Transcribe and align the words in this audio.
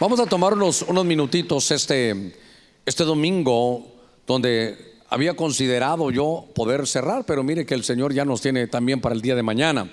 Vamos 0.00 0.18
a 0.18 0.26
tomar 0.26 0.54
unos, 0.54 0.82
unos 0.82 1.04
minutitos 1.04 1.70
este, 1.70 2.34
este 2.84 3.04
domingo 3.04 3.86
donde 4.26 4.96
había 5.08 5.34
considerado 5.34 6.10
yo 6.10 6.46
poder 6.52 6.88
cerrar, 6.88 7.24
pero 7.24 7.44
mire 7.44 7.64
que 7.64 7.74
el 7.74 7.84
Señor 7.84 8.12
ya 8.12 8.24
nos 8.24 8.40
tiene 8.40 8.66
también 8.66 9.00
para 9.00 9.14
el 9.14 9.22
día 9.22 9.36
de 9.36 9.44
mañana. 9.44 9.88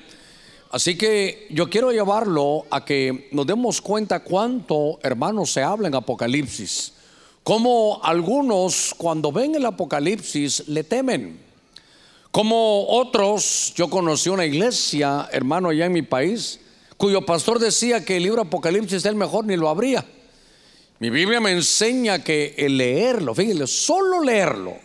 Así 0.72 0.98
que 0.98 1.46
yo 1.52 1.70
quiero 1.70 1.92
llevarlo 1.92 2.66
a 2.72 2.84
que 2.84 3.30
nos 3.32 3.46
demos 3.46 3.80
cuenta 3.80 4.22
cuánto, 4.22 4.98
hermanos, 5.04 5.52
se 5.52 5.62
habla 5.62 5.88
en 5.88 5.94
Apocalipsis. 5.94 6.94
Como 7.44 8.02
algunos 8.04 8.96
cuando 8.98 9.32
ven 9.32 9.54
el 9.54 9.68
Apocalipsis 9.68 10.68
le 10.68 10.84
temen. 10.84 11.40
Como 12.32 12.88
otros, 12.88 13.72
yo 13.76 13.88
conocí 13.88 14.30
una 14.30 14.48
iglesia, 14.48 15.30
hermano, 15.32 15.70
allá 15.70 15.86
en 15.86 15.94
mi 15.94 16.02
país, 16.02 16.60
cuyo 17.02 17.26
pastor 17.26 17.58
decía 17.58 18.06
que 18.06 18.18
el 18.18 18.24
libro 18.24 18.44
Apocalipsis 18.44 18.98
es 18.98 19.06
el 19.06 19.16
mejor, 19.16 19.44
ni 19.46 19.58
lo 19.58 19.70
habría. 19.70 20.06
Mi 21.00 21.10
Biblia 21.10 21.40
me 21.40 21.50
enseña 21.50 22.24
que 22.24 22.54
el 22.60 22.78
leerlo, 22.78 23.34
fíjense, 23.34 23.66
solo 23.66 24.22
leerlo, 24.22 24.76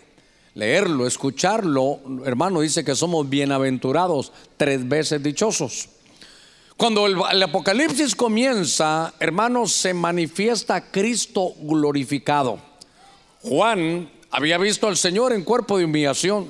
leerlo, 0.54 1.06
escucharlo, 1.06 2.00
hermano, 2.24 2.62
dice 2.62 2.82
que 2.86 2.94
somos 2.94 3.28
bienaventurados, 3.28 4.32
tres 4.56 4.88
veces 4.88 5.22
dichosos. 5.22 5.90
Cuando 6.78 7.04
el, 7.04 7.18
el 7.32 7.42
Apocalipsis 7.42 8.14
comienza, 8.14 9.12
hermanos, 9.20 9.72
se 9.72 9.92
manifiesta 9.92 10.90
Cristo 10.90 11.52
glorificado. 11.60 12.58
Juan 13.42 14.10
había 14.30 14.56
visto 14.56 14.88
al 14.88 14.96
Señor 14.96 15.34
en 15.34 15.44
cuerpo 15.44 15.76
de 15.76 15.84
humillación. 15.84 16.48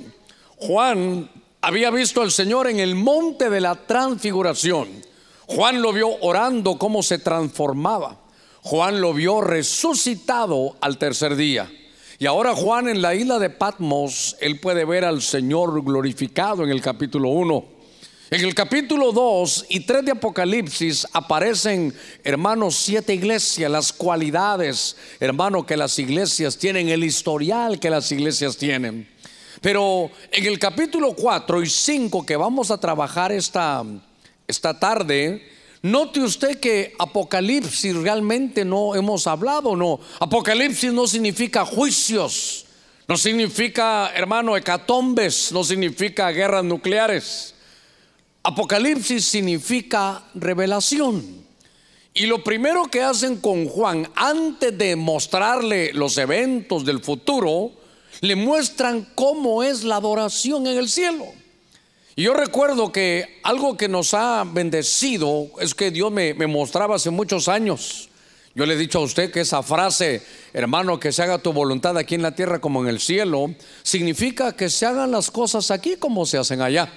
Juan 0.59 1.29
había 1.61 1.91
visto 1.91 2.23
al 2.23 2.31
Señor 2.31 2.69
en 2.69 2.79
el 2.79 2.95
monte 2.95 3.51
de 3.51 3.61
la 3.61 3.75
transfiguración. 3.75 5.05
Juan 5.47 5.81
lo 5.81 5.93
vio 5.93 6.09
orando 6.21 6.77
cómo 6.77 7.03
se 7.03 7.19
transformaba. 7.19 8.21
Juan 8.63 9.01
lo 9.01 9.15
vio 9.15 9.41
resucitado 9.41 10.77
al 10.81 10.99
tercer 10.99 11.37
día. 11.37 11.71
Y 12.19 12.27
ahora 12.27 12.55
Juan 12.55 12.89
en 12.89 13.03
la 13.03 13.15
isla 13.15 13.39
de 13.39 13.51
Patmos, 13.51 14.37
él 14.41 14.59
puede 14.59 14.85
ver 14.85 15.05
al 15.05 15.23
Señor 15.23 15.85
glorificado 15.85 16.65
en 16.65 16.71
el 16.71 16.81
capítulo 16.81 17.29
1. 17.29 17.77
En 18.29 18.41
el 18.41 18.57
capítulo 18.57 19.13
2 19.13 19.67
y 19.69 19.81
3 19.81 20.05
de 20.05 20.11
Apocalipsis 20.11 21.07
aparecen, 21.13 21.95
hermanos, 22.25 22.75
siete 22.75 23.15
iglesias, 23.15 23.71
las 23.71 23.93
cualidades, 23.93 24.97
hermano, 25.21 25.65
que 25.65 25.77
las 25.77 25.97
iglesias 26.01 26.59
tienen, 26.59 26.89
el 26.89 27.05
historial 27.05 27.79
que 27.79 27.89
las 27.89 28.11
iglesias 28.11 28.57
tienen. 28.57 29.09
Pero 29.61 30.11
en 30.33 30.45
el 30.45 30.59
capítulo 30.59 31.15
4 31.15 31.63
y 31.63 31.71
5 31.71 32.27
que 32.27 32.35
vamos 32.37 32.73
a 32.73 32.81
trabajar 32.81 33.31
esta, 33.31 33.85
esta 34.47 34.79
tarde, 34.79 35.49
note 35.83 36.21
usted 36.21 36.61
que 36.61 36.95
Apocalipsis 36.99 37.95
realmente 37.97 38.65
no 38.65 38.95
hemos 38.95 39.27
hablado, 39.27 39.77
no. 39.77 40.01
Apocalipsis 40.21 40.93
no 40.93 41.07
significa 41.07 41.65
juicios, 41.65 42.67
no 43.09 43.17
significa, 43.17 44.13
hermano, 44.15 44.57
hecatombes, 44.57 45.53
no 45.53 45.63
significa 45.63 46.31
guerras 46.31 46.65
nucleares. 46.65 47.55
Apocalipsis 48.43 49.25
significa 49.25 50.25
revelación. 50.35 51.45
Y 52.15 52.27
lo 52.27 52.43
primero 52.43 52.85
que 52.85 53.03
hacen 53.03 53.37
con 53.41 53.69
Juan, 53.69 54.09
antes 54.15 54.77
de 54.79 54.97
mostrarle 54.97 55.93
los 55.93 56.17
eventos 56.17 56.85
del 56.85 57.01
futuro, 57.03 57.73
le 58.23 58.35
muestran 58.35 59.07
cómo 59.15 59.63
es 59.63 59.85
la 59.85 59.97
adoración 59.97 60.67
en 60.67 60.79
el 60.79 60.89
cielo. 60.89 61.27
Y 62.19 62.23
yo 62.23 62.33
recuerdo 62.33 62.93
que 62.93 63.41
algo 63.43 63.77
que 63.77 63.89
nos 63.89 64.15
ha 64.15 64.43
bendecido 64.45 65.51
es 65.61 65.75
que 65.75 65.91
Dios 65.91 66.11
me, 66.11 66.33
me, 66.33 66.47
mostraba 66.47 66.97
hace 66.97 67.11
muchos 67.11 67.47
años. 67.47 68.09
Yo 68.55 68.65
le 68.65 68.73
he 68.73 68.79
dicho 68.79 69.01
a 69.01 69.03
usted 69.03 69.31
que 69.31 69.43
esa 69.43 69.63
frase, 69.63 70.23
hermano, 70.55 70.99
que 70.99 71.13
se 71.13 71.23
haga 71.23 71.37
tu 71.37 71.53
voluntad 71.53 71.99
aquí 71.99 72.15
en 72.15 72.23
la 72.23 72.35
tierra 72.35 72.59
como 72.59 72.83
en 72.83 72.89
el 72.89 73.01
cielo, 73.01 73.55
significa 73.83 74.57
que 74.57 74.71
se 74.71 74.87
hagan 74.87 75.11
las 75.11 75.31
cosas 75.31 75.71
aquí 75.71 75.97
como 75.97 76.25
se 76.25 76.39
hacen 76.39 76.63
allá. 76.63 76.91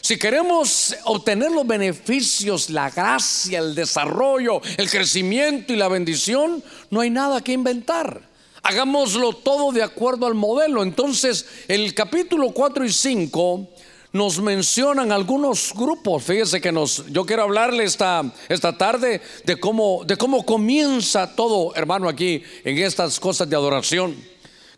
Si 0.00 0.16
queremos 0.16 0.96
obtener 1.04 1.50
los 1.50 1.66
beneficios, 1.66 2.70
la 2.70 2.88
gracia, 2.88 3.58
el 3.58 3.74
desarrollo, 3.74 4.62
el 4.78 4.88
crecimiento 4.88 5.74
y 5.74 5.76
la 5.76 5.88
bendición, 5.88 6.64
no 6.88 7.02
hay 7.02 7.10
nada 7.10 7.42
que 7.42 7.52
inventar. 7.52 8.22
Hagámoslo 8.62 9.34
todo 9.34 9.72
de 9.72 9.82
acuerdo 9.82 10.26
al 10.26 10.34
modelo. 10.34 10.82
Entonces, 10.82 11.44
el 11.68 11.92
capítulo 11.92 12.52
4 12.52 12.86
y 12.86 12.92
5 12.94 13.68
nos 14.12 14.40
mencionan 14.40 15.12
algunos 15.12 15.72
grupos. 15.74 16.24
Fíjese 16.24 16.60
que 16.60 16.72
nos, 16.72 17.06
yo 17.06 17.26
quiero 17.26 17.42
hablarle 17.42 17.84
esta, 17.84 18.24
esta 18.48 18.76
tarde 18.76 19.20
de 19.44 19.60
cómo, 19.60 20.02
de 20.04 20.16
cómo 20.16 20.44
comienza 20.44 21.34
todo, 21.34 21.74
hermano, 21.74 22.08
aquí 22.08 22.42
en 22.64 22.78
estas 22.78 23.20
cosas 23.20 23.48
de 23.48 23.56
adoración. 23.56 24.16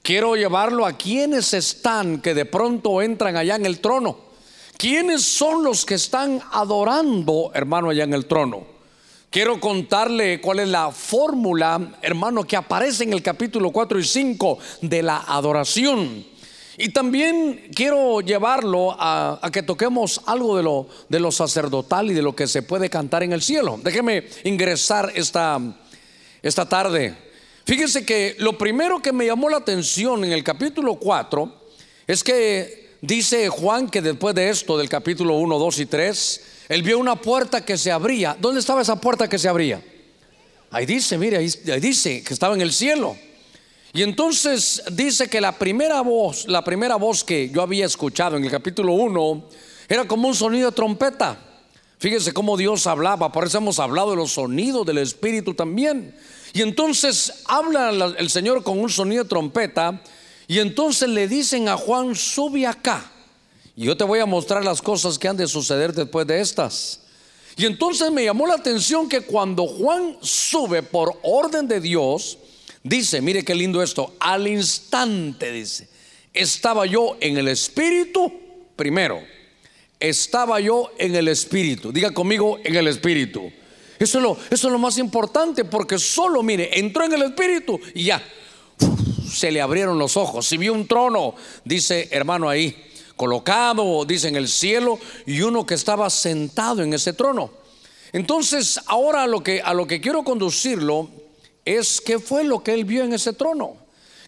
Quiero 0.02 0.34
llevarlo 0.34 0.86
a 0.86 0.94
quienes 0.94 1.52
están 1.52 2.20
que 2.20 2.34
de 2.34 2.46
pronto 2.46 3.02
entran 3.02 3.36
allá 3.36 3.56
en 3.56 3.66
el 3.66 3.80
trono. 3.80 4.30
¿Quiénes 4.76 5.22
son 5.22 5.62
los 5.62 5.84
que 5.84 5.94
están 5.94 6.40
adorando, 6.52 7.50
hermano, 7.54 7.90
allá 7.90 8.04
en 8.04 8.14
el 8.14 8.24
trono? 8.24 8.64
Quiero 9.28 9.60
contarle 9.60 10.40
cuál 10.40 10.60
es 10.60 10.68
la 10.68 10.90
fórmula, 10.90 11.98
hermano, 12.02 12.44
que 12.44 12.56
aparece 12.56 13.04
en 13.04 13.12
el 13.12 13.22
capítulo 13.22 13.70
4 13.70 13.98
y 14.00 14.04
5 14.04 14.58
de 14.80 15.02
la 15.02 15.18
adoración. 15.18 16.24
Y 16.82 16.88
también 16.88 17.68
quiero 17.74 18.22
llevarlo 18.22 18.96
a, 18.98 19.38
que 19.52 19.62
toquemos 19.62 20.22
algo 20.24 20.56
de 20.56 20.62
lo, 20.62 20.88
de 21.10 21.20
lo 21.20 21.30
sacerdotal 21.30 22.10
y 22.10 22.14
de 22.14 22.22
lo 22.22 22.34
que 22.34 22.46
se 22.46 22.62
puede 22.62 22.88
cantar 22.88 23.22
en 23.22 23.34
el 23.34 23.42
cielo. 23.42 23.78
Déjeme 23.84 24.24
ingresar 24.44 25.12
esta, 25.14 25.60
esta 26.40 26.66
tarde. 26.66 27.14
Fíjense 27.66 28.06
que 28.06 28.34
lo 28.38 28.56
primero 28.56 29.02
que 29.02 29.12
me 29.12 29.26
llamó 29.26 29.50
la 29.50 29.58
atención 29.58 30.24
en 30.24 30.32
el 30.32 30.42
capítulo 30.42 30.94
4 30.94 31.54
es 32.06 32.24
que 32.24 32.96
dice 33.02 33.50
Juan 33.50 33.90
que 33.90 34.00
después 34.00 34.34
de 34.34 34.48
esto, 34.48 34.78
del 34.78 34.88
capítulo 34.88 35.34
1, 35.34 35.58
2 35.58 35.78
y 35.80 35.86
3, 35.86 36.40
él 36.70 36.82
vio 36.82 36.98
una 36.98 37.16
puerta 37.16 37.62
que 37.62 37.76
se 37.76 37.92
abría. 37.92 38.34
¿Dónde 38.40 38.60
estaba 38.60 38.80
esa 38.80 38.98
puerta 38.98 39.28
que 39.28 39.38
se 39.38 39.48
abría? 39.48 39.82
Ahí 40.70 40.86
dice, 40.86 41.18
mire, 41.18 41.36
ahí 41.36 41.80
dice 41.80 42.22
que 42.22 42.32
estaba 42.32 42.54
en 42.54 42.62
el 42.62 42.72
cielo. 42.72 43.18
Y 43.92 44.02
entonces 44.02 44.82
dice 44.92 45.28
que 45.28 45.40
la 45.40 45.58
primera 45.58 46.00
voz, 46.00 46.46
la 46.46 46.62
primera 46.62 46.94
voz 46.94 47.24
que 47.24 47.50
yo 47.50 47.60
había 47.62 47.86
escuchado 47.86 48.36
en 48.36 48.44
el 48.44 48.50
capítulo 48.50 48.92
1 48.92 49.44
era 49.88 50.06
como 50.06 50.28
un 50.28 50.34
sonido 50.34 50.70
de 50.70 50.76
trompeta. 50.76 51.38
Fíjese 51.98 52.32
cómo 52.32 52.56
Dios 52.56 52.86
hablaba, 52.86 53.32
por 53.32 53.44
eso 53.44 53.58
hemos 53.58 53.78
hablado 53.80 54.10
de 54.10 54.16
los 54.16 54.32
sonidos 54.32 54.86
del 54.86 54.98
Espíritu 54.98 55.54
también. 55.54 56.14
Y 56.52 56.62
entonces 56.62 57.42
habla 57.46 58.14
el 58.16 58.30
Señor 58.30 58.62
con 58.62 58.78
un 58.78 58.88
sonido 58.88 59.24
de 59.24 59.28
trompeta 59.28 60.00
y 60.46 60.60
entonces 60.60 61.08
le 61.08 61.26
dicen 61.26 61.68
a 61.68 61.76
Juan, 61.76 62.14
sube 62.14 62.66
acá. 62.66 63.10
Y 63.74 63.84
yo 63.84 63.96
te 63.96 64.04
voy 64.04 64.20
a 64.20 64.26
mostrar 64.26 64.64
las 64.64 64.80
cosas 64.80 65.18
que 65.18 65.26
han 65.26 65.36
de 65.36 65.48
suceder 65.48 65.92
después 65.92 66.26
de 66.26 66.40
estas. 66.40 67.00
Y 67.56 67.66
entonces 67.66 68.10
me 68.12 68.24
llamó 68.24 68.46
la 68.46 68.54
atención 68.54 69.08
que 69.08 69.22
cuando 69.22 69.66
Juan 69.66 70.16
sube 70.22 70.82
por 70.82 71.18
orden 71.22 71.66
de 71.66 71.80
Dios, 71.80 72.38
Dice, 72.82 73.20
mire 73.20 73.44
qué 73.44 73.54
lindo 73.54 73.82
esto, 73.82 74.14
al 74.20 74.48
instante 74.48 75.52
dice, 75.52 75.88
estaba 76.32 76.86
yo 76.86 77.16
en 77.20 77.36
el 77.36 77.48
espíritu 77.48 78.32
primero, 78.74 79.22
estaba 79.98 80.60
yo 80.60 80.90
en 80.96 81.14
el 81.14 81.28
espíritu, 81.28 81.92
diga 81.92 82.12
conmigo 82.12 82.58
en 82.64 82.76
el 82.76 82.88
espíritu. 82.88 83.52
Eso 83.98 84.16
es 84.16 84.24
lo, 84.24 84.38
eso 84.50 84.68
es 84.68 84.72
lo 84.72 84.78
más 84.78 84.96
importante 84.96 85.66
porque 85.66 85.98
solo, 85.98 86.42
mire, 86.42 86.78
entró 86.78 87.04
en 87.04 87.12
el 87.12 87.22
espíritu 87.22 87.78
y 87.94 88.04
ya, 88.04 88.24
se 89.30 89.50
le 89.50 89.60
abrieron 89.60 89.98
los 89.98 90.16
ojos, 90.16 90.46
si 90.46 90.56
vio 90.56 90.72
un 90.72 90.88
trono, 90.88 91.34
dice 91.66 92.08
hermano 92.10 92.48
ahí, 92.48 92.74
colocado, 93.14 94.06
dice 94.06 94.28
en 94.28 94.36
el 94.36 94.48
cielo, 94.48 94.98
y 95.26 95.42
uno 95.42 95.66
que 95.66 95.74
estaba 95.74 96.08
sentado 96.08 96.82
en 96.82 96.94
ese 96.94 97.12
trono. 97.12 97.52
Entonces, 98.14 98.80
ahora 98.86 99.24
a 99.24 99.26
lo 99.26 99.42
que, 99.42 99.60
a 99.60 99.74
lo 99.74 99.86
que 99.86 100.00
quiero 100.00 100.24
conducirlo 100.24 101.19
es 101.64 102.00
qué 102.00 102.18
fue 102.18 102.44
lo 102.44 102.62
que 102.62 102.72
él 102.72 102.84
vio 102.84 103.04
en 103.04 103.12
ese 103.12 103.32
trono. 103.32 103.76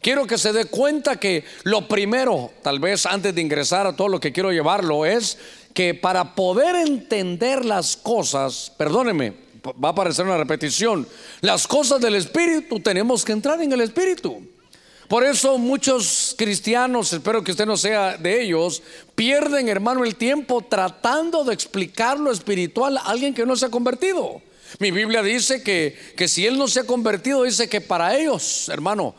Quiero 0.01 0.27
que 0.27 0.37
se 0.37 0.53
dé 0.53 0.65
cuenta 0.65 1.21
que 1.21 1.45
lo 1.63 1.87
primero, 1.87 2.51
tal 2.63 2.81
vez 2.81 3.07
antes 3.07 3.35
de 3.35 3.41
ingresar 3.41 3.87
a 3.87 3.95
todo 3.95 4.09
lo 4.09 4.19
que 4.19 4.33
quiero 4.33 4.51
llevarlo, 4.51 5.07
es 5.07 5.39
que 5.75 5.95
para 5.95 6.35
poder 6.35 6.75
entender 6.75 7.65
las 7.65 7.97
cosas, 7.97 8.73
perdóneme, 8.77 9.33
va 9.65 9.91
a 9.91 9.93
aparecer 9.93 10.25
una 10.25 10.37
repetición, 10.37 11.07
las 11.41 11.69
cosas 11.69 12.01
del 12.01 12.17
Espíritu 12.17 12.81
tenemos 12.81 13.25
que 13.25 13.33
entrar 13.33 13.63
en 13.63 13.73
el 13.73 13.81
Espíritu. 13.81 14.43
Por 15.07 15.25
eso 15.25 15.59
muchos 15.59 16.35
cristianos, 16.37 17.13
espero 17.13 17.45
que 17.45 17.53
usted 17.53 17.67
no 17.67 17.77
sea 17.77 18.17
de 18.17 18.43
ellos, 18.43 18.83
pierden, 19.15 19.69
hermano, 19.69 20.05
el 20.05 20.17
tiempo 20.17 20.63
tratando 20.63 21.45
de 21.45 21.55
explicar 21.55 22.19
lo 22.19 22.33
espiritual 22.33 22.97
a 22.97 23.03
alguien 23.03 23.35
que 23.35 23.47
no 23.47 23.55
se 23.55 23.67
ha 23.67 23.71
convertido. 23.71 24.41
Mi 24.79 24.91
Biblia 24.91 25.23
dice 25.23 25.63
que, 25.63 25.97
que 26.17 26.29
si 26.29 26.47
Él 26.47 26.59
no 26.59 26.69
se 26.69 26.81
ha 26.81 26.85
convertido, 26.85 27.45
dice 27.45 27.69
que 27.69 27.81
para 27.81 28.17
ellos, 28.17 28.69
hermano, 28.69 29.15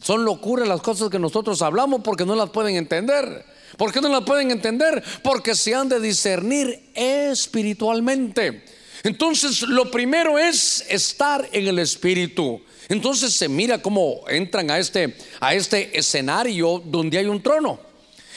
son 0.00 0.24
locuras 0.24 0.68
las 0.68 0.80
cosas 0.80 1.08
que 1.10 1.18
nosotros 1.18 1.62
hablamos 1.62 2.02
porque 2.02 2.24
no 2.24 2.34
las 2.34 2.50
pueden 2.50 2.76
entender. 2.76 3.44
¿Por 3.76 3.92
qué 3.92 4.00
no 4.00 4.08
las 4.08 4.24
pueden 4.24 4.50
entender? 4.50 5.02
Porque 5.22 5.54
se 5.54 5.74
han 5.74 5.88
de 5.88 6.00
discernir 6.00 6.90
espiritualmente. 6.94 8.64
Entonces, 9.04 9.62
lo 9.62 9.90
primero 9.90 10.38
es 10.38 10.84
estar 10.88 11.48
en 11.52 11.68
el 11.68 11.78
Espíritu. 11.78 12.60
Entonces 12.88 13.34
se 13.34 13.48
mira 13.48 13.80
cómo 13.80 14.24
entran 14.28 14.70
a 14.70 14.78
este, 14.78 15.14
a 15.40 15.54
este 15.54 15.96
escenario 15.96 16.82
donde 16.84 17.18
hay 17.18 17.26
un 17.26 17.42
trono. 17.42 17.78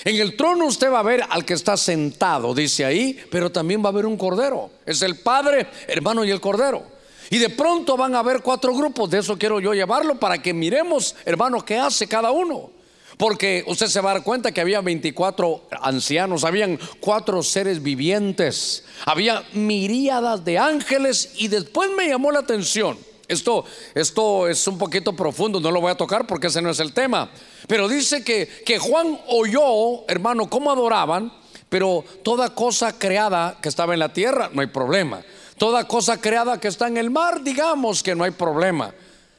En 0.03 0.15
el 0.15 0.35
trono 0.35 0.65
usted 0.65 0.91
va 0.91 0.99
a 0.99 1.03
ver 1.03 1.23
al 1.29 1.45
que 1.45 1.53
está 1.53 1.77
sentado, 1.77 2.53
dice 2.53 2.85
ahí, 2.85 3.19
pero 3.29 3.51
también 3.51 3.83
va 3.83 3.87
a 3.87 3.91
haber 3.91 4.05
un 4.05 4.17
cordero. 4.17 4.71
Es 4.85 5.01
el 5.03 5.19
Padre, 5.19 5.67
hermano, 5.87 6.25
y 6.25 6.31
el 6.31 6.41
cordero. 6.41 6.83
Y 7.29 7.37
de 7.37 7.49
pronto 7.49 7.95
van 7.95 8.15
a 8.15 8.19
haber 8.19 8.41
cuatro 8.41 8.73
grupos, 8.73 9.09
de 9.09 9.19
eso 9.19 9.37
quiero 9.37 9.59
yo 9.59 9.73
llevarlo 9.73 10.19
para 10.19 10.41
que 10.41 10.53
miremos, 10.53 11.15
hermano, 11.23 11.63
qué 11.63 11.77
hace 11.77 12.07
cada 12.07 12.31
uno. 12.31 12.71
Porque 13.17 13.63
usted 13.67 13.87
se 13.87 14.01
va 14.01 14.11
a 14.11 14.13
dar 14.15 14.23
cuenta 14.23 14.51
que 14.51 14.61
había 14.61 14.81
24 14.81 15.67
ancianos, 15.81 16.43
habían 16.43 16.79
cuatro 16.99 17.43
seres 17.43 17.83
vivientes, 17.83 18.83
había 19.05 19.43
miríadas 19.53 20.43
de 20.43 20.57
ángeles 20.57 21.33
y 21.37 21.47
después 21.47 21.89
me 21.95 22.07
llamó 22.07 22.31
la 22.31 22.39
atención 22.39 22.97
esto, 23.31 23.63
esto 23.95 24.47
es 24.47 24.67
un 24.67 24.77
poquito 24.77 25.15
profundo, 25.15 25.59
no 25.59 25.71
lo 25.71 25.79
voy 25.79 25.91
a 25.91 25.95
tocar 25.95 26.27
porque 26.27 26.47
ese 26.47 26.61
no 26.61 26.69
es 26.69 26.79
el 26.79 26.91
tema. 26.93 27.31
Pero 27.67 27.87
dice 27.87 28.23
que, 28.23 28.47
que 28.65 28.79
Juan 28.79 29.19
oyó, 29.27 30.07
hermano, 30.07 30.49
cómo 30.49 30.71
adoraban, 30.71 31.31
pero 31.69 32.03
toda 32.23 32.53
cosa 32.53 32.97
creada 32.97 33.57
que 33.61 33.69
estaba 33.69 33.93
en 33.93 33.99
la 33.99 34.13
tierra, 34.13 34.49
no 34.53 34.61
hay 34.61 34.67
problema. 34.67 35.23
Toda 35.57 35.87
cosa 35.87 36.19
creada 36.19 36.59
que 36.59 36.67
está 36.67 36.87
en 36.87 36.97
el 36.97 37.09
mar, 37.09 37.43
digamos 37.43 38.03
que 38.03 38.15
no 38.15 38.23
hay 38.23 38.31
problema. 38.31 38.93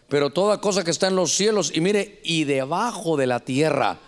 Pero 0.09 0.31
toda 0.31 0.61
cosa 0.61 0.85
que 0.85 0.91
está 0.91 1.09
en 1.09 1.17
los 1.17 1.35
cielos, 1.35 1.73
y 1.75 1.81
mire, 1.81 2.21
y 2.23 2.45
debajo 2.45 3.17
de 3.17 3.27
la 3.27 3.41
tierra. 3.41 3.99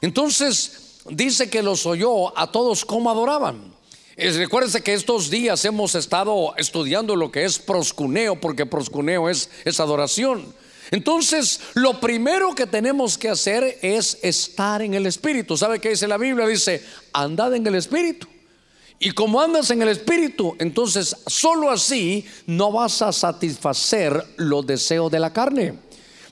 Entonces 0.00 1.00
dice 1.10 1.50
que 1.50 1.62
los 1.62 1.84
oyó 1.86 2.36
a 2.38 2.50
todos 2.52 2.84
cómo 2.84 3.10
adoraban. 3.10 3.74
Recuérdense 4.16 4.82
que 4.82 4.94
estos 4.94 5.28
días 5.28 5.64
hemos 5.64 5.94
estado 5.94 6.54
estudiando 6.56 7.16
lo 7.16 7.32
que 7.32 7.44
es 7.44 7.58
proscuneo, 7.58 8.40
porque 8.40 8.64
proscuneo 8.64 9.28
es, 9.28 9.50
es 9.64 9.80
adoración. 9.80 10.54
Entonces, 10.90 11.60
lo 11.74 12.00
primero 12.00 12.54
que 12.54 12.66
tenemos 12.66 13.16
que 13.18 13.28
hacer 13.28 13.78
es 13.82 14.18
estar 14.22 14.82
en 14.82 14.94
el 14.94 15.06
Espíritu. 15.06 15.56
¿Sabe 15.56 15.80
qué 15.80 15.90
dice 15.90 16.08
la 16.08 16.18
Biblia? 16.18 16.46
Dice, 16.46 16.82
andad 17.12 17.54
en 17.54 17.66
el 17.66 17.74
Espíritu. 17.74 18.26
Y 18.98 19.10
como 19.10 19.40
andas 19.40 19.70
en 19.70 19.82
el 19.82 19.88
Espíritu, 19.88 20.56
entonces 20.58 21.16
solo 21.26 21.70
así 21.70 22.24
no 22.46 22.72
vas 22.72 23.02
a 23.02 23.12
satisfacer 23.12 24.24
los 24.36 24.66
deseos 24.66 25.10
de 25.10 25.20
la 25.20 25.32
carne. 25.32 25.74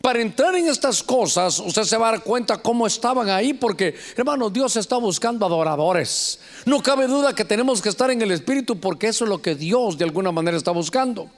Para 0.01 0.21
entrar 0.21 0.55
en 0.57 0.69
estas 0.69 1.03
cosas, 1.03 1.61
usted 1.61 1.85
se 1.85 1.97
va 1.97 2.09
a 2.09 2.13
dar 2.13 2.23
cuenta 2.23 2.61
cómo 2.61 2.87
estaban 2.87 3.31
ahí, 3.31 3.55
porque 3.55 3.95
hermano, 4.17 4.51
Dios 4.51 4.77
está 4.77 4.97
buscando 4.97 5.47
adoradores. 5.47 6.41
No 6.65 6.83
cabe 6.83 7.07
duda 7.07 7.35
que 7.35 7.45
tenemos 7.45 7.81
que 7.81 7.89
estar 7.89 8.11
en 8.11 8.21
el 8.21 8.33
Espíritu, 8.33 8.81
porque 8.81 9.09
eso 9.09 9.25
es 9.25 9.29
lo 9.29 9.41
que 9.41 9.55
Dios 9.55 9.99
de 9.99 10.05
alguna 10.05 10.33
manera 10.33 10.57
está 10.57 10.73
buscando. 10.73 11.31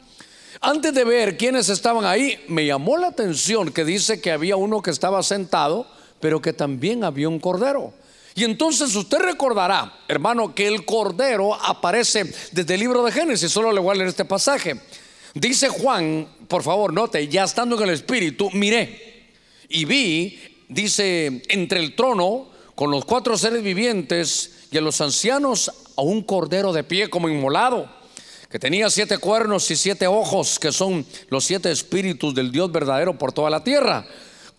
Antes 0.67 0.95
de 0.95 1.05
ver 1.05 1.37
quiénes 1.37 1.69
estaban 1.69 2.07
ahí, 2.07 2.43
me 2.49 2.65
llamó 2.65 2.97
la 2.97 3.09
atención 3.09 3.71
que 3.71 3.85
dice 3.85 4.23
que 4.23 4.33
había 4.33 4.57
uno 4.57 4.81
que 4.81 4.91
estaba 4.91 5.23
sentado, 5.23 5.87
pero 6.21 6.41
que 6.41 6.55
también 6.55 7.05
había 7.05 7.29
un 7.29 7.39
cordero. 7.39 7.93
Y 8.35 8.45
entonces 8.45 8.97
usted 8.97 9.19
recordará, 9.19 9.93
hermano, 10.09 10.55
que 10.55 10.67
el 10.67 10.87
cordero 10.87 11.53
aparece 11.53 12.33
desde 12.53 12.75
el 12.75 12.81
libro 12.81 13.05
de 13.05 13.13
Génesis. 13.13 13.53
Solo 13.53 13.73
le 13.73 13.81
voy 13.81 13.91
a 13.91 13.95
leer 13.97 14.09
este 14.09 14.25
pasaje. 14.25 14.81
Dice 15.35 15.69
Juan, 15.69 16.27
por 16.49 16.63
favor, 16.63 16.95
note, 16.95 17.29
ya 17.29 17.45
estando 17.45 17.77
en 17.77 17.83
el 17.83 17.91
Espíritu, 17.91 18.49
miré 18.53 19.35
y 19.69 19.85
vi, 19.85 20.41
dice, 20.71 21.43
entre 21.51 21.79
el 21.79 21.95
trono, 21.95 22.49
con 22.75 22.91
los 22.91 23.05
cuatro 23.05 23.37
seres 23.37 23.63
vivientes 23.63 24.69
y 24.71 24.79
a 24.79 24.81
los 24.81 24.99
ancianos, 25.03 25.71
a 25.95 26.01
un 26.01 26.23
cordero 26.23 26.73
de 26.73 26.85
pie 26.85 27.11
como 27.11 27.29
inmolado, 27.29 27.87
que 28.55 28.61
tenía 28.61 28.89
siete 28.89 29.19
cuernos 29.19 29.69
y 29.73 29.75
siete 29.75 30.07
ojos, 30.07 30.61
que 30.61 30.71
son 30.71 31.05
los 31.29 31.45
siete 31.45 31.73
espíritus 31.73 32.33
del 32.37 32.53
Dios 32.53 32.71
verdadero 32.71 33.19
por 33.19 33.33
toda 33.33 33.51
la 33.51 33.65
tierra. 33.65 34.07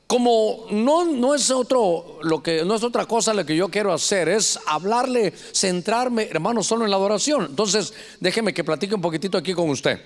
Como 0.05 0.67
no, 0.69 1.05
no 1.05 1.33
es 1.33 1.49
otro, 1.49 2.19
lo 2.21 2.43
que 2.43 2.65
no 2.65 2.75
es 2.75 2.83
otra 2.83 3.05
cosa 3.05 3.33
lo 3.33 3.45
que 3.45 3.55
yo 3.55 3.69
quiero 3.69 3.93
hacer, 3.93 4.27
es 4.27 4.59
hablarle, 4.67 5.31
centrarme, 5.31 6.23
hermano, 6.23 6.61
solo 6.61 6.83
en 6.83 6.91
la 6.91 6.97
adoración. 6.97 7.45
Entonces, 7.45 7.93
déjeme 8.19 8.53
que 8.53 8.65
platique 8.65 8.95
un 8.95 9.01
poquitito 9.01 9.37
aquí 9.37 9.53
con 9.53 9.69
usted. 9.69 10.01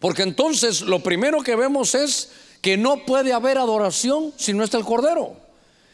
Porque 0.00 0.22
entonces 0.22 0.80
lo 0.80 1.02
primero 1.02 1.42
que 1.42 1.56
vemos 1.56 1.94
es 1.94 2.30
que 2.62 2.78
no 2.78 3.04
puede 3.04 3.34
haber 3.34 3.58
adoración 3.58 4.32
si 4.38 4.54
no 4.54 4.64
está 4.64 4.78
el 4.78 4.86
Cordero. 4.86 5.36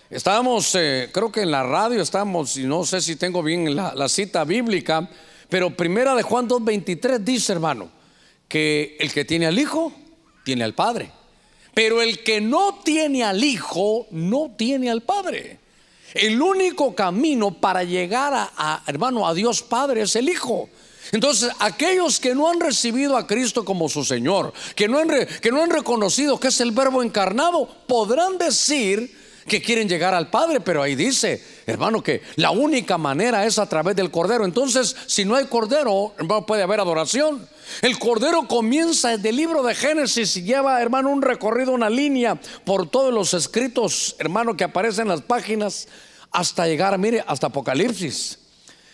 Estábamos, 0.09 0.73
eh, 0.77 1.11
creo 1.12 1.33
que 1.33 1.41
en 1.41 1.50
la 1.50 1.65
radio 1.65 2.00
estamos, 2.00 2.56
y 2.56 2.62
no 2.62 2.85
sé 2.85 3.00
si 3.00 3.17
tengo 3.17 3.43
bien 3.43 3.75
la 3.75 4.09
cita 4.09 4.44
bíblica, 4.44 5.11
pero 5.49 5.77
primera 5.77 6.15
de 6.15 6.23
Juan 6.23 6.49
2.23 6.49 7.19
dice, 7.19 7.53
hermano, 7.53 7.91
que 8.49 8.97
el 9.01 9.13
que 9.13 9.25
tiene 9.25 9.47
al 9.47 9.59
Hijo, 9.59 9.93
tiene 10.45 10.65
al 10.65 10.75
Padre. 10.75 11.11
Pero 11.75 12.01
el 12.01 12.23
que 12.23 12.41
no 12.41 12.81
tiene 12.83 13.23
al 13.25 13.43
Hijo, 13.43 14.07
no 14.11 14.55
tiene 14.57 14.91
al 14.91 15.03
Padre. 15.03 15.59
El 16.15 16.41
único 16.41 16.95
camino 16.95 17.53
para 17.53 17.85
llegar 17.85 18.33
a, 18.35 18.83
hermano, 18.87 19.27
a 19.27 19.35
Dios 19.35 19.63
Padre 19.63 20.03
es 20.03 20.17
el 20.17 20.29
Hijo. 20.29 20.69
Entonces, 21.13 21.53
aquellos 21.61 22.19
que 22.19 22.35
no 22.35 22.51
han 22.51 22.61
recibido 22.61 23.17
a 23.17 23.27
Cristo 23.27 23.65
como 23.65 23.89
su 23.89 24.05
Señor, 24.05 24.53
que 24.75 24.89
no 24.89 24.99
han, 24.99 25.09
que 25.41 25.53
no 25.53 25.63
han 25.63 25.71
reconocido 25.71 26.41
que 26.41 26.49
es 26.49 26.61
el 26.61 26.73
verbo 26.73 27.03
encarnado, 27.03 27.69
podrán 27.87 28.39
decir 28.39 29.25
que 29.47 29.63
quieren 29.63 29.89
llegar 29.89 30.15
al 30.15 30.29
Padre, 30.29 30.61
pero 30.61 30.83
ahí 30.83 30.95
dice, 30.95 31.43
hermano, 31.67 32.03
que 32.03 32.23
la 32.37 32.51
única 32.51 32.99
manera 32.99 33.47
es 33.47 33.59
a 33.59 33.69
través 33.69 33.95
del 33.97 34.11
Cordero. 34.11 34.45
Entonces, 34.45 34.97
si 35.07 35.25
no 35.25 35.35
hay 35.35 35.47
Cordero, 35.47 36.15
hermano, 36.19 36.45
puede 36.47 36.63
haber 36.63 36.81
adoración. 36.81 37.49
El 37.83 37.99
Cordero 37.99 38.47
comienza 38.49 39.17
desde 39.17 39.29
el 39.29 39.37
libro 39.37 39.63
de 39.63 39.75
Génesis 39.75 40.37
y 40.37 40.43
lleva, 40.43 40.81
hermano, 40.81 41.11
un 41.11 41.23
recorrido, 41.23 41.73
una 41.73 41.91
línea 41.91 42.41
por 42.65 42.89
todos 42.89 43.13
los 43.13 43.35
escritos, 43.35 44.17
hermano, 44.19 44.57
que 44.57 44.65
aparecen 44.65 45.03
en 45.03 45.09
las 45.11 45.23
páginas, 45.23 45.89
hasta 46.31 46.67
llegar, 46.67 46.99
mire, 46.99 47.25
hasta 47.27 47.47
Apocalipsis. 47.47 48.39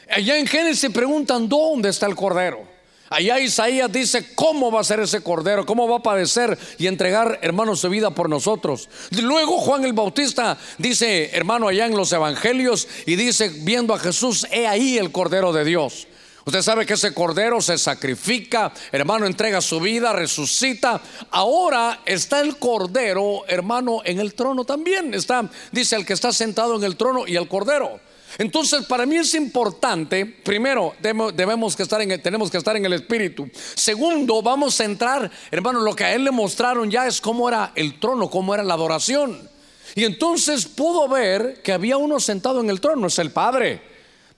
Allá 0.09 0.37
en 0.37 0.47
Génesis 0.47 0.91
preguntan 0.91 1.49
dónde 1.49 1.89
está 1.89 2.07
el 2.07 2.15
cordero. 2.15 2.72
Allá 3.12 3.38
Isaías 3.38 3.93
dice 3.93 4.35
cómo 4.35 4.73
va 4.73 4.81
a 4.81 4.85
ser 4.85 5.00
ese 5.00 5.20
cordero, 5.20 5.67
cómo 5.67 5.87
va 5.87 5.99
a 5.99 6.03
padecer 6.03 6.59
y 6.79 6.87
entregar, 6.87 7.38
hermano, 7.43 7.76
su 7.76 7.91
vida 7.91 8.11
por 8.11 8.31
nosotros. 8.31 8.88
Luego 9.11 9.59
Juan 9.59 9.85
el 9.85 9.93
Bautista 9.93 10.56
dice, 10.79 11.29
hermano, 11.35 11.69
allá 11.69 11.85
en 11.85 11.94
los 11.94 12.11
evangelios 12.14 12.88
y 13.05 13.17
dice, 13.17 13.50
viendo 13.64 13.93
a 13.93 13.99
Jesús, 13.99 14.47
he 14.50 14.67
ahí 14.67 14.97
el 14.97 15.12
cordero 15.12 15.53
de 15.53 15.67
Dios. 15.67 16.06
Usted 16.47 16.62
sabe 16.62 16.87
que 16.87 16.94
ese 16.94 17.12
cordero 17.12 17.61
se 17.61 17.76
sacrifica, 17.76 18.73
hermano, 18.91 19.26
entrega 19.26 19.61
su 19.61 19.79
vida, 19.79 20.15
resucita. 20.15 21.00
Ahora 21.32 22.00
está 22.06 22.41
el 22.41 22.56
cordero, 22.56 23.44
hermano, 23.46 24.01
en 24.06 24.20
el 24.20 24.32
trono 24.32 24.65
también. 24.65 25.13
Está, 25.13 25.48
dice 25.70 25.96
el 25.96 26.06
que 26.06 26.15
está 26.15 26.32
sentado 26.32 26.77
en 26.77 26.84
el 26.84 26.96
trono 26.96 27.29
y 27.29 27.37
el 27.37 27.46
cordero. 27.46 28.01
Entonces, 28.43 28.84
para 28.87 29.06
mí 29.06 29.15
es 29.15 29.37
importante, 29.37 30.27
primero, 30.27 30.96
debemos 31.01 31.77
que 31.77 31.84
estar 31.84 32.03
en 32.03 32.20
tenemos 32.20 32.51
que 32.51 32.58
estar 32.58 32.77
en 32.77 32.84
el 32.84 32.93
Espíritu. 32.93 33.49
Segundo, 33.77 34.43
vamos 34.43 34.81
a 34.81 34.84
entrar, 34.84 35.31
hermano, 35.53 35.79
lo 35.79 35.94
que 35.94 36.03
a 36.03 36.13
él 36.13 36.25
le 36.25 36.32
mostraron 36.32 36.91
ya 36.91 37.06
es 37.06 37.20
cómo 37.20 37.49
era 37.49 37.70
el 37.77 38.01
trono, 38.01 38.29
cómo 38.29 38.53
era 38.53 38.65
la 38.65 38.75
adoración. 38.75 39.49
Y 39.94 40.03
entonces 40.03 40.67
pudo 40.67 41.06
ver 41.08 41.63
que 41.63 41.70
había 41.70 41.96
uno 41.99 42.19
sentado 42.19 42.61
en 42.61 42.69
el 42.69 42.81
trono, 42.81 43.06
es 43.06 43.20
el 43.20 43.31
Padre. 43.31 43.81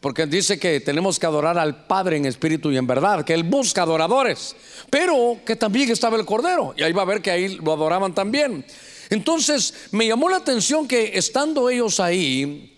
Porque 0.01 0.27
dice 0.27 0.59
que 0.59 0.81
tenemos 0.81 1.19
que 1.19 1.25
adorar 1.25 1.57
al 1.57 1.87
Padre 1.87 2.19
en 2.19 2.27
espíritu 2.27 2.71
y 2.71 2.77
en 2.77 2.87
verdad, 2.87 3.25
que 3.25 3.33
Él 3.33 3.45
busca 3.45 3.85
adoradores, 3.85 4.55
pero 4.91 5.39
que 5.47 5.57
también 5.57 5.91
estaba 5.91 6.19
el 6.19 6.27
Cordero. 6.27 6.75
Y 6.77 6.83
ahí 6.83 6.93
va 6.93 7.01
a 7.01 7.07
ver 7.07 7.23
que 7.23 7.31
ahí 7.31 7.57
lo 7.57 7.73
adoraban 7.73 8.15
también. 8.15 8.67
Entonces 9.09 9.73
me 9.93 10.07
llamó 10.07 10.29
la 10.29 10.37
atención 10.37 10.87
que 10.87 11.13
estando 11.15 11.71
ellos 11.71 12.01
ahí, 12.01 12.74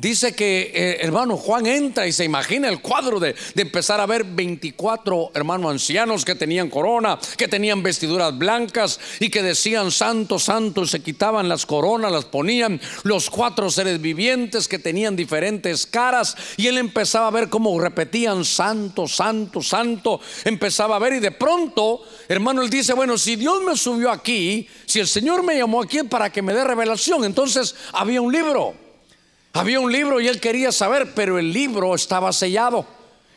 Dice 0.00 0.32
que 0.32 0.70
eh, 0.72 0.98
hermano 1.00 1.36
Juan 1.36 1.66
entra 1.66 2.06
y 2.06 2.12
se 2.12 2.24
imagina 2.24 2.68
el 2.68 2.80
cuadro 2.80 3.18
de, 3.18 3.34
de, 3.56 3.62
empezar 3.62 4.00
a 4.00 4.06
ver 4.06 4.22
24 4.22 5.32
hermanos 5.34 5.72
ancianos 5.72 6.24
que 6.24 6.36
tenían 6.36 6.70
corona, 6.70 7.18
que 7.36 7.48
tenían 7.48 7.82
vestiduras 7.82 8.38
blancas 8.38 9.00
y 9.18 9.28
que 9.28 9.42
decían 9.42 9.90
santo, 9.90 10.38
santo, 10.38 10.86
se 10.86 11.00
quitaban 11.00 11.48
las 11.48 11.66
coronas, 11.66 12.12
las 12.12 12.26
ponían 12.26 12.80
los 13.02 13.28
cuatro 13.28 13.72
seres 13.72 14.00
vivientes 14.00 14.68
que 14.68 14.78
tenían 14.78 15.16
diferentes 15.16 15.84
caras 15.84 16.36
y 16.56 16.68
él 16.68 16.78
empezaba 16.78 17.26
a 17.26 17.32
ver 17.32 17.48
cómo 17.48 17.80
repetían 17.80 18.44
santo, 18.44 19.08
santo, 19.08 19.60
santo, 19.62 20.20
empezaba 20.44 20.94
a 20.94 21.00
ver 21.00 21.14
y 21.14 21.18
de 21.18 21.32
pronto, 21.32 22.02
hermano, 22.28 22.62
él 22.62 22.70
dice, 22.70 22.92
bueno, 22.92 23.18
si 23.18 23.34
Dios 23.34 23.64
me 23.64 23.76
subió 23.76 24.12
aquí, 24.12 24.68
si 24.86 25.00
el 25.00 25.08
Señor 25.08 25.42
me 25.42 25.58
llamó 25.58 25.82
aquí 25.82 26.04
para 26.04 26.30
que 26.30 26.40
me 26.40 26.54
dé 26.54 26.62
revelación, 26.62 27.24
entonces 27.24 27.74
había 27.92 28.20
un 28.20 28.32
libro. 28.32 28.86
Había 29.52 29.80
un 29.80 29.90
libro 29.90 30.20
y 30.20 30.28
él 30.28 30.40
quería 30.40 30.72
saber, 30.72 31.14
pero 31.14 31.38
el 31.38 31.52
libro 31.52 31.94
estaba 31.94 32.32
sellado. 32.32 32.86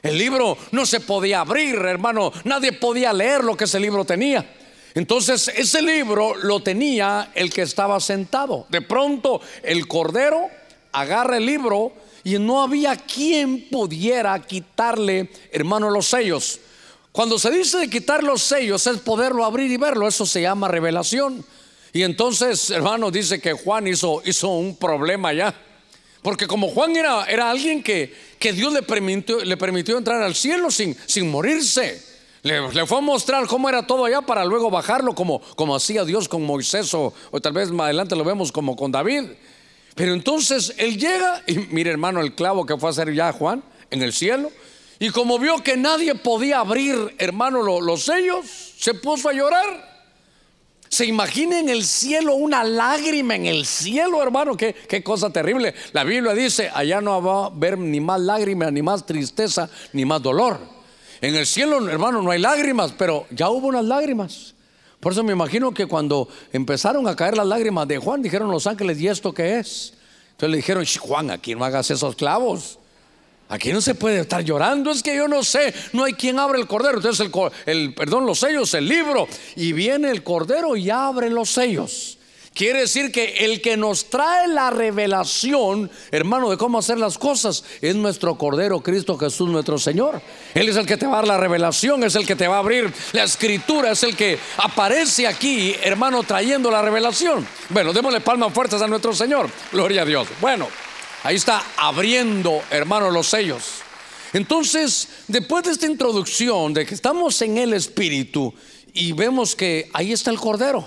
El 0.02 0.18
libro 0.18 0.58
no 0.72 0.86
se 0.86 1.00
podía 1.00 1.42
abrir, 1.42 1.76
hermano. 1.76 2.32
Nadie 2.44 2.74
podía 2.74 3.14
leer 3.14 3.44
lo 3.44 3.56
que 3.56 3.66
ese 3.66 3.80
libro 3.80 4.04
tenía. 4.04 4.46
Entonces 4.94 5.48
ese 5.56 5.82
libro 5.82 6.36
lo 6.36 6.60
tenía 6.60 7.32
el 7.34 7.54
que 7.54 7.62
estaba 7.62 8.00
sentado. 8.00 8.66
De 8.70 8.82
pronto 8.82 9.42
el 9.64 9.88
cordero 9.88 10.50
agarra 10.92 11.38
el 11.38 11.46
libro 11.46 11.94
y 12.24 12.38
no 12.40 12.62
había 12.62 12.96
quien 12.96 13.70
pudiera 13.70 14.40
quitarle, 14.40 15.30
hermano, 15.52 15.90
los 15.90 16.08
sellos. 16.08 16.60
Cuando 17.12 17.40
se 17.40 17.52
dice 17.52 17.78
de 17.78 17.90
quitar 17.90 18.24
los 18.24 18.42
sellos 18.42 18.86
es 18.88 18.98
poderlo 19.00 19.46
abrir 19.46 19.72
y 19.72 19.78
verlo, 19.78 20.08
eso 20.08 20.26
se 20.26 20.42
llama 20.42 20.68
revelación. 20.68 21.46
Y 21.94 22.04
entonces, 22.04 22.70
hermano, 22.70 23.12
dice 23.12 23.40
que 23.42 23.54
Juan 23.54 23.88
hizo, 23.88 24.22
hizo 24.26 24.50
un 24.50 24.78
problema 24.78 25.34
ya. 25.34 25.54
Porque 26.22 26.48
como 26.48 26.68
Juan 26.70 26.96
era, 26.96 27.26
era 27.26 27.50
alguien 27.50 27.82
que, 27.82 28.14
que 28.38 28.54
Dios 28.54 28.72
le 28.74 28.84
permitió, 28.84 29.44
le 29.44 29.58
permitió 29.58 29.98
entrar 29.98 30.22
al 30.22 30.36
cielo 30.36 30.70
sin, 30.70 30.96
sin 31.08 31.30
morirse. 31.32 32.02
Le, 32.44 32.72
le, 32.72 32.86
fue 32.86 33.00
a 33.00 33.02
mostrar 33.02 33.46
cómo 33.48 33.70
era 33.70 33.86
todo 33.86 34.06
allá 34.06 34.22
para 34.22 34.46
luego 34.46 34.70
bajarlo 34.70 35.14
como, 35.14 35.42
como 35.56 35.76
hacía 35.76 36.06
Dios 36.06 36.28
con 36.28 36.44
Moisés 36.44 36.94
o, 36.94 37.14
o, 37.32 37.40
tal 37.40 37.54
vez 37.54 37.72
más 37.72 37.86
adelante 37.86 38.16
lo 38.16 38.24
vemos 38.24 38.52
como 38.52 38.76
con 38.76 38.92
David. 38.92 39.26
Pero 39.96 40.14
entonces 40.14 40.74
él 40.78 40.98
llega 40.98 41.44
y 41.48 41.58
mire 41.72 41.92
hermano 41.92 42.22
el 42.22 42.34
clavo 42.34 42.66
que 42.66 42.78
fue 42.78 42.90
a 42.90 42.92
hacer 42.92 43.14
ya 43.14 43.32
Juan 43.34 43.64
en 43.90 44.02
el 44.02 44.14
cielo. 44.14 44.52
Y 45.00 45.10
como 45.10 45.40
vio 45.40 45.64
que 45.64 45.76
nadie 45.76 46.14
podía 46.14 46.60
abrir 46.60 47.16
hermano 47.18 47.64
los, 47.64 47.82
los 47.82 48.04
sellos, 48.04 48.46
se 48.78 48.94
puso 48.94 49.30
a 49.30 49.34
llorar. 49.34 49.91
Se 50.92 51.06
imagina 51.06 51.58
en 51.58 51.70
el 51.70 51.86
cielo 51.86 52.36
una 52.36 52.66
lágrima 52.66 53.38
en 53.38 53.46
el 53.46 53.66
cielo, 53.66 54.22
hermano. 54.22 54.58
Qué, 54.58 54.74
qué, 54.74 55.02
cosa 55.02 55.30
terrible. 55.30 55.74
La 55.94 56.04
Biblia 56.04 56.34
dice, 56.34 56.70
allá 56.74 57.00
no 57.00 57.24
va 57.24 57.44
a 57.44 57.46
haber 57.46 57.78
ni 57.78 58.02
más 58.02 58.20
lágrimas, 58.20 58.74
ni 58.74 58.82
más 58.82 59.06
tristeza, 59.06 59.70
ni 59.94 60.04
más 60.04 60.22
dolor. 60.22 60.60
En 61.22 61.34
el 61.34 61.46
cielo, 61.46 61.88
hermano, 61.88 62.22
no 62.22 62.30
hay 62.32 62.40
lágrimas, 62.40 62.94
pero 62.98 63.26
ya 63.32 63.50
hubo 63.50 63.68
unas 63.68 63.86
lágrimas. 63.86 64.54
Por 65.00 65.14
eso 65.14 65.24
me 65.24 65.32
imagino 65.32 65.74
que 65.74 65.86
cuando 65.86 66.28
empezaron 66.52 67.08
a 67.08 67.16
caer 67.16 67.38
las 67.38 67.48
lágrimas 67.48 67.88
de 67.88 67.98
Juan, 67.98 68.22
dijeron 68.22 68.52
los 68.52 68.68
ángeles, 68.68 69.00
¿y 69.00 69.08
esto 69.08 69.34
qué 69.34 69.60
es? 69.60 69.94
Entonces 70.32 70.50
le 70.50 70.58
dijeron, 70.58 70.84
Juan, 71.00 71.32
aquí 71.32 71.56
no 71.56 71.64
hagas 71.64 71.90
esos 71.90 72.18
clavos. 72.18 72.80
Aquí 73.52 73.74
no 73.74 73.82
se 73.82 73.96
puede 73.96 74.22
estar 74.22 74.44
llorando, 74.46 74.92
es 74.92 75.04
que 75.04 75.14
yo 75.14 75.28
no 75.28 75.44
sé, 75.44 75.74
no 75.92 76.06
hay 76.06 76.14
quien 76.14 76.40
abra 76.40 76.58
el 76.58 76.68
cordero. 76.68 76.98
Entonces 76.98 77.28
el, 77.28 77.52
el, 77.66 77.94
perdón, 77.94 78.26
los 78.26 78.40
sellos, 78.40 78.74
el 78.74 78.88
libro, 78.88 79.28
y 79.58 79.74
viene 79.74 80.10
el 80.10 80.24
cordero 80.24 80.78
y 80.78 80.90
abre 80.90 81.30
los 81.30 81.50
sellos. 81.50 82.18
Quiere 82.54 82.80
decir 82.80 83.12
que 83.12 83.46
el 83.46 83.62
que 83.62 83.76
nos 83.76 84.10
trae 84.10 84.48
la 84.48 84.70
revelación, 84.70 85.92
hermano, 86.12 86.50
de 86.50 86.58
cómo 86.58 86.80
hacer 86.80 86.98
las 86.98 87.18
cosas, 87.18 87.66
es 87.82 87.94
nuestro 87.96 88.36
Cordero 88.36 88.80
Cristo 88.82 89.18
Jesús, 89.18 89.50
nuestro 89.50 89.78
Señor. 89.78 90.22
Él 90.54 90.70
es 90.70 90.78
el 90.78 90.86
que 90.86 90.96
te 90.96 91.06
va 91.06 91.14
a 91.14 91.16
dar 91.18 91.28
la 91.28 91.38
revelación, 91.38 92.06
es 92.06 92.16
el 92.16 92.26
que 92.26 92.36
te 92.38 92.48
va 92.48 92.56
a 92.56 92.60
abrir 92.60 92.94
la 93.12 93.24
escritura, 93.24 93.92
es 93.92 94.04
el 94.04 94.16
que 94.16 94.38
aparece 94.58 95.28
aquí, 95.28 95.76
hermano, 95.82 96.24
trayendo 96.24 96.72
la 96.72 96.82
revelación. 96.82 97.46
Bueno, 97.70 97.92
démosle 97.92 98.22
palmas 98.22 98.54
fuertes 98.54 98.82
a 98.82 98.88
nuestro 98.88 99.14
Señor. 99.14 99.50
Gloria 99.72 100.04
a 100.04 100.06
Dios. 100.06 100.28
Bueno. 100.40 100.68
Ahí 101.24 101.36
está 101.36 101.64
abriendo, 101.78 102.64
hermano, 102.72 103.12
los 103.12 103.28
sellos. 103.28 103.82
Entonces, 104.34 105.08
después 105.28 105.64
de 105.64 105.72
esta 105.72 105.86
introducción 105.86 106.74
de 106.74 106.84
que 106.84 106.96
estamos 106.96 107.40
en 107.44 107.60
el 107.60 107.74
Espíritu 107.74 108.52
y 108.92 109.12
vemos 109.12 109.56
que 109.56 109.88
ahí 109.94 110.14
está 110.14 110.32
el 110.32 110.40
Cordero 110.40 110.84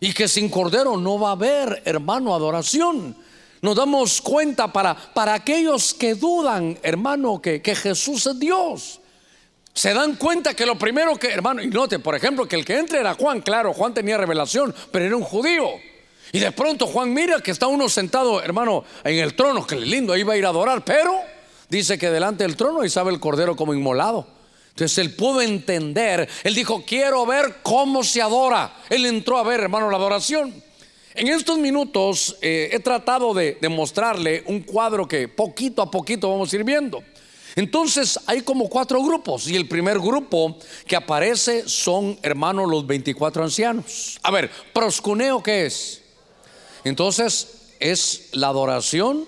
y 0.00 0.14
que 0.14 0.28
sin 0.28 0.48
Cordero 0.48 0.96
no 0.96 1.18
va 1.18 1.30
a 1.30 1.32
haber, 1.32 1.82
hermano, 1.84 2.34
adoración. 2.34 3.16
Nos 3.60 3.76
damos 3.76 4.22
cuenta 4.22 4.72
para, 4.72 4.94
para 4.94 5.34
aquellos 5.34 5.92
que 5.92 6.14
dudan, 6.14 6.78
hermano, 6.82 7.42
que, 7.42 7.60
que 7.60 7.74
Jesús 7.74 8.26
es 8.26 8.38
Dios. 8.38 9.00
Se 9.74 9.92
dan 9.92 10.16
cuenta 10.16 10.54
que 10.54 10.64
lo 10.64 10.78
primero 10.78 11.18
que, 11.18 11.28
hermano, 11.28 11.60
y 11.60 11.66
note, 11.66 11.98
por 11.98 12.14
ejemplo, 12.14 12.48
que 12.48 12.56
el 12.56 12.64
que 12.64 12.78
entre 12.78 13.00
era 13.00 13.12
Juan, 13.12 13.42
claro, 13.42 13.74
Juan 13.74 13.92
tenía 13.92 14.16
revelación, 14.16 14.74
pero 14.90 15.04
era 15.04 15.16
un 15.16 15.22
judío. 15.22 15.68
Y 16.36 16.38
de 16.38 16.52
pronto 16.52 16.86
Juan 16.86 17.14
mira 17.14 17.40
que 17.40 17.50
está 17.50 17.66
uno 17.66 17.88
sentado, 17.88 18.42
hermano, 18.42 18.84
en 19.04 19.20
el 19.20 19.34
trono, 19.34 19.66
que 19.66 19.74
lindo, 19.76 20.12
ahí 20.12 20.22
va 20.22 20.34
a 20.34 20.36
ir 20.36 20.44
a 20.44 20.50
adorar, 20.50 20.84
pero 20.84 21.14
dice 21.70 21.96
que 21.96 22.10
delante 22.10 22.44
del 22.44 22.56
trono 22.56 22.84
y 22.84 22.90
sabe 22.90 23.10
el 23.10 23.18
cordero 23.18 23.56
como 23.56 23.72
inmolado. 23.72 24.26
Entonces 24.68 24.98
él 24.98 25.14
pudo 25.14 25.40
entender, 25.40 26.28
él 26.44 26.54
dijo, 26.54 26.84
quiero 26.86 27.24
ver 27.24 27.60
cómo 27.62 28.04
se 28.04 28.20
adora. 28.20 28.70
Él 28.90 29.06
entró 29.06 29.38
a 29.38 29.44
ver, 29.44 29.60
hermano, 29.60 29.90
la 29.90 29.96
adoración. 29.96 30.62
En 31.14 31.28
estos 31.28 31.56
minutos 31.56 32.36
eh, 32.42 32.68
he 32.70 32.80
tratado 32.80 33.32
de, 33.32 33.56
mostrarle 33.70 34.44
un 34.44 34.60
cuadro 34.60 35.08
que 35.08 35.28
poquito 35.28 35.80
a 35.80 35.90
poquito 35.90 36.28
vamos 36.28 36.52
a 36.52 36.56
ir 36.56 36.64
viendo. 36.64 37.02
Entonces 37.54 38.20
hay 38.26 38.42
como 38.42 38.68
cuatro 38.68 39.02
grupos 39.02 39.48
y 39.48 39.56
el 39.56 39.66
primer 39.66 39.98
grupo 39.98 40.58
que 40.86 40.96
aparece 40.96 41.66
son, 41.66 42.18
hermanos, 42.20 42.68
los 42.68 42.86
24 42.86 43.42
ancianos. 43.42 44.20
A 44.22 44.30
ver, 44.30 44.50
proscuneo, 44.74 45.42
¿qué 45.42 45.64
es? 45.64 46.02
Entonces 46.86 47.72
es 47.80 48.28
la 48.30 48.46
adoración 48.46 49.24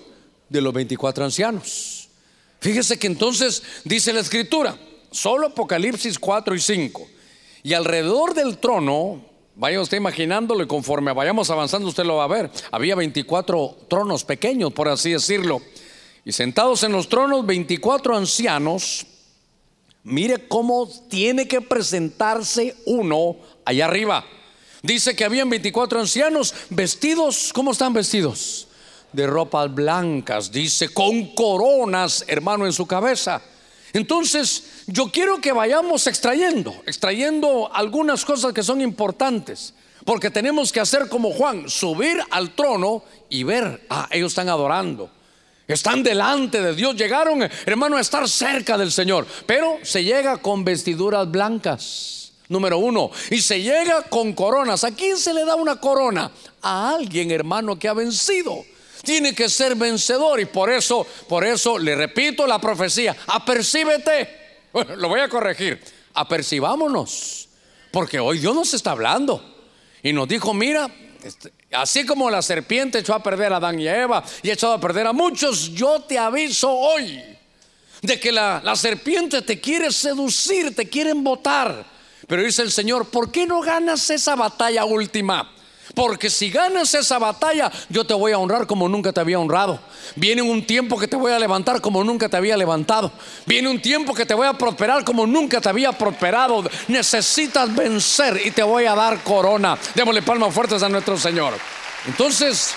de 0.47 0.61
los 0.61 0.71
24 0.71 1.25
ancianos. 1.25 2.07
Fíjese 2.61 2.97
que 2.97 3.07
entonces 3.07 3.61
dice 3.83 4.13
la 4.13 4.21
escritura, 4.21 4.77
solo 5.11 5.47
Apocalipsis 5.47 6.17
4 6.17 6.55
y 6.55 6.59
5. 6.61 7.07
Y 7.63 7.73
alrededor 7.73 8.33
del 8.33 8.59
trono, 8.59 9.25
vaya 9.57 9.81
usted 9.81 9.97
imaginándolo 9.97 10.63
y 10.63 10.67
conforme 10.67 11.11
vayamos 11.11 11.49
avanzando 11.49 11.89
usted 11.89 12.05
lo 12.05 12.15
va 12.15 12.23
a 12.23 12.27
ver, 12.27 12.49
había 12.71 12.95
24 12.95 13.75
tronos 13.89 14.23
pequeños, 14.23 14.71
por 14.71 14.87
así 14.87 15.11
decirlo. 15.11 15.61
Y 16.23 16.31
sentados 16.31 16.83
en 16.83 16.93
los 16.93 17.09
tronos 17.09 17.45
24 17.45 18.15
ancianos, 18.15 19.05
mire 20.05 20.47
cómo 20.47 20.89
tiene 21.09 21.45
que 21.45 21.59
presentarse 21.59 22.77
uno 22.85 23.35
allá 23.65 23.83
arriba. 23.83 24.25
Dice 24.81 25.15
que 25.15 25.25
habían 25.25 25.49
24 25.49 25.99
ancianos 25.99 26.53
vestidos, 26.69 27.51
¿cómo 27.53 27.71
están 27.71 27.93
vestidos? 27.93 28.67
De 29.11 29.27
ropas 29.27 29.73
blancas, 29.73 30.51
dice, 30.51 30.89
con 30.89 31.35
coronas, 31.35 32.23
hermano, 32.27 32.65
en 32.65 32.71
su 32.71 32.85
cabeza. 32.85 33.41
Entonces, 33.91 34.83
yo 34.87 35.11
quiero 35.11 35.41
que 35.41 35.51
vayamos 35.51 36.07
extrayendo, 36.07 36.73
extrayendo 36.85 37.69
algunas 37.73 38.23
cosas 38.23 38.53
que 38.53 38.63
son 38.63 38.79
importantes, 38.79 39.73
porque 40.05 40.29
tenemos 40.29 40.71
que 40.71 40.79
hacer 40.79 41.09
como 41.09 41.31
Juan, 41.31 41.69
subir 41.69 42.21
al 42.29 42.51
trono 42.51 43.03
y 43.29 43.43
ver, 43.43 43.85
ah, 43.89 44.07
ellos 44.11 44.31
están 44.31 44.47
adorando. 44.47 45.09
Están 45.67 46.01
delante 46.01 46.61
de 46.61 46.73
Dios, 46.73 46.95
llegaron, 46.95 47.47
hermano, 47.65 47.97
a 47.97 48.01
estar 48.01 48.27
cerca 48.29 48.77
del 48.77 48.91
Señor, 48.91 49.27
pero 49.45 49.77
se 49.83 50.03
llega 50.03 50.37
con 50.37 50.63
vestiduras 50.63 51.29
blancas 51.29 52.18
número 52.49 52.79
uno. 52.79 53.09
Y 53.29 53.41
se 53.41 53.61
llega 53.61 54.03
con 54.03 54.33
coronas. 54.33 54.83
¿A 54.83 54.91
quién 54.91 55.17
se 55.17 55.33
le 55.33 55.45
da 55.45 55.55
una 55.55 55.79
corona? 55.79 56.29
A 56.61 56.95
alguien, 56.95 57.31
hermano, 57.31 57.79
que 57.79 57.87
ha 57.87 57.93
vencido. 57.93 58.65
Tiene 59.03 59.33
que 59.33 59.47
ser 59.47 59.75
vencedor 59.75 60.41
y 60.41 60.45
por 60.45 60.69
eso, 60.69 61.07
por 61.29 61.45
eso 61.45 61.77
le 61.79 61.95
repito 61.95 62.45
la 62.45 62.59
profecía, 62.59 63.15
apercíbete. 63.27 64.57
Lo 64.97 65.07
voy 65.07 65.21
a 65.21 65.29
corregir. 65.29 65.79
Apercibámonos. 66.13 67.47
Porque 67.91 68.19
hoy 68.19 68.39
Dios 68.39 68.53
nos 68.53 68.73
está 68.73 68.91
hablando. 68.91 69.57
Y 70.03 70.11
nos 70.11 70.27
dijo, 70.27 70.53
mira, 70.53 70.89
este, 71.23 71.53
así 71.71 72.05
como 72.05 72.29
la 72.29 72.41
serpiente 72.41 72.99
echó 72.99 73.13
a 73.13 73.23
perder 73.23 73.53
a 73.53 73.57
Adán 73.57 73.79
y 73.79 73.87
a 73.87 74.01
Eva 74.01 74.23
y 74.41 74.49
echado 74.49 74.73
a 74.73 74.79
perder 74.79 75.07
a 75.07 75.13
muchos, 75.13 75.73
yo 75.73 76.01
te 76.01 76.17
aviso 76.17 76.71
hoy 76.71 77.21
de 78.01 78.19
que 78.19 78.31
la, 78.31 78.61
la 78.63 78.75
serpiente 78.75 79.41
te 79.41 79.59
quiere 79.59 79.91
seducir, 79.91 80.75
te 80.75 80.87
quiere 80.87 81.11
embotar 81.11 81.98
pero 82.29 82.43
dice 82.43 82.61
el 82.61 82.71
Señor, 82.71 83.07
¿por 83.07 83.31
qué 83.31 83.47
no 83.47 83.59
ganas 83.59 84.07
esa 84.11 84.35
batalla 84.35 84.85
última? 84.85 85.51
Porque 85.95 86.29
si 86.29 86.51
ganas 86.51 86.93
esa 86.93 87.17
batalla, 87.17 87.71
yo 87.89 88.05
te 88.05 88.13
voy 88.13 88.33
a 88.33 88.37
honrar 88.37 88.67
como 88.67 88.87
nunca 88.87 89.11
te 89.11 89.19
había 89.19 89.39
honrado. 89.39 89.79
Viene 90.15 90.43
un 90.43 90.63
tiempo 90.63 90.99
que 90.99 91.07
te 91.07 91.15
voy 91.15 91.31
a 91.31 91.39
levantar 91.39 91.81
como 91.81 92.03
nunca 92.03 92.29
te 92.29 92.37
había 92.37 92.55
levantado. 92.55 93.11
Viene 93.47 93.67
un 93.67 93.81
tiempo 93.81 94.13
que 94.13 94.27
te 94.27 94.35
voy 94.35 94.45
a 94.45 94.53
prosperar 94.53 95.03
como 95.03 95.25
nunca 95.25 95.59
te 95.59 95.69
había 95.69 95.91
prosperado. 95.91 96.63
Necesitas 96.87 97.75
vencer 97.75 98.39
y 98.45 98.51
te 98.51 98.61
voy 98.61 98.85
a 98.85 98.93
dar 98.93 99.23
corona. 99.23 99.75
Démosle 99.95 100.21
palmas 100.21 100.53
fuertes 100.53 100.83
a 100.83 100.89
nuestro 100.89 101.17
Señor. 101.17 101.55
Entonces, 102.05 102.75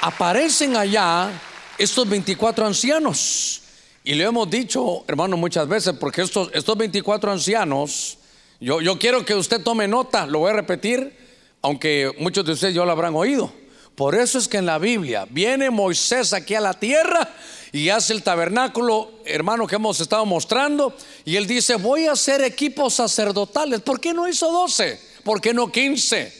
aparecen 0.00 0.76
allá 0.76 1.30
estos 1.78 2.08
24 2.08 2.66
ancianos. 2.66 3.60
Y 4.02 4.14
le 4.14 4.24
hemos 4.24 4.48
dicho, 4.48 5.04
hermano, 5.06 5.36
muchas 5.36 5.68
veces, 5.68 5.92
porque 6.00 6.22
estos, 6.22 6.50
estos 6.54 6.76
24 6.76 7.32
ancianos, 7.32 8.16
yo, 8.58 8.80
yo 8.80 8.98
quiero 8.98 9.26
que 9.26 9.34
usted 9.34 9.62
tome 9.62 9.86
nota, 9.86 10.26
lo 10.26 10.38
voy 10.38 10.50
a 10.50 10.54
repetir, 10.54 11.14
aunque 11.60 12.10
muchos 12.18 12.46
de 12.46 12.52
ustedes 12.52 12.74
ya 12.74 12.84
lo 12.84 12.92
habrán 12.92 13.14
oído. 13.14 13.52
Por 13.94 14.14
eso 14.14 14.38
es 14.38 14.48
que 14.48 14.56
en 14.56 14.64
la 14.64 14.78
Biblia 14.78 15.26
viene 15.28 15.68
Moisés 15.68 16.32
aquí 16.32 16.54
a 16.54 16.62
la 16.62 16.72
tierra 16.72 17.28
y 17.72 17.90
hace 17.90 18.14
el 18.14 18.22
tabernáculo, 18.22 19.10
hermano, 19.26 19.66
que 19.66 19.76
hemos 19.76 20.00
estado 20.00 20.24
mostrando, 20.24 20.96
y 21.26 21.36
él 21.36 21.46
dice, 21.46 21.74
voy 21.74 22.06
a 22.06 22.12
hacer 22.12 22.42
equipos 22.42 22.94
sacerdotales. 22.94 23.82
¿Por 23.82 24.00
qué 24.00 24.14
no 24.14 24.26
hizo 24.26 24.50
12? 24.50 24.98
¿Por 25.22 25.42
qué 25.42 25.52
no 25.52 25.70
15? 25.70 26.32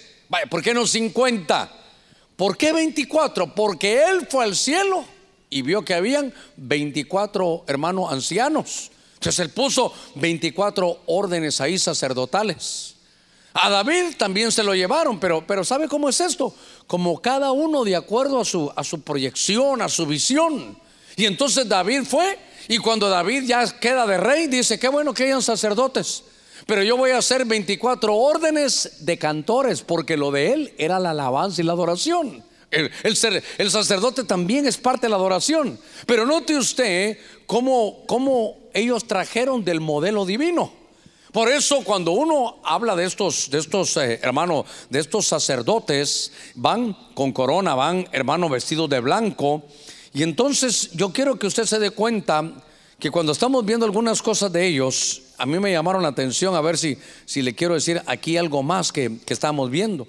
¿Por 0.48 0.62
qué 0.62 0.72
no 0.72 0.86
50? 0.86 1.72
¿Por 2.36 2.56
qué 2.56 2.72
24? 2.72 3.54
Porque 3.54 4.02
él 4.02 4.26
fue 4.30 4.44
al 4.44 4.56
cielo 4.56 5.04
y 5.50 5.62
vio 5.62 5.85
que 5.85 5.95
habían 5.95 6.33
24 6.57 7.64
hermanos 7.66 8.12
ancianos. 8.12 8.90
Entonces 9.14 9.40
él 9.40 9.50
puso 9.50 9.92
24 10.14 11.02
órdenes 11.07 11.61
ahí 11.61 11.78
sacerdotales. 11.78 12.95
A 13.52 13.69
David 13.69 14.16
también 14.16 14.52
se 14.52 14.62
lo 14.62 14.75
llevaron, 14.75 15.19
pero, 15.19 15.45
pero 15.45 15.64
¿sabe 15.64 15.88
cómo 15.88 16.09
es 16.09 16.21
esto? 16.21 16.54
Como 16.87 17.21
cada 17.21 17.50
uno 17.50 17.85
de 17.85 17.97
acuerdo 17.97 18.40
a 18.40 18.45
su, 18.45 18.73
a 18.75 18.85
su 18.85 19.02
proyección, 19.02 19.83
a 19.83 19.88
su 19.88 20.07
visión. 20.07 20.78
Y 21.16 21.26
entonces 21.26 21.69
David 21.69 22.04
fue 22.04 22.38
Y 22.69 22.78
cuando 22.78 23.09
David 23.09 23.45
ya 23.47 23.66
queda 23.80 24.07
de 24.07 24.16
rey, 24.16 24.47
dice, 24.47 24.78
qué 24.78 24.88
bueno 24.88 25.12
que 25.12 25.25
hayan 25.25 25.42
sacerdotes. 25.42 26.23
Pero 26.66 26.85
yo 26.85 26.97
voy 26.97 27.11
a 27.11 27.19
hacer 27.19 27.45
24 27.45 28.14
órdenes 28.14 28.99
de 29.00 29.19
cantores, 29.19 29.83
porque 29.83 30.16
lo 30.16 30.30
de 30.30 30.52
él 30.52 30.75
era 30.78 31.00
la 31.00 31.11
alabanza 31.11 31.61
y 31.61 31.64
la 31.64 31.73
adoración. 31.73 32.45
El, 32.70 33.70
sacerdote 33.70 34.24
también 34.24 34.66
es 34.66 34.78
parte 34.78 35.06
de 35.06 35.10
la 35.10 35.16
adoración. 35.16 35.78
Pero 36.06 36.24
note 36.24 36.56
usted 36.56 37.18
cómo, 37.46 38.04
cómo 38.06 38.58
ellos 38.72 39.06
trajeron 39.06 39.64
del 39.64 39.80
modelo 39.80 40.24
divino. 40.24 40.72
Por 41.32 41.48
eso 41.48 41.82
cuando 41.84 42.12
uno 42.12 42.60
habla 42.64 42.96
de 42.96 43.04
estos, 43.04 43.50
de 43.50 43.58
estos 43.58 43.96
eh, 43.96 44.18
hermanos, 44.22 44.66
de 44.88 44.98
estos 44.98 45.26
sacerdotes, 45.26 46.32
van 46.54 46.96
con 47.14 47.32
corona, 47.32 47.74
van 47.74 48.08
hermanos 48.12 48.50
vestidos 48.50 48.90
de 48.90 49.00
blanco. 49.00 49.62
Y 50.12 50.22
entonces 50.24 50.90
yo 50.92 51.12
quiero 51.12 51.38
que 51.38 51.46
usted 51.46 51.64
se 51.66 51.78
dé 51.78 51.90
cuenta 51.90 52.64
que 52.98 53.10
cuando 53.10 53.32
estamos 53.32 53.64
viendo 53.64 53.86
algunas 53.86 54.22
cosas 54.22 54.52
de 54.52 54.66
ellos, 54.66 55.22
a 55.38 55.46
mí 55.46 55.58
me 55.58 55.72
llamaron 55.72 56.02
la 56.02 56.08
atención 56.08 56.54
a 56.54 56.60
ver 56.60 56.76
si, 56.76 56.98
si 57.24 57.42
le 57.42 57.54
quiero 57.54 57.74
decir 57.74 58.02
aquí 58.06 58.36
algo 58.36 58.62
más 58.62 58.92
que, 58.92 59.18
que 59.24 59.32
estamos 59.32 59.70
viendo. 59.70 60.06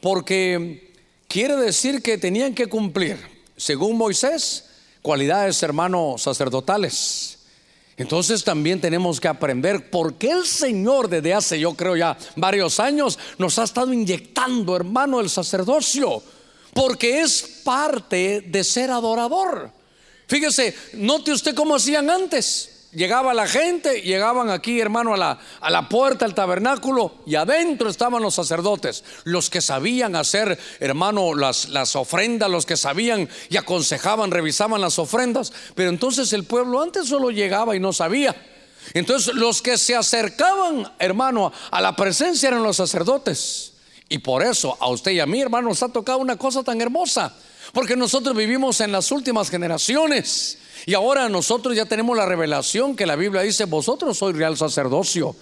Porque 0.00 0.83
quiere 1.34 1.56
decir 1.56 2.00
que 2.00 2.16
tenían 2.16 2.54
que 2.54 2.68
cumplir, 2.68 3.18
según 3.56 3.98
Moisés, 3.98 4.66
cualidades 5.02 5.60
hermanos 5.64 6.22
sacerdotales. 6.22 7.38
Entonces 7.96 8.44
también 8.44 8.80
tenemos 8.80 9.18
que 9.18 9.26
aprender 9.26 9.90
por 9.90 10.14
qué 10.14 10.30
el 10.30 10.46
Señor 10.46 11.08
desde 11.08 11.34
hace 11.34 11.58
yo 11.58 11.74
creo 11.74 11.96
ya 11.96 12.16
varios 12.36 12.78
años 12.78 13.18
nos 13.36 13.58
ha 13.58 13.64
estado 13.64 13.92
inyectando, 13.92 14.76
hermano, 14.76 15.18
el 15.18 15.28
sacerdocio. 15.28 16.22
Porque 16.72 17.22
es 17.22 17.62
parte 17.64 18.42
de 18.42 18.62
ser 18.62 18.92
adorador. 18.92 19.72
Fíjese, 20.28 20.72
note 20.92 21.32
usted 21.32 21.56
cómo 21.56 21.74
hacían 21.74 22.10
antes. 22.10 22.73
Llegaba 22.94 23.34
la 23.34 23.48
gente, 23.48 24.02
llegaban 24.02 24.50
aquí, 24.50 24.80
hermano, 24.80 25.14
a 25.14 25.16
la, 25.16 25.38
a 25.60 25.70
la 25.70 25.88
puerta 25.88 26.24
del 26.24 26.34
tabernáculo 26.34 27.16
y 27.26 27.34
adentro 27.34 27.88
estaban 27.88 28.22
los 28.22 28.34
sacerdotes, 28.34 29.02
los 29.24 29.50
que 29.50 29.60
sabían 29.60 30.14
hacer, 30.14 30.58
hermano, 30.78 31.34
las, 31.34 31.68
las 31.70 31.96
ofrendas, 31.96 32.48
los 32.48 32.66
que 32.66 32.76
sabían 32.76 33.28
y 33.50 33.56
aconsejaban, 33.56 34.30
revisaban 34.30 34.80
las 34.80 34.98
ofrendas. 35.00 35.52
Pero 35.74 35.90
entonces 35.90 36.32
el 36.32 36.44
pueblo 36.44 36.80
antes 36.80 37.08
solo 37.08 37.30
llegaba 37.30 37.74
y 37.74 37.80
no 37.80 37.92
sabía. 37.92 38.34
Entonces 38.92 39.34
los 39.34 39.60
que 39.60 39.76
se 39.76 39.96
acercaban, 39.96 40.92
hermano, 40.98 41.52
a 41.70 41.80
la 41.80 41.96
presencia 41.96 42.48
eran 42.48 42.62
los 42.62 42.76
sacerdotes. 42.76 43.72
Y 44.08 44.18
por 44.18 44.42
eso 44.42 44.76
a 44.80 44.88
usted 44.88 45.12
y 45.12 45.20
a 45.20 45.26
mí, 45.26 45.40
hermano, 45.40 45.68
nos 45.68 45.82
ha 45.82 45.88
tocado 45.88 46.18
una 46.18 46.36
cosa 46.36 46.62
tan 46.62 46.80
hermosa. 46.80 47.34
Porque 47.74 47.96
nosotros 47.96 48.36
vivimos 48.36 48.80
en 48.80 48.92
las 48.92 49.10
últimas 49.10 49.50
generaciones. 49.50 50.58
Y 50.86 50.94
ahora 50.94 51.28
nosotros 51.28 51.74
ya 51.76 51.84
tenemos 51.84 52.16
la 52.16 52.24
revelación 52.24 52.94
que 52.94 53.04
la 53.04 53.16
Biblia 53.16 53.42
dice, 53.42 53.64
vosotros 53.64 54.16
sois 54.16 54.36
real 54.36 54.56
sacerdocio. 54.56 55.34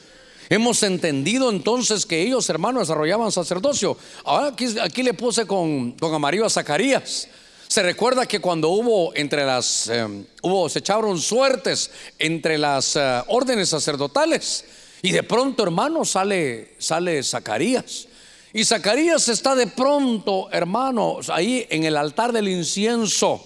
Hemos 0.49 0.83
entendido 0.83 1.51
entonces 1.51 2.07
que 2.07 2.23
ellos, 2.23 2.49
hermanos, 2.49 2.89
desarrollaban 2.89 3.31
sacerdocio. 3.31 3.99
Ahora 4.25 4.55
aquí, 4.83 5.03
le 5.03 5.15
puse 5.15 5.47
con, 5.47 5.93
con 5.93 6.15
amarillo 6.15 6.47
a 6.47 6.51
Zacarías. 6.51 7.29
Se 7.69 7.83
recuerda 7.83 8.25
que 8.27 8.41
cuando 8.41 8.71
hubo 8.71 9.15
entre 9.15 9.45
las, 9.45 9.89
eh, 9.89 10.07
hubo, 10.43 10.69
se 10.71 10.79
echaron 10.79 11.19
suertes 11.21 11.91
entre 12.19 12.57
las 12.57 12.97
eh, 12.97 13.23
órdenes 13.29 13.69
sacerdotales. 13.69 14.65
Y 15.03 15.12
de 15.12 15.23
pronto, 15.23 15.65
hermano, 15.65 16.05
sale, 16.07 16.77
sale 16.79 17.23
Zacarías. 17.23 18.09
Y 18.55 18.67
Zacarías 18.67 19.29
está 19.29 19.55
de 19.55 19.67
pronto, 19.67 20.51
hermanos, 20.53 21.31
ahí 21.31 21.67
en 21.71 21.85
el 21.85 21.97
altar 21.97 22.33
del 22.33 22.49
incienso. 22.49 23.43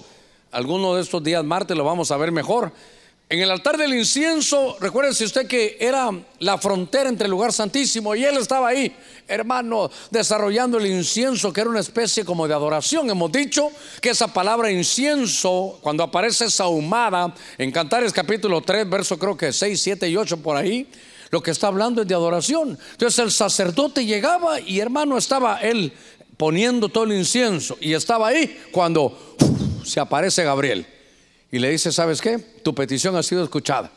Alguno 0.51 0.97
de 0.97 1.03
estos 1.03 1.23
días 1.23 1.45
martes 1.45 1.77
lo 1.77 1.85
vamos 1.85 2.11
a 2.11 2.17
ver 2.17 2.33
mejor. 2.33 2.73
En 3.29 3.41
el 3.41 3.51
altar 3.51 3.77
del 3.77 3.95
incienso, 3.95 4.77
recuérdese 4.81 5.25
usted 5.25 5.47
que 5.47 5.77
era 5.81 6.11
la 6.41 6.59
frontera 6.59 7.09
entre 7.09 7.27
el 7.27 7.31
lugar 7.31 7.53
santísimo 7.53 8.15
y 8.15 8.25
él 8.25 8.37
estaba 8.37 8.69
ahí, 8.69 8.97
hermano, 9.29 9.91
desarrollando 10.11 10.79
el 10.79 10.87
incienso, 10.87 11.53
que 11.53 11.61
era 11.61 11.71
una 11.71 11.81
especie 11.81 12.25
como 12.25 12.47
de 12.49 12.55
adoración. 12.55 13.09
Hemos 13.09 13.31
dicho 13.31 13.71
que 14.01 14.11
esa 14.11 14.29
palabra 14.29 14.71
incienso, 14.71 15.79
cuando 15.83 16.03
aparece 16.05 16.51
sahumada 16.51 17.33
en 17.59 17.71
Cantares 17.71 18.12
capítulo 18.12 18.61
3, 18.61 18.88
verso 18.88 19.19
creo 19.19 19.37
que 19.37 19.53
6, 19.53 19.81
7 19.81 20.09
y 20.09 20.16
8 20.16 20.37
por 20.38 20.57
ahí, 20.57 20.88
lo 21.31 21.43
que 21.43 21.51
está 21.51 21.69
hablando 21.69 22.03
es 22.03 22.09
de 22.09 22.15
adoración. 22.15 22.79
Entonces 22.93 23.19
el 23.19 23.31
sacerdote 23.31 24.05
llegaba 24.05 24.61
y 24.61 24.81
hermano 24.81 25.19
estaba 25.19 25.61
él 25.61 25.93
poniendo 26.37 26.89
todo 26.89 27.05
el 27.05 27.12
incienso 27.12 27.77
y 27.81 27.95
estaba 27.95 28.29
ahí 28.29 28.62
cuando 28.71 29.37
se 29.85 30.01
aparece 30.01 30.45
Gabriel 30.45 30.87
y 31.51 31.59
le 31.59 31.71
dice, 31.71 31.93
¿sabes 31.93 32.21
qué? 32.21 32.39
Tu 32.39 32.75
petición 32.75 33.17
ha 33.17 33.23
sido 33.23 33.43
escuchada. 33.43 33.91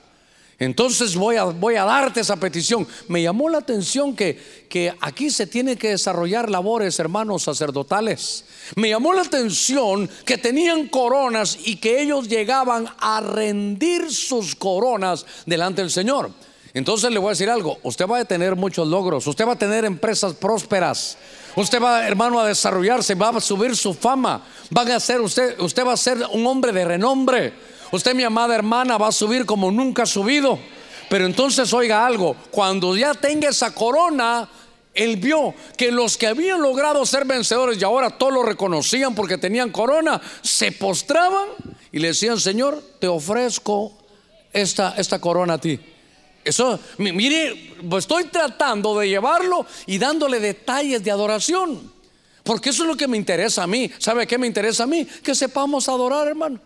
Entonces 0.60 1.16
voy 1.16 1.38
a, 1.38 1.46
voy 1.46 1.76
a 1.76 1.86
darte 1.86 2.20
esa 2.20 2.36
petición. 2.36 2.86
Me 3.08 3.24
llamó 3.24 3.48
la 3.50 3.60
atención 3.60 4.14
que, 4.14 4.66
que 4.70 4.94
aquí 5.00 5.30
se 5.30 5.48
tienen 5.48 5.78
que 5.78 5.92
desarrollar 5.92 6.50
labores, 6.50 7.00
hermanos 7.00 7.44
sacerdotales. 7.44 8.44
Me 8.76 8.90
llamó 8.90 9.14
la 9.14 9.22
atención 9.22 10.10
que 10.26 10.38
tenían 10.38 10.90
coronas 10.90 11.58
y 11.64 11.78
que 11.78 12.02
ellos 12.02 12.28
llegaban 12.28 12.88
a 13.00 13.22
rendir 13.22 14.14
sus 14.14 14.54
coronas 14.54 15.26
delante 15.46 15.82
del 15.82 15.92
Señor. 15.92 16.30
Entonces 16.74 17.12
le 17.12 17.20
voy 17.20 17.30
a 17.30 17.32
decir 17.32 17.50
algo, 17.50 17.80
usted 17.84 18.06
va 18.08 18.20
a 18.20 18.26
tener 18.26 18.56
muchos 18.56 18.88
logros, 18.88 19.26
usted 19.26 19.48
va 19.48 19.54
a 19.54 19.58
tener 19.58 19.86
empresas 19.86 20.34
prósperas, 20.34 21.18
usted 21.56 21.82
va, 21.82 22.08
hermano, 22.08 22.40
a 22.40 22.48
desarrollarse, 22.48 23.16
va 23.16 23.30
a 23.30 23.42
subir 23.42 23.76
su 23.76 23.94
fama, 23.94 24.44
van 24.70 24.92
a 24.92 25.00
ser 25.00 25.20
usted, 25.20 25.60
usted 25.60 25.86
va 25.86 25.94
a 25.94 25.98
ser 25.98 26.20
un 26.32 26.46
hombre 26.46 26.72
de 26.72 26.86
renombre. 26.86 27.54
Usted, 27.92 28.14
mi 28.14 28.24
amada 28.24 28.54
hermana, 28.54 28.98
va 29.00 29.08
a 29.08 29.12
subir 29.12 29.46
como 29.46 29.72
nunca 29.72 30.04
ha 30.04 30.06
subido. 30.06 30.60
Pero 31.10 31.26
entonces 31.26 31.74
oiga 31.74 32.06
algo, 32.06 32.36
cuando 32.52 32.96
ya 32.96 33.16
tenga 33.16 33.50
esa 33.50 33.74
corona, 33.74 34.48
él 34.94 35.18
vio 35.18 35.56
que 35.76 35.92
los 35.92 36.18
que 36.18 36.28
habían 36.28 36.62
logrado 36.62 37.04
ser 37.06 37.26
vencedores 37.26 37.82
y 37.82 37.84
ahora 37.84 38.12
todos 38.12 38.32
lo 38.32 38.44
reconocían 38.44 39.16
porque 39.16 39.40
tenían 39.40 39.72
corona, 39.72 40.22
se 40.44 40.72
postraban 40.72 41.48
y 41.92 41.98
le 41.98 42.10
decían, 42.10 42.40
Señor, 42.40 42.84
te 43.00 43.08
ofrezco 43.08 43.98
esta, 44.54 44.94
esta 44.98 45.20
corona 45.20 45.56
a 45.56 45.58
ti. 45.58 45.80
Eso, 46.44 46.80
mire, 46.98 47.76
pues 47.90 48.06
estoy 48.06 48.26
tratando 48.26 48.98
de 48.98 49.10
llevarlo 49.10 49.66
y 49.86 49.98
dándole 49.98 50.40
detalles 50.40 51.04
de 51.04 51.12
adoración. 51.12 51.92
Porque 52.44 52.70
eso 52.70 52.84
es 52.84 52.90
lo 52.90 52.98
que 52.98 53.08
me 53.08 53.18
interesa 53.18 53.64
a 53.64 53.68
mí. 53.68 53.92
¿Sabe 54.00 54.26
qué 54.26 54.38
me 54.38 54.48
interesa 54.48 54.84
a 54.84 54.88
mí? 54.88 55.06
Que 55.06 55.36
sepamos 55.36 55.88
adorar, 55.90 56.28
hermano. 56.28 56.60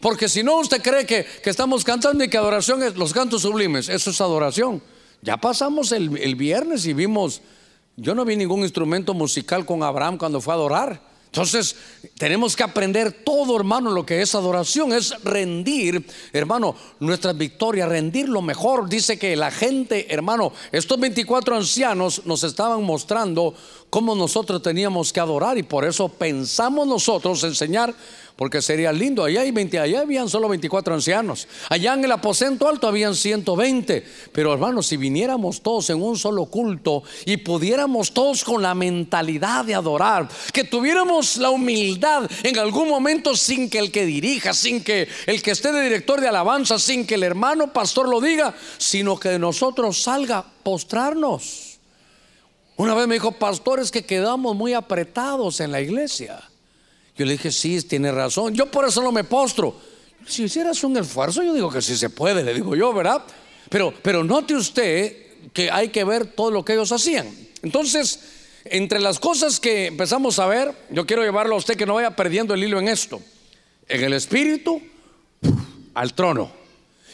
Porque 0.00 0.28
si 0.28 0.42
no, 0.42 0.58
usted 0.58 0.80
cree 0.82 1.04
que, 1.04 1.26
estamos 1.44 1.84
cantando 1.84 2.24
y 2.24 2.28
que 2.28 2.38
adoración 2.38 2.82
es 2.82 2.96
los 2.96 3.12
cantos 3.12 3.42
sublimes. 3.42 3.88
Eso 3.88 4.10
es 4.10 4.20
adoración. 4.20 4.82
Ya 5.22 5.36
pasamos 5.36 5.92
el, 5.92 6.16
el 6.16 6.36
viernes 6.36 6.86
y 6.86 6.92
vimos, 6.92 7.42
yo 7.96 8.14
no 8.14 8.24
vi 8.24 8.36
ningún 8.36 8.60
instrumento 8.60 9.12
musical 9.12 9.66
con 9.66 9.82
Abraham 9.82 10.16
cuando 10.16 10.40
fue 10.40 10.54
a 10.54 10.56
adorar. 10.56 11.09
Entonces, 11.32 11.76
tenemos 12.18 12.56
que 12.56 12.64
aprender 12.64 13.22
todo, 13.24 13.56
hermano, 13.56 13.92
lo 13.92 14.04
que 14.04 14.20
es 14.20 14.34
adoración, 14.34 14.92
es 14.92 15.14
rendir, 15.22 16.04
hermano, 16.32 16.74
nuestras 16.98 17.38
victorias, 17.38 17.88
rendir 17.88 18.28
lo 18.28 18.42
mejor. 18.42 18.88
Dice 18.88 19.16
que 19.16 19.36
la 19.36 19.52
gente, 19.52 20.12
hermano, 20.12 20.52
estos 20.72 20.98
24 20.98 21.54
ancianos 21.54 22.26
nos 22.26 22.42
estaban 22.42 22.82
mostrando 22.82 23.54
cómo 23.90 24.16
nosotros 24.16 24.60
teníamos 24.60 25.12
que 25.12 25.20
adorar 25.20 25.56
y 25.56 25.62
por 25.62 25.84
eso 25.84 26.08
pensamos 26.08 26.88
nosotros 26.88 27.44
enseñar 27.44 27.94
porque 28.40 28.62
sería 28.62 28.90
lindo. 28.90 29.22
Allá 29.22 29.42
hay 29.42 29.50
20, 29.50 29.78
allá 29.78 30.00
habían 30.00 30.26
solo 30.26 30.48
24 30.48 30.94
ancianos. 30.94 31.46
Allá 31.68 31.92
en 31.92 32.06
el 32.06 32.10
aposento 32.10 32.66
alto 32.66 32.88
habían 32.88 33.14
120. 33.14 34.02
Pero 34.32 34.54
hermanos, 34.54 34.86
si 34.86 34.96
viniéramos 34.96 35.60
todos 35.60 35.90
en 35.90 36.00
un 36.00 36.16
solo 36.16 36.46
culto 36.46 37.02
y 37.26 37.36
pudiéramos 37.36 38.14
todos 38.14 38.42
con 38.42 38.62
la 38.62 38.74
mentalidad 38.74 39.66
de 39.66 39.74
adorar, 39.74 40.26
que 40.54 40.64
tuviéramos 40.64 41.36
la 41.36 41.50
humildad 41.50 42.30
en 42.42 42.58
algún 42.58 42.88
momento 42.88 43.36
sin 43.36 43.68
que 43.68 43.78
el 43.78 43.92
que 43.92 44.06
dirija, 44.06 44.54
sin 44.54 44.82
que 44.82 45.06
el 45.26 45.42
que 45.42 45.50
esté 45.50 45.70
de 45.70 45.82
director 45.82 46.18
de 46.22 46.28
alabanza, 46.28 46.78
sin 46.78 47.06
que 47.06 47.16
el 47.16 47.24
hermano 47.24 47.74
pastor 47.74 48.08
lo 48.08 48.22
diga, 48.22 48.54
sino 48.78 49.20
que 49.20 49.28
de 49.28 49.38
nosotros 49.38 50.02
salga 50.02 50.46
postrarnos. 50.62 51.78
Una 52.78 52.94
vez 52.94 53.06
me 53.06 53.16
dijo, 53.16 53.32
pastores, 53.32 53.90
que 53.90 54.06
quedamos 54.06 54.56
muy 54.56 54.72
apretados 54.72 55.60
en 55.60 55.72
la 55.72 55.82
iglesia. 55.82 56.49
Yo 57.20 57.26
le 57.26 57.32
dije, 57.32 57.52
sí, 57.52 57.82
tiene 57.82 58.10
razón. 58.10 58.54
Yo 58.54 58.70
por 58.70 58.88
eso 58.88 59.02
no 59.02 59.12
me 59.12 59.24
postro. 59.24 59.78
Si 60.26 60.44
hicieras 60.44 60.82
un 60.84 60.96
esfuerzo, 60.96 61.42
yo 61.42 61.52
digo 61.52 61.70
que 61.70 61.82
sí 61.82 61.94
se 61.94 62.08
puede, 62.08 62.42
le 62.42 62.54
digo 62.54 62.74
yo, 62.74 62.94
¿verdad? 62.94 63.22
Pero, 63.68 63.92
pero 64.00 64.24
note 64.24 64.54
usted 64.54 65.50
que 65.52 65.70
hay 65.70 65.90
que 65.90 66.02
ver 66.04 66.28
todo 66.28 66.50
lo 66.50 66.64
que 66.64 66.72
ellos 66.72 66.90
hacían. 66.92 67.28
Entonces, 67.60 68.20
entre 68.64 69.00
las 69.00 69.20
cosas 69.20 69.60
que 69.60 69.88
empezamos 69.88 70.38
a 70.38 70.46
ver, 70.46 70.74
yo 70.88 71.04
quiero 71.04 71.22
llevarlo 71.22 71.56
a 71.56 71.58
usted 71.58 71.76
que 71.76 71.84
no 71.84 71.96
vaya 71.96 72.16
perdiendo 72.16 72.54
el 72.54 72.64
hilo 72.64 72.78
en 72.78 72.88
esto. 72.88 73.20
En 73.86 74.02
el 74.02 74.14
espíritu, 74.14 74.80
al 75.92 76.14
trono. 76.14 76.50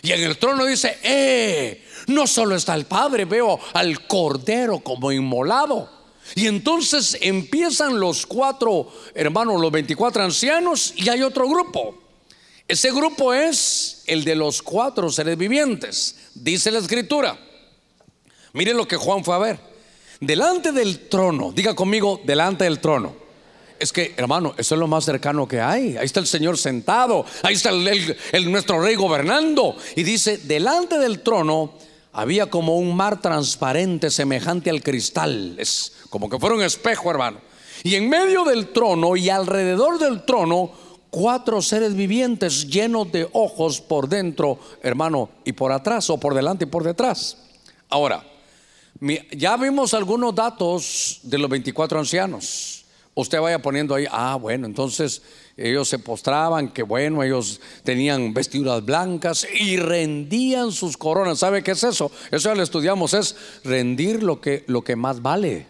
Y 0.02 0.12
en 0.12 0.22
el 0.22 0.38
trono 0.38 0.64
dice, 0.66 0.98
eh, 1.02 1.84
no 2.06 2.28
solo 2.28 2.54
está 2.54 2.76
el 2.76 2.84
Padre, 2.84 3.24
veo 3.24 3.58
al 3.72 4.06
Cordero 4.06 4.78
como 4.78 5.10
inmolado. 5.10 5.95
Y 6.34 6.46
entonces 6.46 7.16
empiezan 7.20 7.98
los 8.00 8.26
cuatro 8.26 8.92
hermanos, 9.14 9.60
los 9.60 9.70
24 9.70 10.24
ancianos, 10.24 10.92
y 10.96 11.08
hay 11.08 11.22
otro 11.22 11.48
grupo. 11.48 11.94
Ese 12.68 12.90
grupo 12.90 13.32
es 13.32 14.02
el 14.06 14.24
de 14.24 14.34
los 14.34 14.60
cuatro 14.60 15.10
seres 15.10 15.38
vivientes, 15.38 16.16
dice 16.34 16.70
la 16.70 16.80
escritura. 16.80 17.38
Miren 18.52 18.76
lo 18.76 18.88
que 18.88 18.96
Juan 18.96 19.22
fue 19.22 19.34
a 19.34 19.38
ver. 19.38 19.60
Delante 20.20 20.72
del 20.72 21.08
trono, 21.08 21.52
diga 21.52 21.74
conmigo, 21.74 22.20
delante 22.24 22.64
del 22.64 22.80
trono. 22.80 23.14
Es 23.78 23.92
que, 23.92 24.14
hermano, 24.16 24.54
eso 24.56 24.74
es 24.74 24.78
lo 24.78 24.88
más 24.88 25.04
cercano 25.04 25.46
que 25.46 25.60
hay. 25.60 25.96
Ahí 25.96 26.06
está 26.06 26.20
el 26.20 26.26
Señor 26.26 26.56
sentado, 26.56 27.26
ahí 27.42 27.54
está 27.54 27.70
el, 27.70 28.50
nuestro 28.50 28.80
rey 28.80 28.94
gobernando. 28.94 29.76
Y 29.94 30.02
dice, 30.02 30.38
delante 30.38 30.98
del 30.98 31.20
trono 31.20 31.74
había 32.16 32.46
como 32.46 32.76
un 32.78 32.96
mar 32.96 33.20
transparente 33.20 34.10
semejante 34.10 34.70
al 34.70 34.82
cristal. 34.82 35.54
Es 35.58 35.92
como 36.08 36.30
que 36.30 36.38
fuera 36.38 36.56
un 36.56 36.62
espejo, 36.62 37.10
hermano. 37.10 37.40
Y 37.84 37.94
en 37.94 38.08
medio 38.08 38.44
del 38.44 38.72
trono 38.72 39.18
y 39.18 39.28
alrededor 39.28 39.98
del 39.98 40.24
trono, 40.24 40.70
cuatro 41.10 41.60
seres 41.60 41.94
vivientes 41.94 42.68
llenos 42.68 43.12
de 43.12 43.28
ojos 43.34 43.82
por 43.82 44.08
dentro, 44.08 44.58
hermano, 44.82 45.28
y 45.44 45.52
por 45.52 45.72
atrás, 45.72 46.08
o 46.08 46.18
por 46.18 46.32
delante 46.32 46.64
y 46.64 46.68
por 46.68 46.84
detrás. 46.84 47.36
Ahora, 47.90 48.24
ya 49.32 49.58
vimos 49.58 49.92
algunos 49.92 50.34
datos 50.34 51.20
de 51.22 51.36
los 51.36 51.50
24 51.50 51.98
ancianos. 51.98 52.86
Usted 53.12 53.40
vaya 53.42 53.60
poniendo 53.60 53.94
ahí, 53.94 54.06
ah, 54.10 54.38
bueno, 54.40 54.66
entonces 54.66 55.20
ellos 55.56 55.88
se 55.88 55.98
postraban, 55.98 56.68
que 56.68 56.82
bueno, 56.82 57.22
ellos 57.22 57.60
tenían 57.82 58.34
vestiduras 58.34 58.84
blancas 58.84 59.46
y 59.58 59.78
rendían 59.78 60.70
sus 60.70 60.96
coronas. 60.98 61.38
¿Sabe 61.38 61.62
qué 61.62 61.70
es 61.70 61.82
eso? 61.82 62.10
Eso 62.30 62.50
ya 62.50 62.54
lo 62.54 62.62
estudiamos, 62.62 63.14
es 63.14 63.36
rendir 63.64 64.22
lo 64.22 64.40
que, 64.40 64.64
lo 64.66 64.82
que 64.82 64.96
más 64.96 65.22
vale. 65.22 65.66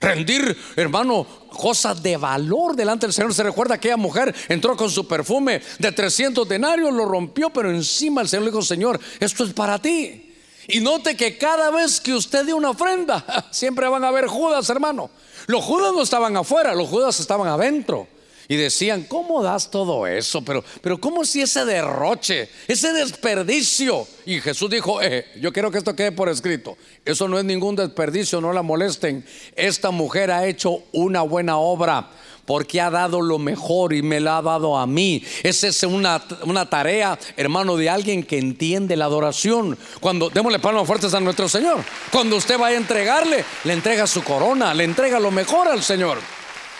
Rendir, 0.00 0.56
hermano, 0.76 1.26
cosas 1.48 2.02
de 2.02 2.16
valor 2.16 2.76
delante 2.76 3.06
del 3.06 3.14
Señor. 3.14 3.32
Se 3.32 3.42
recuerda 3.42 3.76
aquella 3.76 3.96
mujer 3.96 4.34
entró 4.48 4.76
con 4.76 4.90
su 4.90 5.06
perfume 5.06 5.62
de 5.78 5.92
300 5.92 6.46
denarios, 6.46 6.92
lo 6.92 7.06
rompió, 7.06 7.50
pero 7.50 7.70
encima 7.70 8.20
el 8.20 8.28
Señor 8.28 8.44
le 8.44 8.50
dijo, 8.50 8.62
Señor, 8.62 9.00
esto 9.20 9.44
es 9.44 9.54
para 9.54 9.78
ti. 9.78 10.34
Y 10.68 10.80
note 10.80 11.16
que 11.16 11.38
cada 11.38 11.70
vez 11.70 12.00
que 12.00 12.12
usted 12.12 12.44
dio 12.44 12.56
una 12.56 12.70
ofrenda, 12.70 13.48
siempre 13.50 13.88
van 13.88 14.04
a 14.04 14.08
haber 14.08 14.26
Judas, 14.26 14.68
hermano. 14.68 15.10
Los 15.46 15.64
Judas 15.64 15.92
no 15.94 16.02
estaban 16.02 16.36
afuera, 16.36 16.74
los 16.74 16.88
Judas 16.88 17.18
estaban 17.18 17.48
adentro. 17.48 18.08
Y 18.48 18.56
decían, 18.56 19.04
¿cómo 19.04 19.42
das 19.42 19.70
todo 19.70 20.06
eso? 20.06 20.42
Pero, 20.42 20.64
pero 20.80 20.98
¿cómo 20.98 21.24
si 21.24 21.42
ese 21.42 21.64
derroche, 21.64 22.48
ese 22.68 22.92
desperdicio? 22.92 24.06
Y 24.26 24.40
Jesús 24.40 24.70
dijo, 24.70 25.00
eh, 25.02 25.26
yo 25.40 25.52
quiero 25.52 25.70
que 25.70 25.78
esto 25.78 25.94
quede 25.94 26.12
por 26.12 26.28
escrito. 26.28 26.76
Eso 27.04 27.28
no 27.28 27.38
es 27.38 27.44
ningún 27.44 27.76
desperdicio, 27.76 28.40
no 28.40 28.52
la 28.52 28.62
molesten. 28.62 29.24
Esta 29.56 29.90
mujer 29.90 30.30
ha 30.30 30.46
hecho 30.46 30.82
una 30.92 31.22
buena 31.22 31.56
obra 31.56 32.10
porque 32.44 32.80
ha 32.80 32.90
dado 32.90 33.20
lo 33.20 33.38
mejor 33.38 33.92
y 33.92 34.02
me 34.02 34.20
la 34.20 34.38
ha 34.38 34.42
dado 34.42 34.76
a 34.76 34.86
mí. 34.86 35.24
Esa 35.42 35.68
es 35.68 35.82
una, 35.84 36.22
una 36.44 36.68
tarea, 36.68 37.18
hermano, 37.36 37.76
de 37.76 37.88
alguien 37.88 38.22
que 38.24 38.38
entiende 38.38 38.96
la 38.96 39.06
adoración. 39.06 39.78
Cuando 40.00 40.28
démosle 40.30 40.58
palmas 40.58 40.86
fuertes 40.86 41.14
a 41.14 41.20
nuestro 41.20 41.48
Señor. 41.48 41.84
Cuando 42.10 42.36
usted 42.36 42.58
vaya 42.58 42.76
a 42.76 42.80
entregarle, 42.80 43.44
le 43.64 43.72
entrega 43.72 44.06
su 44.06 44.22
corona, 44.22 44.74
le 44.74 44.84
entrega 44.84 45.20
lo 45.20 45.30
mejor 45.30 45.68
al 45.68 45.82
Señor. 45.82 46.18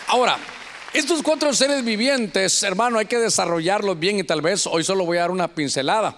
Ahora, 0.08 0.38
estos 0.94 1.22
cuatro 1.22 1.54
seres 1.54 1.84
vivientes, 1.84 2.62
hermano, 2.62 2.98
hay 2.98 3.06
que 3.06 3.18
desarrollarlos 3.18 3.98
bien 3.98 4.18
y 4.18 4.24
tal 4.24 4.42
vez 4.42 4.66
hoy 4.66 4.84
solo 4.84 5.06
voy 5.06 5.16
a 5.16 5.22
dar 5.22 5.30
una 5.30 5.48
pincelada. 5.48 6.16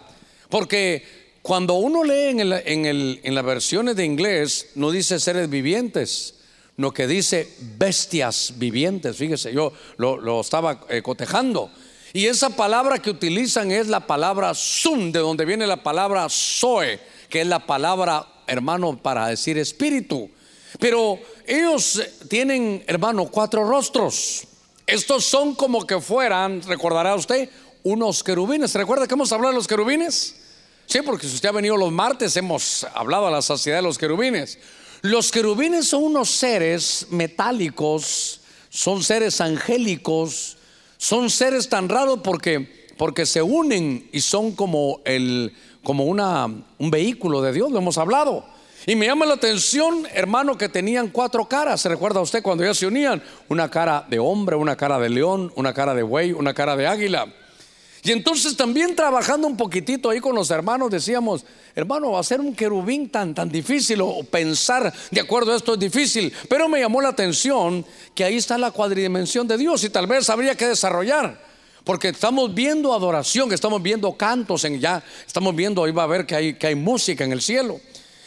Porque 0.48 1.04
cuando 1.42 1.74
uno 1.74 2.02
lee 2.02 2.40
en, 2.40 2.40
en, 2.40 3.20
en 3.22 3.34
las 3.34 3.44
versiones 3.44 3.94
de 3.94 4.04
inglés, 4.04 4.70
no 4.74 4.90
dice 4.90 5.20
seres 5.20 5.48
vivientes, 5.48 6.34
no 6.76 6.92
que 6.92 7.06
dice 7.06 7.48
bestias 7.78 8.54
vivientes. 8.56 9.16
Fíjese, 9.16 9.52
yo 9.52 9.72
lo, 9.96 10.40
estaba 10.40 10.80
eh, 10.88 11.02
cotejando. 11.02 11.70
Y 12.12 12.26
esa 12.26 12.50
palabra 12.50 12.98
que 12.98 13.10
utilizan 13.10 13.70
es 13.70 13.88
la 13.88 14.06
palabra 14.06 14.54
sum, 14.54 15.12
de 15.12 15.20
donde 15.20 15.44
viene 15.44 15.66
la 15.66 15.82
palabra 15.82 16.26
zoe, 16.28 16.98
que 17.28 17.40
es 17.42 17.46
la 17.46 17.66
palabra, 17.66 18.26
hermano, 18.46 19.00
para 19.00 19.28
decir 19.28 19.58
espíritu. 19.58 20.30
Pero 20.78 21.18
ellos 21.46 22.02
tienen, 22.28 22.82
hermano, 22.86 23.26
cuatro 23.26 23.64
rostros. 23.68 24.48
Estos 24.86 25.24
son 25.24 25.54
como 25.54 25.86
que 25.86 26.00
fueran, 26.00 26.62
recordará 26.62 27.14
usted, 27.14 27.48
unos 27.82 28.22
querubines. 28.22 28.70
¿Se 28.70 28.78
recuerda 28.78 29.06
que 29.06 29.14
hemos 29.14 29.32
hablado 29.32 29.52
de 29.52 29.56
los 29.56 29.66
querubines? 29.66 30.36
Sí, 30.86 31.00
porque 31.02 31.26
si 31.26 31.34
usted 31.34 31.48
ha 31.48 31.52
venido 31.52 31.76
los 31.76 31.90
martes, 31.90 32.36
hemos 32.36 32.84
hablado 32.94 33.26
a 33.26 33.30
la 33.30 33.40
saciedad 33.40 33.78
de 33.78 33.82
los 33.82 33.96
querubines. 33.96 34.58
Los 35.00 35.30
querubines 35.30 35.88
son 35.88 36.04
unos 36.04 36.30
seres 36.30 37.06
metálicos, 37.10 38.40
son 38.68 39.02
seres 39.02 39.40
angélicos, 39.40 40.58
son 40.98 41.30
seres 41.30 41.68
tan 41.68 41.88
raros 41.88 42.20
porque, 42.22 42.88
porque 42.98 43.26
se 43.26 43.42
unen 43.42 44.08
y 44.12 44.20
son 44.20 44.52
como, 44.52 45.00
el, 45.04 45.54
como 45.82 46.04
una, 46.04 46.46
un 46.78 46.90
vehículo 46.90 47.40
de 47.40 47.52
Dios, 47.52 47.70
lo 47.70 47.78
hemos 47.78 47.98
hablado. 47.98 48.46
Y 48.86 48.96
me 48.96 49.06
llama 49.06 49.24
la 49.24 49.34
atención, 49.34 50.06
hermano, 50.12 50.58
que 50.58 50.68
tenían 50.68 51.08
cuatro 51.08 51.46
caras. 51.48 51.80
¿Se 51.80 51.88
recuerda 51.88 52.20
usted 52.20 52.42
cuando 52.42 52.64
ya 52.64 52.74
se 52.74 52.86
unían? 52.86 53.22
Una 53.48 53.70
cara 53.70 54.04
de 54.08 54.18
hombre, 54.18 54.56
una 54.56 54.76
cara 54.76 54.98
de 54.98 55.08
león, 55.08 55.50
una 55.56 55.72
cara 55.72 55.94
de 55.94 56.02
buey, 56.02 56.32
una 56.32 56.52
cara 56.52 56.76
de 56.76 56.86
águila. 56.86 57.26
Y 58.02 58.12
entonces 58.12 58.54
también 58.54 58.94
trabajando 58.94 59.46
un 59.46 59.56
poquitito 59.56 60.10
ahí 60.10 60.20
con 60.20 60.34
los 60.34 60.50
hermanos 60.50 60.90
decíamos, 60.90 61.46
hermano, 61.74 62.10
va 62.10 62.20
a 62.20 62.22
ser 62.22 62.38
un 62.38 62.54
querubín 62.54 63.08
tan, 63.08 63.34
tan 63.34 63.48
difícil 63.48 64.02
o 64.02 64.22
pensar 64.24 64.92
de 65.10 65.20
acuerdo 65.22 65.54
a 65.54 65.56
esto 65.56 65.72
es 65.72 65.80
difícil. 65.80 66.30
Pero 66.50 66.68
me 66.68 66.80
llamó 66.80 67.00
la 67.00 67.08
atención 67.08 67.86
que 68.14 68.24
ahí 68.24 68.36
está 68.36 68.58
la 68.58 68.72
cuadridimensión 68.72 69.48
de 69.48 69.56
Dios 69.56 69.82
y 69.84 69.88
tal 69.88 70.06
vez 70.06 70.28
habría 70.28 70.54
que 70.54 70.66
desarrollar. 70.66 71.40
Porque 71.84 72.08
estamos 72.08 72.52
viendo 72.52 72.92
adoración, 72.92 73.50
estamos 73.54 73.82
viendo 73.82 74.12
cantos 74.12 74.64
en 74.64 74.78
ya, 74.78 75.02
estamos 75.26 75.56
viendo, 75.56 75.82
ahí 75.84 75.92
va 75.92 76.02
a 76.02 76.06
ver 76.06 76.26
que 76.26 76.34
hay, 76.34 76.54
que 76.54 76.66
hay 76.66 76.74
música 76.74 77.24
en 77.24 77.32
el 77.32 77.40
cielo. 77.40 77.80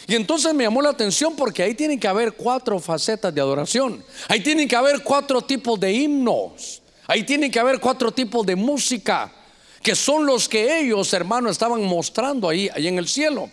Y 0.07 0.15
entonces 0.15 0.53
me 0.53 0.63
llamó 0.63 0.81
la 0.81 0.89
atención 0.89 1.35
porque 1.35 1.63
ahí 1.63 1.73
tienen 1.73 1.99
que 1.99 2.07
haber 2.07 2.33
cuatro 2.33 2.79
facetas 2.79 3.33
de 3.35 3.41
adoración. 3.41 4.03
Ahí 4.29 4.39
tienen 4.39 4.67
que 4.67 4.75
haber 4.75 5.03
cuatro 5.03 5.41
tipos 5.41 5.77
de 5.79 5.91
himnos. 5.91 6.81
Ahí 7.07 7.23
tienen 7.23 7.51
que 7.51 7.59
haber 7.59 7.79
cuatro 7.79 8.11
tipos 8.11 8.45
de 8.45 8.55
música 8.55 9.33
que 9.81 9.95
son 9.95 10.25
los 10.25 10.49
que 10.49 10.79
ellos, 10.79 11.13
hermano, 11.13 11.49
estaban 11.49 11.83
mostrando 11.83 12.49
ahí, 12.49 12.69
ahí 12.73 12.87
en 12.87 12.97
el 12.97 13.07
cielo. 13.07 13.49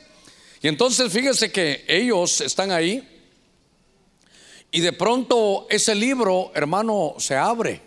Y 0.62 0.69
entonces 0.69 1.12
fíjese 1.12 1.53
que 1.53 1.85
ellos 1.88 2.40
están 2.40 2.71
ahí 2.71 3.07
y 4.71 4.81
de 4.81 4.93
pronto 4.93 5.67
ese 5.71 5.95
libro, 5.95 6.51
hermano, 6.55 7.14
se 7.19 7.37
abre. 7.37 7.81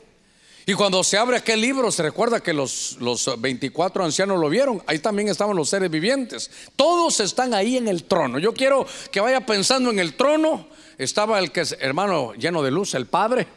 Y 0.70 0.74
cuando 0.74 1.02
se 1.02 1.18
abre 1.18 1.38
aquel 1.38 1.62
libro, 1.62 1.90
se 1.94 2.04
recuerda 2.04 2.42
que 2.42 2.52
los, 2.52 2.98
los 3.00 3.40
24 3.40 4.04
ancianos 4.04 4.38
lo 4.38 4.50
vieron. 4.50 4.84
Ahí 4.86 5.00
también 5.00 5.30
estaban 5.30 5.56
los 5.56 5.70
seres 5.70 5.90
vivientes. 5.90 6.52
Todos 6.76 7.22
están 7.22 7.54
ahí 7.54 7.78
en 7.78 7.88
el 7.88 8.04
trono. 8.04 8.38
Yo 8.38 8.54
quiero 8.54 8.86
que 9.10 9.22
vaya 9.22 9.46
pensando 9.46 9.92
en 9.92 10.00
el 10.00 10.18
trono. 10.18 10.68
Estaba 10.98 11.40
el 11.40 11.54
que 11.54 11.62
es, 11.62 11.78
hermano, 11.80 12.34
lleno 12.34 12.62
de 12.64 12.72
luz, 12.72 12.96
el 12.96 13.06
Padre. 13.06 13.48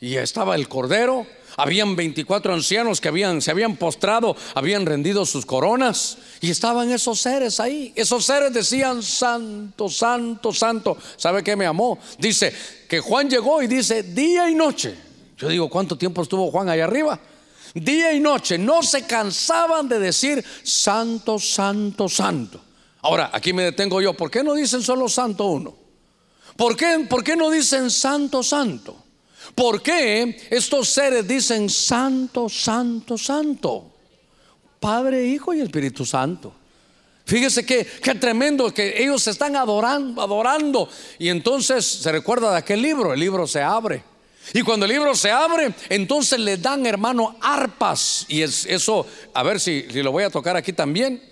Y 0.00 0.14
estaba 0.18 0.54
el 0.54 0.68
Cordero. 0.68 1.26
Habían 1.56 1.96
24 1.96 2.54
ancianos 2.54 3.00
que 3.00 3.08
habían, 3.08 3.42
se 3.42 3.50
habían 3.50 3.74
postrado, 3.74 4.36
habían 4.54 4.86
rendido 4.86 5.26
sus 5.26 5.44
coronas 5.44 6.18
y 6.40 6.50
estaban 6.52 6.92
esos 6.92 7.18
seres 7.20 7.58
ahí. 7.58 7.92
Esos 7.96 8.24
seres 8.24 8.52
decían, 8.52 9.02
santo, 9.02 9.88
santo, 9.88 10.52
santo. 10.52 10.96
¿Sabe 11.16 11.42
qué 11.42 11.56
me 11.56 11.66
amó? 11.66 11.98
Dice 12.20 12.54
que 12.88 13.00
Juan 13.00 13.28
llegó 13.28 13.62
y 13.62 13.66
dice, 13.66 14.04
día 14.04 14.48
y 14.48 14.54
noche. 14.54 15.05
Yo 15.36 15.48
digo, 15.48 15.68
¿cuánto 15.68 15.98
tiempo 15.98 16.22
estuvo 16.22 16.50
Juan 16.50 16.68
ahí 16.68 16.80
arriba? 16.80 17.20
Día 17.74 18.12
y 18.12 18.20
noche, 18.20 18.56
no 18.56 18.82
se 18.82 19.06
cansaban 19.06 19.88
de 19.88 19.98
decir, 19.98 20.42
santo, 20.62 21.38
santo, 21.38 22.08
santo. 22.08 22.60
Ahora, 23.02 23.30
aquí 23.32 23.52
me 23.52 23.64
detengo 23.64 24.00
yo, 24.00 24.14
¿por 24.14 24.30
qué 24.30 24.42
no 24.42 24.54
dicen 24.54 24.82
solo 24.82 25.08
santo 25.08 25.46
uno? 25.46 25.76
¿Por 26.56 26.74
qué, 26.76 27.06
por 27.08 27.22
qué 27.22 27.36
no 27.36 27.50
dicen 27.50 27.90
santo, 27.90 28.42
santo? 28.42 28.96
¿Por 29.54 29.82
qué 29.82 30.48
estos 30.50 30.88
seres 30.88 31.28
dicen 31.28 31.68
santo, 31.68 32.48
santo, 32.48 33.18
santo? 33.18 33.92
Padre, 34.80 35.26
Hijo 35.26 35.52
y 35.52 35.60
Espíritu 35.60 36.04
Santo. 36.04 36.52
Fíjese 37.26 37.66
que 37.66 37.84
qué 37.84 38.14
tremendo 38.14 38.72
que 38.72 39.02
ellos 39.02 39.22
se 39.22 39.30
están 39.32 39.56
adorando, 39.56 40.22
adorando. 40.22 40.88
Y 41.18 41.28
entonces 41.28 41.84
se 41.84 42.12
recuerda 42.12 42.52
de 42.52 42.58
aquel 42.58 42.80
libro, 42.80 43.12
el 43.12 43.20
libro 43.20 43.46
se 43.46 43.60
abre. 43.60 44.15
Y 44.52 44.62
cuando 44.62 44.86
el 44.86 44.92
libro 44.92 45.14
se 45.14 45.30
abre, 45.30 45.74
entonces 45.88 46.38
le 46.38 46.56
dan, 46.56 46.86
hermano, 46.86 47.36
arpas. 47.40 48.26
Y 48.28 48.42
es 48.42 48.64
eso, 48.66 49.06
a 49.34 49.42
ver 49.42 49.60
si, 49.60 49.82
lo 49.82 50.12
voy 50.12 50.24
a 50.24 50.30
tocar 50.30 50.56
aquí 50.56 50.72
también. 50.72 51.22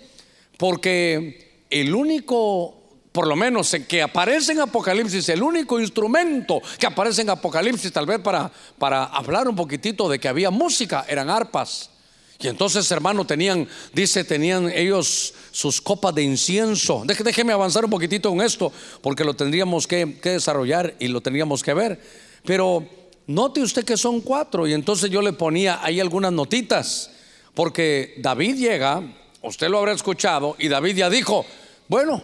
Porque 0.57 1.63
el 1.69 1.93
único 1.93 2.81
por 3.11 3.27
lo 3.27 3.37
menos 3.37 3.73
en 3.73 3.85
que 3.85 4.01
aparece 4.01 4.51
en 4.51 4.59
Apocalipsis, 4.59 5.29
el 5.29 5.41
único 5.41 5.79
instrumento 5.79 6.61
que 6.77 6.85
aparece 6.85 7.21
en 7.21 7.29
Apocalipsis, 7.29 7.89
tal 7.93 8.05
vez 8.05 8.19
para, 8.19 8.51
para 8.77 9.05
hablar 9.05 9.47
un 9.47 9.55
poquitito 9.55 10.09
de 10.09 10.19
que 10.19 10.27
había 10.27 10.51
música, 10.51 11.05
eran 11.07 11.29
arpas. 11.29 11.91
Y 12.39 12.49
entonces, 12.49 12.89
hermano, 12.91 13.25
tenían, 13.25 13.67
dice, 13.93 14.25
tenían 14.25 14.69
ellos 14.69 15.33
sus 15.51 15.79
copas 15.79 16.13
de 16.13 16.23
incienso. 16.23 17.03
Déjeme 17.05 17.53
avanzar 17.53 17.85
un 17.85 17.91
poquitito 17.91 18.29
en 18.33 18.41
esto, 18.41 18.71
porque 19.01 19.23
lo 19.23 19.33
tendríamos 19.33 19.87
que, 19.87 20.17
que 20.21 20.31
desarrollar 20.31 20.95
y 20.99 21.07
lo 21.07 21.21
tendríamos 21.21 21.63
que 21.63 21.73
ver. 21.73 22.01
Pero 22.43 22.85
note 23.27 23.61
usted 23.61 23.83
que 23.83 23.97
son 23.97 24.21
cuatro, 24.21 24.67
y 24.67 24.73
entonces 24.73 25.09
yo 25.09 25.21
le 25.21 25.33
ponía 25.33 25.79
ahí 25.83 25.99
algunas 25.99 26.31
notitas. 26.31 27.11
Porque 27.53 28.15
David 28.17 28.55
llega, 28.55 29.01
usted 29.41 29.69
lo 29.69 29.77
habrá 29.77 29.93
escuchado, 29.93 30.55
y 30.59 30.67
David 30.67 30.97
ya 30.97 31.09
dijo, 31.09 31.45
bueno, 31.87 32.21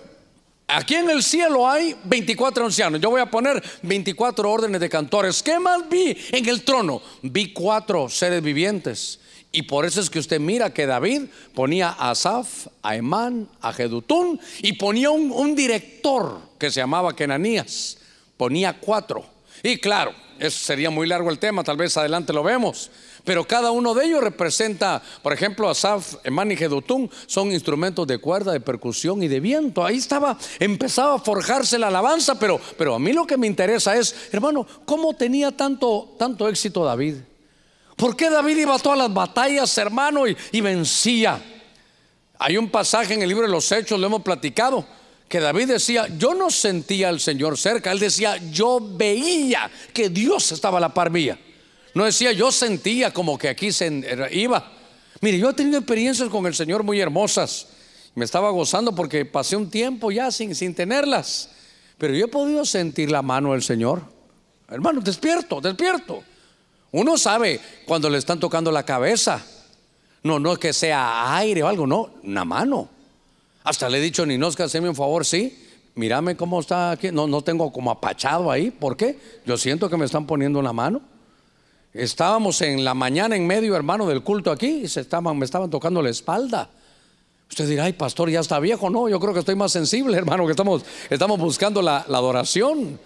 aquí 0.68 0.96
en 0.96 1.10
el 1.10 1.24
cielo 1.24 1.68
hay 1.70 1.96
24 2.04 2.66
ancianos, 2.66 3.00
yo 3.00 3.10
voy 3.10 3.22
a 3.22 3.32
poner 3.32 3.64
24 3.82 4.52
órdenes 4.52 4.82
de 4.82 4.90
cantores. 4.90 5.42
¿Qué 5.42 5.60
más 5.60 5.88
vi 5.90 6.18
en 6.32 6.48
el 6.50 6.64
trono? 6.64 7.02
Vi 7.22 7.54
cuatro 7.54 8.10
seres 8.10 8.42
vivientes. 8.42 9.20
Y 9.54 9.64
por 9.64 9.86
eso 9.86 10.00
es 10.00 10.10
que 10.10 10.20
usted 10.20 10.40
mira 10.40 10.74
que 10.74 10.86
David 10.86 11.24
ponía 11.54 11.90
a 11.90 12.12
Asaf, 12.12 12.68
a 12.82 12.96
Emán, 12.96 13.50
a 13.60 13.74
Jedutún 13.74 14.40
y 14.62 14.74
ponía 14.74 15.12
un, 15.12 15.30
un 15.30 15.56
director 15.56 16.40
que 16.58 16.72
se 16.72 16.80
llamaba 16.80 17.16
Kenanías. 17.16 17.98
Ponía 18.38 18.80
cuatro. 18.80 19.26
Y 19.62 19.78
claro, 19.78 20.14
eso 20.42 20.66
sería 20.66 20.90
muy 20.90 21.06
largo 21.06 21.30
el 21.30 21.38
tema, 21.38 21.64
tal 21.64 21.78
vez 21.78 21.96
adelante 21.98 22.34
lo 22.34 22.42
vemos. 22.42 22.90
Pero 23.24 23.46
cada 23.46 23.70
uno 23.70 23.94
de 23.94 24.06
ellos 24.06 24.24
representa, 24.24 25.00
por 25.22 25.34
ejemplo, 25.34 25.70
Asaf, 25.70 26.16
Emán 26.24 26.52
y 26.52 26.58
Jedutún 26.58 27.12
son 27.28 27.52
instrumentos 27.52 28.08
de 28.08 28.18
cuerda, 28.18 28.52
de 28.52 28.60
percusión 28.60 29.22
y 29.22 29.28
de 29.28 29.40
viento. 29.40 29.86
Ahí 29.86 29.98
estaba, 29.98 30.36
empezaba 30.60 31.14
a 31.16 31.20
forjarse 31.20 31.78
la 31.78 31.90
alabanza, 31.90 32.40
pero, 32.40 32.60
pero 32.76 32.96
a 32.96 33.00
mí 33.00 33.14
lo 33.14 33.28
que 33.28 33.38
me 33.38 33.46
interesa 33.46 33.96
es, 33.96 34.16
hermano, 34.32 34.66
¿cómo 34.86 35.14
tenía 35.14 35.52
tanto, 35.52 36.16
tanto 36.18 36.50
éxito 36.50 36.84
David? 36.84 37.18
¿Por 37.96 38.16
qué 38.16 38.32
David 38.32 38.58
iba 38.58 38.74
a 38.74 38.80
todas 38.80 38.98
las 38.98 39.14
batallas, 39.14 39.78
hermano, 39.78 40.24
y, 40.28 40.62
vencía? 40.62 41.40
Hay 42.40 42.58
un 42.58 42.68
pasaje 42.68 43.14
en 43.14 43.22
el 43.22 43.30
libro 43.30 43.46
de 43.46 43.52
los 43.52 43.72
Hechos, 43.72 44.00
lo 44.00 44.08
hemos 44.08 44.24
platicado, 44.24 44.84
que 45.32 45.40
David 45.40 45.70
decía, 45.70 46.08
yo 46.18 46.34
no 46.34 46.52
sentía 46.52 47.08
al 47.08 47.22
Señor 47.22 47.58
cerca, 47.58 47.92
él 47.94 48.00
decía, 48.00 48.36
yo 48.52 48.80
veía 48.82 49.72
que 49.94 50.10
Dios 50.10 50.52
estaba 50.52 50.78
a 50.78 50.82
la 50.82 50.94
par 50.94 51.10
mía. 51.10 51.40
No 51.94 52.04
decía, 52.04 52.34
yo 52.34 52.52
sentía 52.52 53.12
como 53.14 53.38
que 53.38 53.48
aquí 53.48 53.72
se 53.72 54.04
iba. 54.34 54.74
Mire, 55.22 55.40
yo 55.40 55.50
he 55.50 55.54
tenido 55.54 55.78
experiencias 55.78 56.28
con 56.28 56.46
el 56.46 56.54
Señor 56.54 56.84
muy 56.84 57.00
hermosas. 57.00 57.68
Me 58.14 58.26
estaba 58.26 58.50
gozando 58.50 58.94
porque 58.94 59.24
pasé 59.24 59.56
un 59.56 59.70
tiempo 59.70 60.12
ya 60.12 60.32
sin, 60.32 60.54
sin 60.54 60.76
tenerlas. 60.76 61.50
Pero 61.98 62.14
yo 62.14 62.26
he 62.26 62.28
podido 62.28 62.66
sentir 62.66 63.10
la 63.10 63.22
mano 63.22 63.54
del 63.54 63.64
Señor. 63.64 64.04
Hermano, 64.68 65.00
despierto, 65.00 65.62
despierto. 65.62 66.24
Uno 66.92 67.18
sabe 67.18 67.62
cuando 67.86 68.10
le 68.10 68.18
están 68.18 68.40
tocando 68.40 68.70
la 68.70 68.84
cabeza. 68.84 69.42
No, 70.24 70.40
no 70.40 70.52
es 70.52 70.60
que 70.60 70.74
sea 70.74 71.38
aire 71.38 71.64
o 71.64 71.68
algo, 71.70 71.88
no, 71.88 72.16
una 72.24 72.44
mano. 72.44 72.90
Hasta 73.64 73.90
le 73.90 74.00
he 74.00 74.02
dicho, 74.02 74.26
Ninosca, 74.26 74.64
hazme 74.64 74.90
un 74.90 74.96
favor, 74.96 75.26
sí. 75.26 75.68
Mírame 75.96 76.36
cómo 76.36 76.60
está 76.60 76.92
aquí. 76.92 77.12
No, 77.12 77.28
no 77.28 77.42
tengo 77.42 77.72
como 77.72 77.92
apachado 77.92 78.50
ahí. 78.50 78.72
¿Por 78.72 78.96
qué? 78.98 79.20
Yo 79.46 79.58
siento 79.58 79.90
que 79.90 79.98
me 79.98 80.06
están 80.06 80.26
poniendo 80.26 80.60
una 80.60 80.74
mano. 80.74 81.02
Estábamos 81.94 82.62
en 82.62 82.86
la 82.86 82.94
mañana 82.94 83.36
en 83.36 83.46
medio, 83.46 83.76
hermano, 83.76 84.08
del 84.08 84.24
culto 84.24 84.52
aquí 84.52 84.82
y 84.84 84.88
se 84.88 85.02
estaban, 85.02 85.38
me 85.38 85.46
estaban 85.46 85.70
tocando 85.70 86.02
la 86.02 86.10
espalda. 86.10 86.70
Usted 87.50 87.68
dirá, 87.68 87.84
ay, 87.84 87.94
pastor, 87.94 88.30
ya 88.30 88.40
está 88.40 88.60
viejo. 88.60 88.90
No, 88.90 89.10
yo 89.10 89.20
creo 89.20 89.34
que 89.34 89.40
estoy 89.40 89.56
más 89.56 89.74
sensible, 89.74 90.18
hermano, 90.18 90.46
que 90.46 90.52
estamos, 90.52 90.84
estamos 91.10 91.38
buscando 91.38 91.82
la, 91.82 92.06
la 92.08 92.18
adoración. 92.18 92.98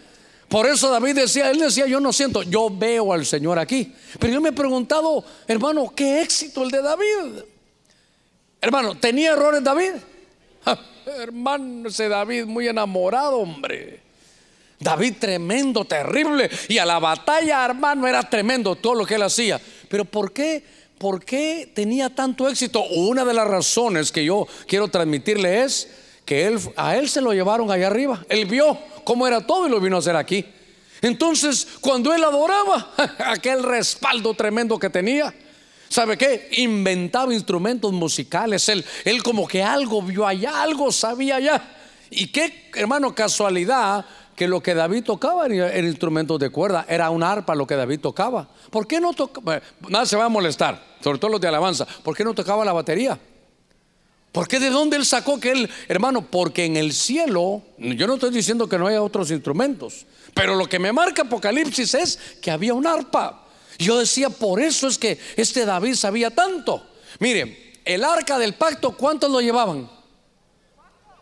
Por 0.48 0.68
eso 0.68 0.91
David 0.91 1.15
decía, 1.15 1.50
él 1.50 1.60
decía, 1.60 1.88
yo 1.88 2.00
no 2.00 2.13
siento, 2.13 2.44
yo 2.44 2.70
veo 2.70 3.12
al 3.12 3.26
Señor 3.26 3.58
aquí. 3.58 3.91
Pero 4.20 4.34
yo 4.34 4.41
me 4.41 4.50
he 4.50 4.54
preguntado, 4.54 5.24
hermano, 5.48 5.91
¿qué 5.96 6.22
éxito 6.22 6.63
el 6.63 6.70
de 6.70 6.84
David? 6.84 7.44
Hermano, 8.62 8.94
¿tenía 8.96 9.34
errores 9.34 9.63
David? 9.63 9.94
hermano, 11.06 11.89
ese 11.89 12.10
David 12.10 12.45
muy 12.45 12.67
enamorado, 12.67 13.38
hombre. 13.38 14.01
David 14.80 15.15
tremendo, 15.19 15.86
terrible. 15.86 16.49
Y 16.67 16.78
a 16.78 16.86
la 16.86 16.99
batalla, 16.99 17.63
hermano, 17.65 18.08
era 18.08 18.21
tremendo 18.23 18.75
todo 18.75 18.95
lo 18.95 19.06
que 19.06 19.15
él 19.15 19.23
hacía. 19.23 19.60
Pero 19.89 20.06
¿por 20.06 20.34
qué? 20.34 20.63
¿Por 20.97 21.23
qué 21.23 21.71
tenía 21.73 22.10
tanto 22.10 22.47
éxito? 22.47 22.84
Una 22.84 23.25
de 23.25 23.34
las 23.34 23.47
razones 23.47 24.12
que 24.12 24.23
yo 24.23 24.47
quiero 24.67 24.88
transmitirle 24.88 25.63
es 25.63 25.89
que 26.25 26.47
él, 26.47 26.60
a 26.75 26.95
él 26.95 27.10
se 27.10 27.21
lo 27.21 27.34
llevaron 27.34 27.71
allá 27.71 27.88
arriba. 27.88 28.25
Él 28.30 28.45
vio 28.45 28.78
cómo 29.04 29.28
era 29.28 29.45
todo 29.45 29.67
y 29.67 29.69
lo 29.69 29.80
vino 29.80 29.97
a 29.97 29.99
hacer 29.99 30.15
aquí. 30.15 30.45
Entonces, 31.01 31.67
cuando 31.82 32.13
él 32.13 32.23
adoraba, 32.23 32.93
aquel 33.25 33.63
respaldo 33.63 34.34
tremendo 34.34 34.80
que 34.80 34.89
tenía, 34.89 35.34
¿sabe 35.89 36.17
qué? 36.17 36.50
Inventaba 36.58 37.34
instrumentos 37.34 37.91
musicales. 37.91 38.67
Él, 38.69 38.86
él 39.04 39.24
como 39.24 39.48
que 39.48 39.63
algo 39.63 40.02
vio 40.02 40.26
allá, 40.28 40.62
algo 40.62 40.91
sabía 40.91 41.38
allá. 41.38 41.62
Y 42.10 42.28
qué, 42.28 42.69
hermano, 42.76 43.13
casualidad 43.13 44.06
que 44.36 44.48
lo 44.48 44.62
que 44.62 44.74
David 44.74 45.04
tocaba 45.04 45.45
era 45.45 45.80
instrumentos 45.80 46.39
de 46.39 46.50
cuerda, 46.50 46.86
era 46.89 47.10
un 47.10 47.24
arpa 47.24 47.56
lo 47.56 47.65
que 47.65 47.76
David 47.76 48.02
tocaba. 48.02 48.48
¿Por 48.69 48.86
qué 48.86 49.00
no 49.00 49.13
tocaba? 49.13 49.62
Nada 49.88 50.06
se 50.06 50.17
va 50.17 50.26
a 50.26 50.30
molestar, 50.30 50.98
sobre 51.02 51.19
todo 51.19 51.32
los 51.32 51.41
de 51.41 51.48
alabanza. 51.48 51.86
¿Por 51.86 52.15
qué 52.15 52.24
no 52.24 52.34
tocaba 52.34 52.65
la 52.65 52.74
batería? 52.74 53.17
¿Por 54.32 54.50
qué 54.50 54.60
de 54.60 54.69
dónde 54.69 54.98
él 54.98 55.06
sacó 55.06 55.39
que 55.39 55.52
él, 55.52 55.69
hermano? 55.88 56.30
Porque 56.30 56.65
en 56.65 56.76
el 56.76 56.91
cielo, 56.91 57.62
yo 57.78 58.06
no 58.06 58.15
estoy 58.15 58.32
diciendo 58.32 58.67
que 58.67 58.78
no 58.78 58.88
haya 58.88 59.02
otros 59.02 59.32
instrumentos, 59.32 60.06
pero 60.34 60.56
lo 60.56 60.67
que 60.67 60.78
me 60.78 60.91
marca 60.91 61.21
Apocalipsis 61.21 61.93
es 61.93 62.19
que 62.41 62.52
había 62.52 62.74
un 62.74 62.86
arpa. 62.86 63.44
Yo 63.77 63.99
decía, 63.99 64.29
por 64.29 64.61
eso 64.61 64.88
es 64.88 64.97
que 64.97 65.19
este 65.35 65.65
David 65.65 65.95
sabía 65.95 66.31
tanto. 66.31 66.85
Mire, 67.19 67.73
el 67.85 68.03
arca 68.03 68.38
del 68.38 68.53
pacto, 68.53 68.95
¿cuántos 68.95 69.31
lo 69.31 69.41
llevaban? 69.41 69.89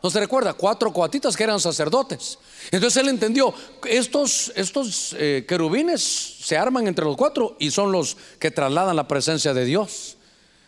¿No 0.04 0.10
se 0.10 0.20
recuerda? 0.20 0.54
Cuatro 0.54 0.92
coatitas 0.92 1.38
que 1.38 1.46
eran 1.46 1.62
sacerdotes. 1.62 2.38
Entonces 2.72 3.02
él 3.02 3.08
entendió, 3.08 3.54
estos, 3.88 4.52
estos 4.56 5.16
eh, 5.18 5.46
querubines 5.48 6.02
se 6.02 6.58
arman 6.58 6.88
entre 6.88 7.06
los 7.06 7.16
cuatro 7.16 7.56
y 7.58 7.72
son 7.72 7.92
los 7.92 8.18
que 8.38 8.52
trasladan 8.52 8.98
la 8.98 9.08
presencia 9.08 9.54
de 9.54 9.64
Dios. 9.64 10.18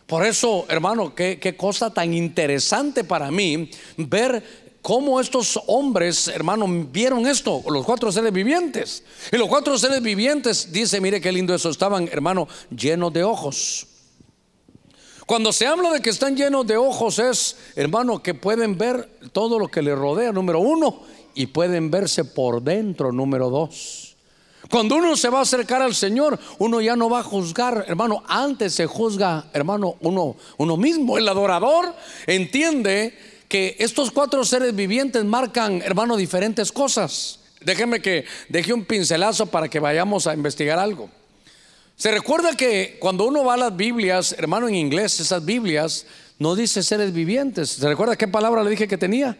Por 0.07 0.25
eso, 0.25 0.65
hermano, 0.69 1.15
qué, 1.15 1.55
cosa 1.57 1.93
tan 1.93 2.13
interesante 2.13 3.03
para 3.03 3.31
mí 3.31 3.71
ver 3.97 4.64
cómo 4.85 5.19
estos 5.19 5.59
hombres, 5.65 6.27
hermano, 6.27 6.67
vieron 6.91 7.25
esto, 7.25 7.63
los 7.71 7.83
cuatro 7.83 8.11
seres 8.11 8.31
vivientes. 8.31 9.03
Y 9.31 9.37
los 9.37 9.47
cuatro 9.47 9.79
seres 9.79 9.99
vivientes, 9.99 10.71
dice, 10.71 11.01
mire 11.01 11.19
qué 11.19 11.31
lindo 11.31 11.55
eso, 11.55 11.71
estaban, 11.71 12.07
hermano, 12.11 12.47
llenos 12.69 13.11
de 13.11 13.23
ojos. 13.23 13.87
Cuando 15.25 15.51
se 15.51 15.65
habla 15.65 15.89
de 15.89 16.01
que 16.01 16.11
están 16.11 16.37
llenos 16.37 16.67
de 16.67 16.77
ojos 16.77 17.17
es, 17.17 17.57
hermano, 17.75 18.21
que 18.21 18.35
pueden 18.35 18.77
ver 18.77 19.09
todo 19.31 19.57
lo 19.57 19.69
que 19.69 19.81
les 19.81 19.97
rodea, 19.97 20.31
número 20.31 20.59
uno, 20.59 21.01
y 21.33 21.47
pueden 21.47 21.89
verse 21.89 22.23
por 22.23 22.61
dentro, 22.61 23.11
número 23.11 23.49
dos. 23.49 24.15
Cuando 24.69 24.97
uno 24.97 25.17
se 25.17 25.29
va 25.29 25.39
a 25.39 25.41
acercar 25.41 25.81
al 25.81 25.95
Señor, 25.95 26.37
uno 26.59 26.79
ya 26.79 26.95
no 26.95 27.09
va 27.09 27.21
a 27.21 27.23
juzgar, 27.23 27.85
hermano, 27.87 28.21
antes 28.27 28.75
se 28.75 28.85
juzga, 28.85 29.47
hermano, 29.51 29.95
uno, 30.01 30.35
uno 30.57 30.77
mismo. 30.77 31.17
El 31.17 31.27
adorador 31.27 31.91
entiende 32.27 33.34
que 33.47 33.75
estos 33.79 34.11
cuatro 34.11 34.43
seres 34.43 34.75
vivientes 34.75 35.23
marcan, 35.23 35.81
hermano, 35.81 36.17
diferentes 36.17 36.71
cosas. 36.71 37.39
Déjeme 37.61 38.01
que 38.01 38.25
deje 38.49 38.73
un 38.73 38.85
pincelazo 38.85 39.47
para 39.47 39.67
que 39.67 39.79
vayamos 39.79 40.27
a 40.27 40.33
investigar 40.33 40.79
algo. 40.79 41.09
Se 41.95 42.11
recuerda 42.11 42.55
que 42.55 42.97
cuando 42.99 43.25
uno 43.25 43.43
va 43.43 43.53
a 43.53 43.57
las 43.57 43.75
Biblias, 43.75 44.35
hermano, 44.37 44.67
en 44.67 44.75
inglés, 44.75 45.19
esas 45.19 45.43
Biblias 45.45 46.05
no 46.39 46.55
dice 46.55 46.83
seres 46.83 47.13
vivientes. 47.13 47.69
¿Se 47.69 47.87
recuerda 47.87 48.17
qué 48.17 48.27
palabra 48.27 48.63
le 48.63 48.69
dije 48.69 48.87
que 48.87 48.97
tenía? 48.97 49.37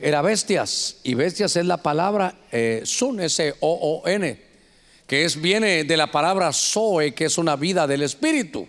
Era 0.00 0.20
bestias. 0.22 0.96
Y 1.04 1.14
bestias 1.14 1.56
es 1.56 1.64
la 1.66 1.78
palabra 1.78 2.34
eh, 2.50 2.82
sun, 2.84 3.20
S-O-O-N 3.20 4.54
que 5.06 5.24
es, 5.24 5.40
viene 5.40 5.84
de 5.84 5.96
la 5.96 6.10
palabra 6.10 6.52
Zoe, 6.52 7.12
que 7.14 7.26
es 7.26 7.38
una 7.38 7.56
vida 7.56 7.86
del 7.86 8.02
espíritu. 8.02 8.66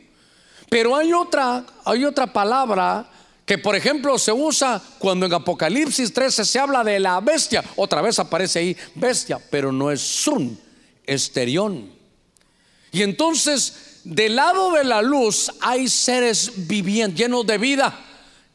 Pero 0.69 0.95
hay 0.95 1.13
otra, 1.13 1.65
hay 1.85 2.03
otra 2.03 2.27
palabra 2.27 3.09
que, 3.45 3.59
por 3.59 3.75
ejemplo, 3.75 4.17
se 4.17 4.31
usa 4.31 4.81
cuando 4.97 5.27
en 5.27 5.33
Apocalipsis 5.33 6.11
13 6.11 6.43
se 6.43 6.59
habla 6.59 6.83
de 6.83 6.99
la 6.99 7.19
bestia. 7.21 7.63
Otra 7.75 8.01
vez 8.01 8.17
aparece 8.17 8.59
ahí 8.59 8.77
bestia, 8.95 9.39
pero 9.51 9.71
no 9.71 9.91
es 9.91 10.01
sun, 10.01 10.59
es 11.05 11.31
terión. 11.31 11.89
Y 12.91 13.03
entonces, 13.03 13.99
del 14.03 14.35
lado 14.35 14.71
de 14.71 14.83
la 14.83 15.01
luz 15.01 15.51
hay 15.61 15.87
seres 15.87 16.67
vivientes, 16.67 17.19
llenos 17.19 17.45
de 17.45 17.57
vida. 17.59 17.99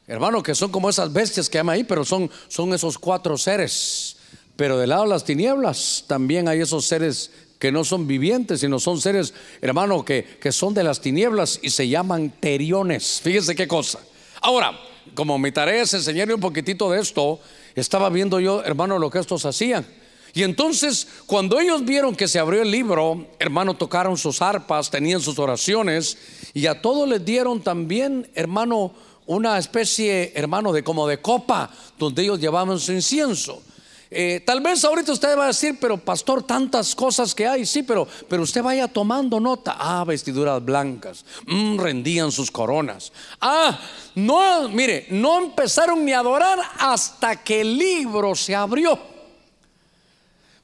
Hermano, 0.09 0.43
que 0.43 0.57
son 0.57 0.73
como 0.73 0.91
esas 0.91 1.13
bestias 1.13 1.49
que 1.49 1.59
llaman 1.59 1.77
ahí, 1.77 1.85
pero 1.85 2.05
son, 2.05 2.29
son 2.49 2.75
esos 2.75 2.99
cuatro 2.99 3.39
seres. 3.39 4.17
Pero 4.57 4.77
del 4.77 4.91
lado 4.91 5.05
de 5.05 5.11
las 5.11 5.25
tinieblas 5.25 6.05
también 6.09 6.49
hay 6.49 6.61
esos 6.61 6.85
seres 6.87 7.31
que 7.61 7.71
no 7.71 7.85
son 7.85 8.09
vivientes, 8.09 8.61
sino 8.61 8.81
son 8.81 9.01
seres, 9.01 9.35
hermano, 9.61 10.05
que, 10.05 10.25
que 10.41 10.51
son 10.51 10.75
de 10.75 10.83
las 10.83 11.01
tinieblas 11.01 11.61
y 11.63 11.71
se 11.71 11.89
llaman 11.89 12.33
teriones. 12.41 13.21
Fíjese 13.23 13.55
qué 13.55 13.69
cosa. 13.69 14.01
Ahora, 14.41 14.79
como 15.15 15.39
mi 15.39 15.53
tarea 15.53 15.83
es 15.83 15.95
enseñarle 15.95 16.35
un 16.35 16.41
poquitito 16.41 16.91
de 16.91 17.01
esto, 17.01 17.41
estaba 17.75 18.09
viendo 18.09 18.41
yo, 18.41 18.63
hermano, 18.65 18.99
lo 18.99 19.11
que 19.11 19.19
estos 19.19 19.45
hacían. 19.45 19.87
Y 20.33 20.45
entonces, 20.45 21.09
cuando 21.27 21.59
ellos 21.59 21.85
vieron 21.85 22.15
que 22.15 22.29
se 22.29 22.39
abrió 22.39 22.63
el 22.63 22.71
libro, 22.71 23.27
hermano, 23.39 23.75
tocaron 23.75 24.17
sus 24.17 24.41
arpas, 24.41 24.91
tenían 24.91 25.21
sus 25.21 25.39
oraciones, 25.39 26.19
y 26.55 26.67
a 26.67 26.81
todos 26.81 27.09
les 27.09 27.25
dieron 27.25 27.61
también, 27.63 28.31
hermano, 28.35 28.93
una 29.27 29.59
especie, 29.59 30.33
hermano, 30.35 30.73
de 30.73 30.85
como 30.85 31.07
de 31.07 31.21
copa, 31.21 31.71
donde 31.99 32.23
ellos 32.23 32.41
llevaban 32.41 32.79
su 32.79 32.93
incienso. 32.93 33.63
Eh, 34.13 34.43
tal 34.45 34.61
vez 34.61 34.85
ahorita 34.85 35.13
usted 35.13 35.39
va 35.39 35.45
a 35.45 35.49
decir, 35.49 35.79
pero 35.81 35.97
pastor, 35.97 36.43
tantas 36.43 36.97
cosas 36.97 37.33
que 37.33 37.47
hay, 37.47 37.65
sí, 37.65 37.85
pero, 37.85 38.09
pero 38.29 38.43
usted 38.43 38.61
vaya 38.61 38.89
tomando 38.89 39.39
nota. 39.39 39.77
Ah, 39.79 40.05
vestiduras 40.05 40.65
blancas, 40.65 41.25
mm, 41.47 41.79
rendían 41.79 42.33
sus 42.33 42.51
coronas. 42.51 43.13
Ah, 43.41 43.79
no, 44.17 44.69
mire, 44.69 45.07
no 45.11 45.39
empezaron 45.41 46.05
ni 46.05 46.13
a 46.13 46.19
adorar 46.19 46.59
hasta 46.79 47.37
que 47.37 47.61
el 47.61 47.79
libro 47.79 48.35
se 48.35 48.55
abrió. 48.57 48.99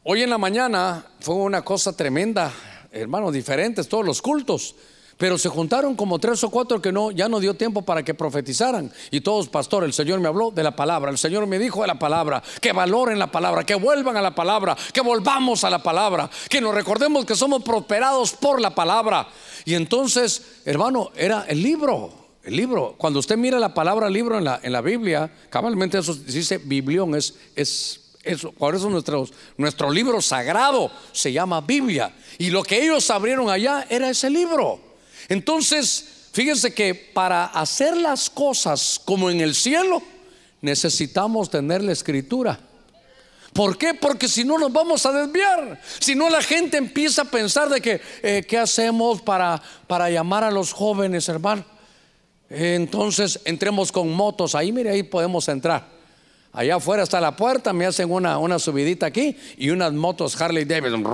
Hoy 0.02 0.22
en 0.22 0.30
la 0.30 0.38
mañana 0.38 1.06
fue 1.20 1.36
una 1.36 1.62
cosa 1.62 1.92
tremenda, 1.92 2.52
hermanos, 2.90 3.32
diferentes 3.32 3.88
todos 3.88 4.04
los 4.04 4.20
cultos. 4.20 4.74
Pero 5.16 5.38
se 5.38 5.48
juntaron 5.48 5.94
como 5.94 6.18
tres 6.18 6.44
o 6.44 6.50
cuatro 6.50 6.82
que 6.82 6.92
no, 6.92 7.10
ya 7.10 7.26
no 7.28 7.40
dio 7.40 7.54
tiempo 7.54 7.80
para 7.82 8.02
que 8.02 8.12
profetizaran. 8.12 8.92
Y 9.10 9.22
todos, 9.22 9.48
pastor, 9.48 9.84
el 9.84 9.94
Señor 9.94 10.20
me 10.20 10.28
habló 10.28 10.50
de 10.50 10.62
la 10.62 10.76
palabra, 10.76 11.10
el 11.10 11.16
Señor 11.16 11.46
me 11.46 11.58
dijo 11.58 11.80
de 11.80 11.86
la 11.86 11.98
palabra, 11.98 12.42
que 12.60 12.72
valoren 12.72 13.18
la 13.18 13.30
palabra, 13.30 13.64
que 13.64 13.76
vuelvan 13.76 14.18
a 14.18 14.22
la 14.22 14.34
palabra, 14.34 14.76
que 14.92 15.00
volvamos 15.00 15.64
a 15.64 15.70
la 15.70 15.82
palabra, 15.82 16.28
que 16.50 16.60
nos 16.60 16.74
recordemos 16.74 17.24
que 17.24 17.34
somos 17.34 17.62
prosperados 17.62 18.32
por 18.32 18.60
la 18.60 18.74
palabra. 18.74 19.26
Y 19.64 19.74
entonces, 19.74 20.60
hermano, 20.66 21.10
era 21.16 21.46
el 21.48 21.62
libro, 21.62 22.10
el 22.44 22.54
libro. 22.54 22.94
Cuando 22.98 23.18
usted 23.18 23.38
mira 23.38 23.58
la 23.58 23.72
palabra 23.72 24.10
libro 24.10 24.36
en 24.36 24.44
la, 24.44 24.60
en 24.62 24.72
la 24.72 24.82
Biblia, 24.82 25.32
cabalmente 25.48 25.96
eso 25.96 26.14
dice 26.14 26.58
biblión, 26.58 27.14
es, 27.14 27.34
es 27.54 28.02
eso, 28.22 28.52
por 28.52 28.74
eso 28.74 28.90
nuestro, 28.90 29.26
nuestro 29.56 29.90
libro 29.90 30.20
sagrado 30.20 30.90
se 31.12 31.32
llama 31.32 31.62
Biblia. 31.62 32.14
Y 32.36 32.50
lo 32.50 32.62
que 32.62 32.84
ellos 32.84 33.08
abrieron 33.08 33.48
allá 33.48 33.86
era 33.88 34.10
ese 34.10 34.28
libro. 34.28 34.85
Entonces, 35.28 36.28
fíjense 36.32 36.72
que 36.72 36.94
para 36.94 37.46
hacer 37.46 37.96
las 37.96 38.30
cosas 38.30 39.00
como 39.04 39.30
en 39.30 39.40
el 39.40 39.54
cielo, 39.54 40.02
necesitamos 40.60 41.50
tener 41.50 41.82
la 41.82 41.92
escritura. 41.92 42.58
¿Por 43.52 43.78
qué? 43.78 43.94
Porque 43.94 44.28
si 44.28 44.44
no 44.44 44.58
nos 44.58 44.70
vamos 44.70 45.06
a 45.06 45.12
desviar. 45.12 45.80
Si 45.98 46.14
no 46.14 46.28
la 46.28 46.42
gente 46.42 46.76
empieza 46.76 47.22
a 47.22 47.24
pensar 47.24 47.70
de 47.70 47.80
que, 47.80 48.00
eh, 48.22 48.44
¿qué 48.46 48.58
hacemos 48.58 49.22
para, 49.22 49.62
para 49.86 50.10
llamar 50.10 50.44
a 50.44 50.50
los 50.50 50.72
jóvenes, 50.72 51.28
hermano? 51.28 51.64
entonces 52.48 53.40
entremos 53.44 53.90
con 53.90 54.12
motos. 54.12 54.54
Ahí, 54.54 54.70
mire, 54.70 54.90
ahí 54.90 55.02
podemos 55.02 55.48
entrar. 55.48 55.84
Allá 56.52 56.76
afuera 56.76 57.02
está 57.02 57.20
la 57.20 57.36
puerta, 57.36 57.72
me 57.72 57.86
hacen 57.86 58.10
una, 58.10 58.38
una 58.38 58.58
subidita 58.58 59.06
aquí 59.06 59.36
y 59.58 59.70
unas 59.70 59.92
motos 59.92 60.40
Harley 60.40 60.64
Davidson. 60.64 61.04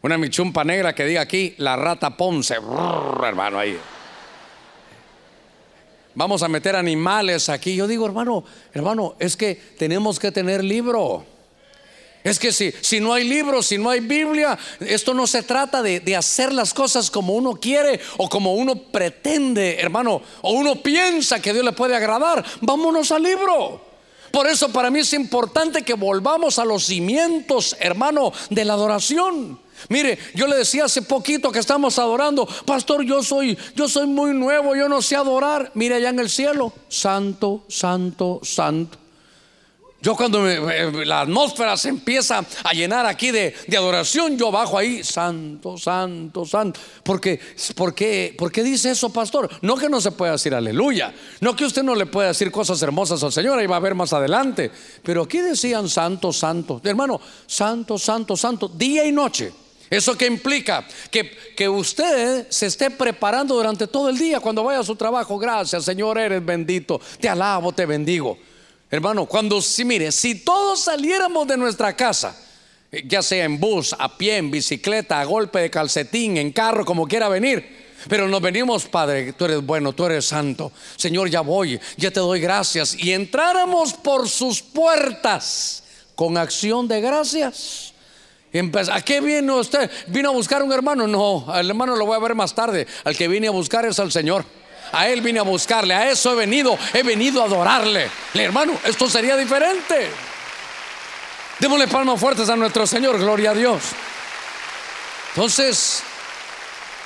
Una 0.00 0.16
michumpa 0.16 0.62
negra 0.62 0.94
que 0.94 1.04
diga 1.04 1.22
aquí, 1.22 1.54
la 1.58 1.76
rata 1.76 2.16
Ponce, 2.16 2.54
hermano, 2.54 3.58
ahí. 3.58 3.78
Vamos 6.14 6.42
a 6.42 6.48
meter 6.48 6.76
animales 6.76 7.48
aquí. 7.48 7.74
Yo 7.74 7.86
digo, 7.86 8.06
hermano, 8.06 8.44
hermano, 8.72 9.16
es 9.18 9.36
que 9.36 9.54
tenemos 9.54 10.18
que 10.18 10.30
tener 10.30 10.62
libro. 10.62 11.24
Es 12.22 12.38
que 12.38 12.52
si, 12.52 12.72
si 12.80 13.00
no 13.00 13.12
hay 13.12 13.28
libro, 13.28 13.62
si 13.62 13.78
no 13.78 13.90
hay 13.90 14.00
Biblia, 14.00 14.58
esto 14.80 15.14
no 15.14 15.26
se 15.26 15.42
trata 15.42 15.82
de, 15.82 16.00
de, 16.00 16.16
hacer 16.16 16.52
las 16.52 16.74
cosas 16.74 17.10
como 17.10 17.34
uno 17.34 17.54
quiere 17.54 18.00
o 18.18 18.28
como 18.28 18.54
uno 18.54 18.76
pretende, 18.76 19.78
hermano, 19.80 20.20
o 20.42 20.52
uno 20.52 20.82
piensa 20.82 21.40
que 21.40 21.52
Dios 21.52 21.64
le 21.64 21.72
puede 21.72 21.96
agradar. 21.96 22.44
Vámonos 22.60 23.12
al 23.12 23.22
libro. 23.22 23.80
Por 24.30 24.46
eso 24.46 24.70
para 24.70 24.90
mí 24.90 25.00
es 25.00 25.12
importante 25.12 25.82
que 25.82 25.94
volvamos 25.94 26.58
a 26.58 26.64
los 26.64 26.84
cimientos, 26.84 27.76
hermano, 27.80 28.32
de 28.50 28.64
la 28.64 28.74
adoración. 28.74 29.67
Mire, 29.88 30.18
yo 30.34 30.46
le 30.46 30.56
decía 30.56 30.84
hace 30.84 31.02
poquito 31.02 31.52
que 31.52 31.58
estamos 31.58 31.98
adorando, 31.98 32.46
pastor, 32.64 33.04
yo 33.04 33.22
soy, 33.22 33.56
yo 33.74 33.88
soy 33.88 34.06
muy 34.06 34.34
nuevo, 34.34 34.74
yo 34.74 34.88
no 34.88 35.02
sé 35.02 35.16
adorar. 35.16 35.70
Mire 35.74 35.96
allá 35.96 36.10
en 36.10 36.20
el 36.20 36.30
cielo, 36.30 36.72
santo, 36.88 37.64
santo, 37.68 38.40
santo. 38.42 38.98
Yo 40.00 40.14
cuando 40.14 40.46
la 40.46 41.22
atmósfera 41.22 41.76
se 41.76 41.88
empieza 41.88 42.44
a 42.62 42.72
llenar 42.72 43.04
aquí 43.04 43.32
de, 43.32 43.52
adoración, 43.76 44.38
yo 44.38 44.52
bajo 44.52 44.78
ahí, 44.78 45.02
santo, 45.02 45.76
santo, 45.76 46.46
santo. 46.46 46.78
Porque, 47.02 47.40
porque, 47.74 48.32
¿Por 48.38 48.52
qué 48.52 48.62
dice 48.62 48.92
eso, 48.92 49.10
pastor? 49.10 49.50
No 49.60 49.76
que 49.76 49.88
no 49.88 50.00
se 50.00 50.12
pueda 50.12 50.32
decir 50.32 50.54
aleluya, 50.54 51.12
no 51.40 51.56
que 51.56 51.64
usted 51.64 51.82
no 51.82 51.96
le 51.96 52.06
pueda 52.06 52.28
decir 52.28 52.52
cosas 52.52 52.80
hermosas 52.80 53.24
al 53.24 53.32
Señor, 53.32 53.58
ahí 53.58 53.66
va 53.66 53.76
a 53.76 53.80
ver 53.80 53.96
más 53.96 54.12
adelante. 54.12 54.70
Pero 55.02 55.24
aquí 55.24 55.38
decían 55.38 55.88
santo, 55.88 56.32
santo. 56.32 56.80
Hermano, 56.84 57.20
santo, 57.48 57.98
santo, 57.98 58.36
santo, 58.36 58.68
día 58.68 59.04
y 59.04 59.10
noche. 59.10 59.52
¿Eso 59.90 60.16
qué 60.16 60.26
implica? 60.26 60.86
Que, 61.10 61.30
que, 61.56 61.68
usted 61.68 62.46
se 62.50 62.66
esté 62.66 62.90
preparando 62.90 63.54
durante 63.54 63.86
todo 63.86 64.10
el 64.10 64.18
día 64.18 64.38
cuando 64.40 64.64
vaya 64.64 64.80
a 64.80 64.84
su 64.84 64.96
trabajo. 64.96 65.38
Gracias, 65.38 65.84
Señor, 65.84 66.18
eres 66.18 66.44
bendito. 66.44 67.00
Te 67.18 67.28
alabo, 67.28 67.72
te 67.72 67.86
bendigo. 67.86 68.38
Hermano, 68.90 69.26
cuando 69.26 69.60
si 69.62 69.84
mire, 69.84 70.12
si 70.12 70.34
todos 70.34 70.80
saliéramos 70.80 71.46
de 71.46 71.56
nuestra 71.56 71.96
casa, 71.96 72.36
eh, 72.92 73.04
ya 73.06 73.22
sea 73.22 73.44
en 73.44 73.58
bus, 73.58 73.94
a 73.98 74.16
pie, 74.16 74.36
en 74.36 74.50
bicicleta, 74.50 75.20
a 75.20 75.24
golpe 75.24 75.60
de 75.60 75.70
calcetín, 75.70 76.36
en 76.36 76.52
carro, 76.52 76.84
como 76.84 77.06
quiera 77.06 77.28
venir, 77.28 77.88
pero 78.08 78.28
nos 78.28 78.40
venimos, 78.40 78.84
Padre, 78.86 79.32
tú 79.32 79.46
eres 79.46 79.64
bueno, 79.64 79.92
tú 79.92 80.04
eres 80.04 80.26
santo. 80.26 80.70
Señor, 80.96 81.30
ya 81.30 81.40
voy, 81.40 81.80
ya 81.96 82.10
te 82.10 82.20
doy 82.20 82.40
gracias. 82.40 82.94
Y 82.94 83.12
entráramos 83.12 83.94
por 83.94 84.28
sus 84.28 84.62
puertas 84.62 85.82
con 86.14 86.36
acción 86.36 86.88
de 86.88 87.00
gracias 87.00 87.87
¿A 88.92 89.00
qué 89.02 89.20
vino 89.20 89.56
usted? 89.56 89.90
¿Vino 90.06 90.30
a 90.30 90.32
buscar 90.32 90.62
un 90.62 90.72
hermano? 90.72 91.06
No, 91.06 91.44
al 91.48 91.68
hermano 91.68 91.96
lo 91.96 92.06
voy 92.06 92.16
a 92.16 92.20
ver 92.20 92.34
más 92.34 92.54
tarde. 92.54 92.86
Al 93.04 93.16
que 93.16 93.28
vine 93.28 93.48
a 93.48 93.50
buscar 93.50 93.84
es 93.86 93.98
al 93.98 94.12
Señor. 94.12 94.44
A 94.92 95.08
Él 95.08 95.20
vine 95.20 95.38
a 95.38 95.42
buscarle, 95.42 95.94
a 95.94 96.10
eso 96.10 96.32
he 96.32 96.36
venido, 96.36 96.78
he 96.94 97.02
venido 97.02 97.42
a 97.42 97.46
adorarle. 97.46 98.08
hermano, 98.34 98.72
esto 98.84 99.08
sería 99.08 99.36
diferente. 99.36 100.10
Démosle 101.58 101.88
palmas 101.88 102.20
fuertes 102.20 102.48
a 102.48 102.56
nuestro 102.56 102.86
Señor, 102.86 103.18
gloria 103.18 103.50
a 103.50 103.54
Dios. 103.54 103.82
Entonces, 105.34 106.02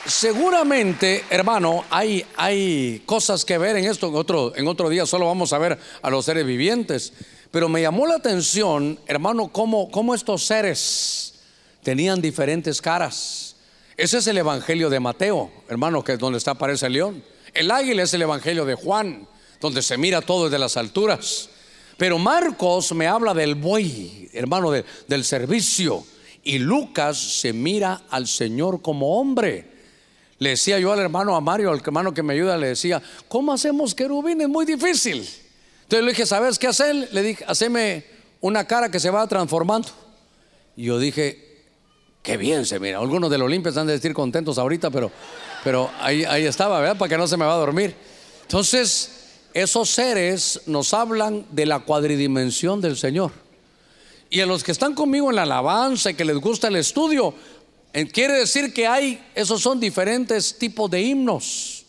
seguramente, 0.07 1.25
hermano, 1.31 1.85
hay, 1.91 2.25
hay 2.37 3.03
cosas 3.05 3.45
que 3.45 3.59
ver 3.59 3.77
en 3.77 3.87
esto. 3.87 4.09
En 4.09 4.17
otro, 4.17 4.53
en 4.55 4.69
otro 4.69 4.89
día 4.89 5.07
solo 5.07 5.27
vamos 5.27 5.53
a 5.53 5.59
ver 5.59 5.79
a 6.03 6.11
los 6.11 6.25
seres 6.25 6.47
vivientes. 6.47 7.13
Pero 7.51 7.69
me 7.69 7.83
llamó 7.83 8.07
la 8.07 8.17
atención, 8.17 8.99
hermano, 9.07 9.49
cómo, 9.49 9.91
cómo 9.91 10.15
estos 10.15 10.45
seres 10.45 11.32
tenían 11.83 12.21
diferentes 12.21 12.81
caras. 12.81 13.57
Ese 13.97 14.19
es 14.19 14.27
el 14.27 14.39
Evangelio 14.39 14.89
de 14.89 15.01
Mateo, 15.01 15.51
hermano, 15.69 16.03
que 16.03 16.13
es 16.13 16.19
donde 16.19 16.39
está 16.39 16.53
aparece 16.53 16.87
el 16.87 16.95
león. 16.95 17.25
El 17.53 17.71
águila 17.71 18.03
es 18.03 18.15
el 18.15 18.23
Evangelio 18.23 18.65
de 18.65 18.75
Juan, 18.75 19.27
donde 19.61 19.83
se 19.83 19.99
mira 19.99 20.23
todo 20.23 20.45
desde 20.45 20.59
las 20.59 20.77
alturas. 20.77 21.51
Pero 21.99 22.19
Marcos 22.19 22.93
me 22.95 23.07
habla 23.07 23.35
del 23.35 23.55
buey, 23.55 24.31
hermano, 24.33 24.71
del 24.71 25.25
servicio. 25.25 26.05
Y 26.43 26.59
Lucas 26.59 27.19
se 27.19 27.53
mira 27.53 28.03
al 28.11 28.27
Señor 28.27 28.83
como 28.83 29.21
hombre. 29.21 29.71
Le 30.39 30.51
decía 30.51 30.81
yo 30.81 30.93
al 30.93 30.99
hermano, 30.99 31.37
a 31.37 31.41
Mario, 31.41 31.71
al 31.71 31.79
hermano 31.79 32.13
que 32.13 32.23
me 32.23 32.33
ayuda, 32.33 32.57
le 32.57 32.69
decía, 32.69 33.01
¿cómo 33.29 33.53
hacemos 33.53 33.95
querubín? 33.95 34.41
Es 34.41 34.49
muy 34.49 34.67
difícil. 34.67 35.19
Entonces 35.83 36.05
le 36.05 36.11
dije, 36.11 36.27
¿sabes 36.27 36.59
qué 36.59 36.67
hacer? 36.67 37.09
Le 37.13 37.23
dije, 37.23 37.45
haceme 37.47 38.05
una 38.41 38.67
cara 38.67 38.91
que 38.91 38.99
se 38.99 39.11
va 39.11 39.25
transformando. 39.29 39.89
Y 40.77 40.87
yo 40.87 40.99
dije, 40.99 41.42
Qué 42.23 42.37
bien 42.37 42.65
se 42.65 42.79
mira. 42.79 42.99
Algunos 42.99 43.31
del 43.31 43.43
Olimpia 43.43 43.71
están 43.71 43.89
de 43.89 43.95
decir 43.95 44.15
contentos 44.15 44.57
ahorita, 44.57 44.91
pero, 44.91 45.11
pero 45.65 45.91
ahí, 46.01 46.23
estaba, 46.45 46.79
¿verdad? 46.81 46.97
Para 46.97 47.09
que 47.09 47.19
no 47.19 47.27
se 47.27 47.37
me 47.37 47.45
va 47.45 47.55
a 47.55 47.59
dormir. 47.59 47.97
Entonces, 48.43 49.41
esos 49.53 49.91
seres 49.91 50.63
nos 50.67 50.95
hablan 50.95 51.45
de 51.51 51.67
la 51.67 51.81
cuadridimensión 51.81 52.81
del 52.81 52.97
Señor. 52.97 53.33
Y 54.31 54.41
a 54.41 54.47
los 54.47 54.63
que 54.63 54.71
están 54.71 54.95
conmigo 54.95 55.31
en 55.31 55.37
la 55.37 55.43
alabanza 55.43 56.11
y 56.11 56.15
que 56.15 56.25
les 56.25 56.37
gusta 56.37 56.69
el 56.69 56.77
estudio, 56.77 57.35
eh, 57.93 58.07
quiere 58.07 58.35
decir 58.35 58.73
que 58.73 58.87
hay, 58.87 59.21
esos 59.35 59.61
son 59.61 59.81
diferentes 59.81 60.57
tipos 60.57 60.89
de 60.91 61.03
himnos. 61.03 61.85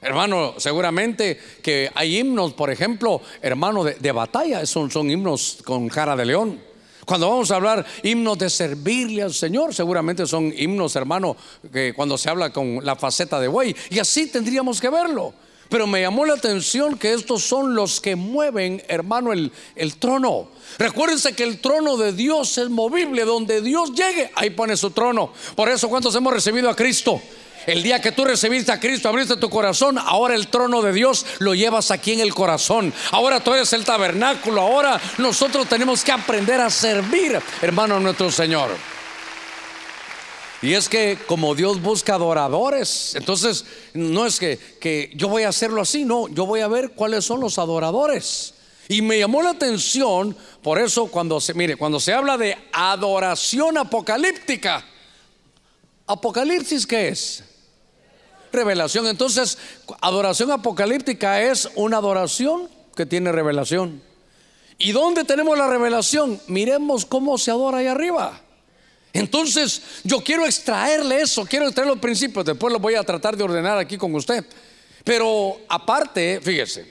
Hermano, 0.00 0.54
seguramente 0.58 1.38
que 1.60 1.90
hay 1.96 2.18
himnos, 2.18 2.54
por 2.54 2.70
ejemplo, 2.70 3.20
hermano, 3.42 3.82
de, 3.82 3.94
de 3.94 4.12
batalla, 4.12 4.64
son, 4.64 4.88
son 4.88 5.10
himnos 5.10 5.58
con 5.64 5.88
cara 5.88 6.14
de 6.14 6.24
león. 6.24 6.67
Cuando 7.08 7.30
vamos 7.30 7.50
a 7.50 7.56
hablar 7.56 7.86
himnos 8.02 8.36
de 8.36 8.50
servirle 8.50 9.22
al 9.22 9.32
Señor, 9.32 9.74
seguramente 9.74 10.26
son 10.26 10.52
himnos, 10.54 10.94
hermano, 10.94 11.38
que 11.72 11.94
cuando 11.94 12.18
se 12.18 12.28
habla 12.28 12.52
con 12.52 12.84
la 12.84 12.96
faceta 12.96 13.40
de 13.40 13.48
buey. 13.48 13.74
Y 13.88 13.98
así 13.98 14.26
tendríamos 14.26 14.78
que 14.78 14.90
verlo. 14.90 15.32
Pero 15.70 15.86
me 15.86 16.02
llamó 16.02 16.26
la 16.26 16.34
atención 16.34 16.98
que 16.98 17.14
estos 17.14 17.44
son 17.44 17.74
los 17.74 18.02
que 18.02 18.14
mueven, 18.14 18.82
hermano, 18.88 19.32
el, 19.32 19.50
el, 19.74 19.96
trono. 19.96 20.50
Recuérdense 20.76 21.32
que 21.32 21.44
el 21.44 21.62
trono 21.62 21.96
de 21.96 22.12
Dios 22.12 22.58
es 22.58 22.68
movible. 22.68 23.24
Donde 23.24 23.62
Dios 23.62 23.94
llegue, 23.94 24.30
ahí 24.34 24.50
pone 24.50 24.76
su 24.76 24.90
trono. 24.90 25.32
Por 25.56 25.70
eso, 25.70 25.88
¿cuántos 25.88 26.14
hemos 26.14 26.34
recibido 26.34 26.68
a 26.68 26.76
Cristo? 26.76 27.22
El 27.66 27.82
día 27.82 28.00
que 28.00 28.12
tú 28.12 28.24
recibiste 28.24 28.72
a 28.72 28.80
Cristo, 28.80 29.08
abriste 29.08 29.36
tu 29.36 29.50
corazón, 29.50 29.98
ahora 29.98 30.34
el 30.34 30.48
trono 30.48 30.82
de 30.82 30.92
Dios 30.92 31.26
lo 31.38 31.54
llevas 31.54 31.90
aquí 31.90 32.12
en 32.12 32.20
el 32.20 32.34
corazón. 32.34 32.92
Ahora 33.10 33.40
tú 33.40 33.52
eres 33.52 33.72
el 33.72 33.84
tabernáculo. 33.84 34.60
Ahora 34.60 35.00
nosotros 35.18 35.68
tenemos 35.68 36.02
que 36.02 36.12
aprender 36.12 36.60
a 36.60 36.70
servir, 36.70 37.38
hermano, 37.60 38.00
nuestro 38.00 38.30
Señor. 38.30 38.70
Y 40.60 40.74
es 40.74 40.88
que 40.88 41.18
como 41.26 41.54
Dios 41.54 41.80
busca 41.80 42.14
adoradores, 42.14 43.14
entonces 43.14 43.64
no 43.94 44.26
es 44.26 44.38
que, 44.40 44.58
que 44.80 45.12
yo 45.14 45.28
voy 45.28 45.44
a 45.44 45.50
hacerlo 45.50 45.82
así, 45.82 46.04
no, 46.04 46.26
yo 46.28 46.46
voy 46.46 46.60
a 46.60 46.68
ver 46.68 46.90
cuáles 46.90 47.24
son 47.24 47.40
los 47.40 47.58
adoradores. 47.58 48.54
Y 48.88 49.02
me 49.02 49.18
llamó 49.18 49.42
la 49.42 49.50
atención, 49.50 50.36
por 50.62 50.80
eso 50.80 51.06
cuando 51.08 51.40
se, 51.40 51.54
mire, 51.54 51.76
cuando 51.76 52.00
se 52.00 52.12
habla 52.12 52.38
de 52.38 52.56
adoración 52.72 53.76
apocalíptica, 53.78 54.84
Apocalipsis, 56.08 56.86
¿qué 56.86 57.08
es? 57.08 57.44
Revelación. 58.52 59.06
Entonces, 59.06 59.58
adoración 60.00 60.50
apocalíptica 60.50 61.42
es 61.42 61.68
una 61.74 61.98
adoración 61.98 62.68
que 62.94 63.06
tiene 63.06 63.32
revelación. 63.32 64.02
¿Y 64.78 64.92
dónde 64.92 65.24
tenemos 65.24 65.58
la 65.58 65.66
revelación? 65.66 66.40
Miremos 66.46 67.04
cómo 67.04 67.36
se 67.38 67.50
adora 67.50 67.78
ahí 67.78 67.86
arriba. 67.86 68.40
Entonces, 69.12 69.82
yo 70.04 70.22
quiero 70.22 70.44
extraerle 70.44 71.20
eso, 71.20 71.44
quiero 71.44 71.66
extraer 71.66 71.88
los 71.88 71.98
principios, 71.98 72.44
después 72.44 72.72
lo 72.72 72.78
voy 72.78 72.94
a 72.94 73.02
tratar 73.02 73.36
de 73.36 73.42
ordenar 73.42 73.78
aquí 73.78 73.96
con 73.96 74.14
usted. 74.14 74.44
Pero 75.02 75.58
aparte, 75.68 76.40
fíjese, 76.42 76.86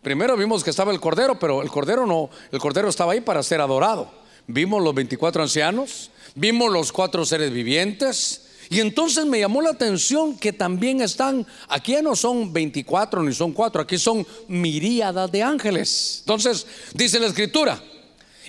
primero 0.00 0.36
vimos 0.36 0.62
que 0.62 0.70
estaba 0.70 0.92
el 0.92 1.00
cordero, 1.00 1.38
pero 1.38 1.62
el 1.62 1.68
cordero 1.68 2.06
no, 2.06 2.30
el 2.50 2.58
cordero 2.58 2.88
estaba 2.88 3.12
ahí 3.12 3.20
para 3.20 3.42
ser 3.42 3.60
adorado. 3.60 4.10
Vimos 4.46 4.82
los 4.82 4.94
24 4.94 5.42
ancianos, 5.42 6.10
vimos 6.34 6.72
los 6.72 6.92
cuatro 6.92 7.26
seres 7.26 7.52
vivientes, 7.52 8.41
y 8.72 8.80
entonces 8.80 9.26
me 9.26 9.38
llamó 9.38 9.60
la 9.60 9.68
atención 9.68 10.38
que 10.38 10.50
también 10.50 11.02
están, 11.02 11.46
aquí 11.68 11.94
no 12.02 12.16
son 12.16 12.54
24 12.54 13.22
ni 13.22 13.34
son 13.34 13.52
cuatro, 13.52 13.82
aquí 13.82 13.98
son 13.98 14.26
miríadas 14.48 15.30
de 15.30 15.42
ángeles. 15.42 16.20
Entonces, 16.20 16.66
dice 16.94 17.20
la 17.20 17.26
escritura, 17.26 17.78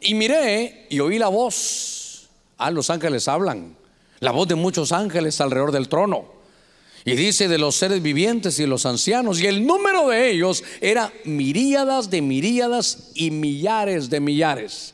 y 0.01 0.13
miré 0.13 0.87
y 0.89 1.01
oí 1.01 1.19
la 1.19 1.27
voz. 1.27 2.29
Ah, 2.57 2.71
los 2.71 2.89
ángeles 2.89 3.27
hablan, 3.27 3.75
la 4.21 4.31
voz 4.31 4.47
de 4.47 4.55
muchos 4.55 4.93
ángeles 4.93 5.41
alrededor 5.41 5.73
del 5.73 5.89
trono. 5.89 6.31
Y 7.03 7.17
dice 7.17 7.49
de 7.49 7.57
los 7.57 7.75
seres 7.75 8.01
vivientes 8.01 8.57
y 8.59 8.65
los 8.65 8.85
ancianos, 8.85 9.41
y 9.41 9.47
el 9.47 9.67
número 9.67 10.07
de 10.07 10.31
ellos 10.31 10.63
era 10.79 11.11
miríadas 11.25 12.09
de 12.09 12.21
miríadas 12.21 13.09
y 13.13 13.29
millares 13.29 14.09
de 14.09 14.21
millares. 14.21 14.93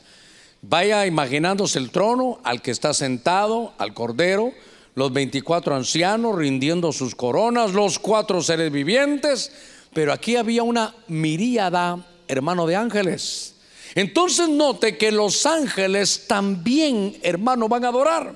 Vaya 0.64 1.06
imaginándose 1.06 1.78
el 1.78 1.92
trono 1.92 2.40
al 2.44 2.64
que 2.64 2.72
está 2.72 2.96
sentado, 2.96 3.74
al 3.78 3.94
cordero, 3.94 4.54
los 5.00 5.14
24 5.14 5.76
ancianos 5.76 6.36
rindiendo 6.36 6.92
sus 6.92 7.16
coronas, 7.16 7.72
los 7.72 8.00
cuatro 8.00 8.44
seres 8.44 8.70
vivientes, 8.70 9.50
pero 9.94 10.12
aquí 10.12 10.36
había 10.36 10.62
una 10.64 10.94
miríada, 11.08 12.06
hermano, 12.28 12.68
de 12.68 12.76
ángeles. 12.76 13.56
Entonces 13.96 14.50
note 14.50 14.98
que 14.98 15.14
los 15.14 15.46
ángeles 15.46 16.26
también, 16.28 17.18
hermano, 17.24 17.70
van 17.70 17.86
a 17.86 17.88
adorar. 17.88 18.36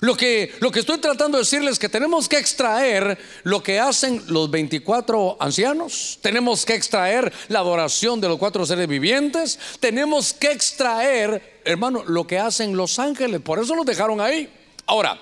Lo 0.00 0.16
que, 0.16 0.50
lo 0.60 0.70
que 0.70 0.80
estoy 0.80 0.96
tratando 0.96 1.36
de 1.36 1.42
decirles 1.42 1.72
es 1.72 1.78
que 1.78 1.90
tenemos 1.90 2.30
que 2.30 2.38
extraer 2.38 3.18
lo 3.42 3.62
que 3.62 3.78
hacen 3.78 4.22
los 4.28 4.50
24 4.50 5.36
ancianos, 5.38 6.18
tenemos 6.22 6.64
que 6.64 6.76
extraer 6.76 7.30
la 7.48 7.58
adoración 7.58 8.22
de 8.22 8.28
los 8.28 8.38
cuatro 8.38 8.64
seres 8.64 8.88
vivientes, 8.88 9.58
tenemos 9.80 10.32
que 10.32 10.50
extraer, 10.50 11.60
hermano, 11.62 12.04
lo 12.06 12.26
que 12.26 12.38
hacen 12.38 12.74
los 12.74 12.98
ángeles, 12.98 13.42
por 13.42 13.58
eso 13.58 13.74
los 13.74 13.84
dejaron 13.84 14.22
ahí. 14.22 14.48
Ahora, 14.86 15.20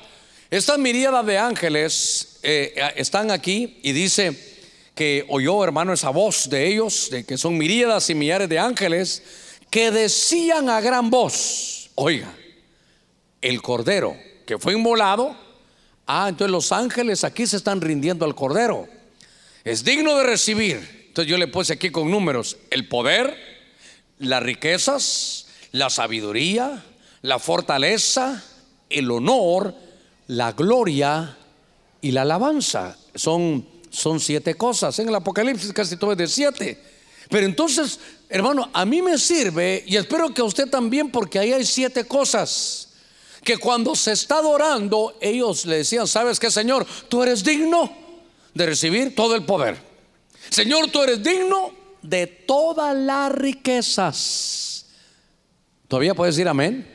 esta 0.51 0.79
miríada 0.79 1.23
de 1.23 1.37
ángeles 1.37 2.39
eh, 2.43 2.75
están 2.97 3.31
aquí 3.31 3.79
y 3.83 3.93
dice 3.93 4.49
que 4.95 5.27
oyó, 5.29 5.63
hermano, 5.63 5.93
esa 5.93 6.09
voz 6.09 6.49
de 6.49 6.67
ellos, 6.67 7.11
de 7.11 7.25
que 7.25 7.37
son 7.37 7.59
miríadas 7.59 8.09
y 8.09 8.15
millares 8.15 8.49
de 8.49 8.59
ángeles, 8.59 9.23
que 9.71 9.91
decían 9.91 10.71
a 10.71 10.81
gran 10.81 11.11
voz, 11.11 11.91
oiga, 11.95 12.35
el 13.43 13.61
cordero 13.61 14.17
que 14.47 14.59
fue 14.59 14.73
inmolado, 14.73 15.37
ah, 16.07 16.27
entonces 16.31 16.51
los 16.51 16.73
ángeles 16.73 17.25
aquí 17.25 17.47
se 17.47 17.59
están 17.59 17.83
rindiendo 17.83 18.25
al 18.25 18.35
cordero. 18.35 18.89
Es 19.65 19.85
digno 19.85 20.17
de 20.17 20.25
recibir. 20.25 21.07
Entonces 21.09 21.31
yo 21.31 21.37
le 21.37 21.49
puse 21.49 21.75
aquí 21.75 21.91
con 21.91 22.11
números 22.11 22.57
el 22.71 22.89
poder, 22.89 23.37
las 24.19 24.43
riquezas, 24.43 25.47
la 25.73 25.91
sabiduría, 25.91 26.83
la 27.21 27.39
fortaleza, 27.39 28.43
el 28.89 29.11
honor, 29.11 29.75
la 30.29 30.53
gloria 30.53 31.37
y 32.01 32.13
la 32.13 32.23
alabanza. 32.23 32.97
Son, 33.15 33.67
son 33.91 34.21
siete 34.21 34.55
cosas. 34.55 34.99
En 34.99 35.09
el 35.09 35.15
Apocalipsis 35.15 35.73
casi 35.73 35.97
todo 35.97 36.13
es 36.13 36.19
de 36.19 36.29
siete. 36.29 36.81
Pero 37.29 37.45
entonces, 37.45 37.99
hermano, 38.29 38.71
a 38.73 38.85
mí 38.85 39.03
me 39.03 39.19
sirve 39.19 39.85
y 39.87 39.97
espero 39.97 40.33
que 40.33 40.41
a 40.41 40.45
usted 40.45 40.69
también 40.69 41.11
porque 41.11 41.39
ahí 41.39 41.53
hay 41.53 41.65
siete 41.65 42.05
cosas. 42.05 42.85
Que 43.45 43.57
cuando 43.57 43.95
se 43.95 44.13
está 44.13 44.39
adorando, 44.39 45.17
ellos 45.21 45.65
le 45.67 45.79
decían, 45.79 46.07
¿sabes 46.07 46.39
qué, 46.39 46.51
Señor? 46.51 46.87
Tú 47.09 47.23
eres 47.23 47.45
digno 47.45 47.93
de 48.55 48.67
recibir 48.67 49.15
todo 49.15 49.35
el 49.35 49.45
poder. 49.45 49.77
Señor, 50.51 50.91
tú 50.91 51.03
eres 51.03 51.23
digno 51.23 51.73
de 52.03 52.27
todas 52.27 52.97
las 52.97 53.33
riquezas. 53.33 54.87
¿Todavía 55.87 56.15
puedes 56.15 56.37
decir 56.37 56.49
amén? 56.49 56.87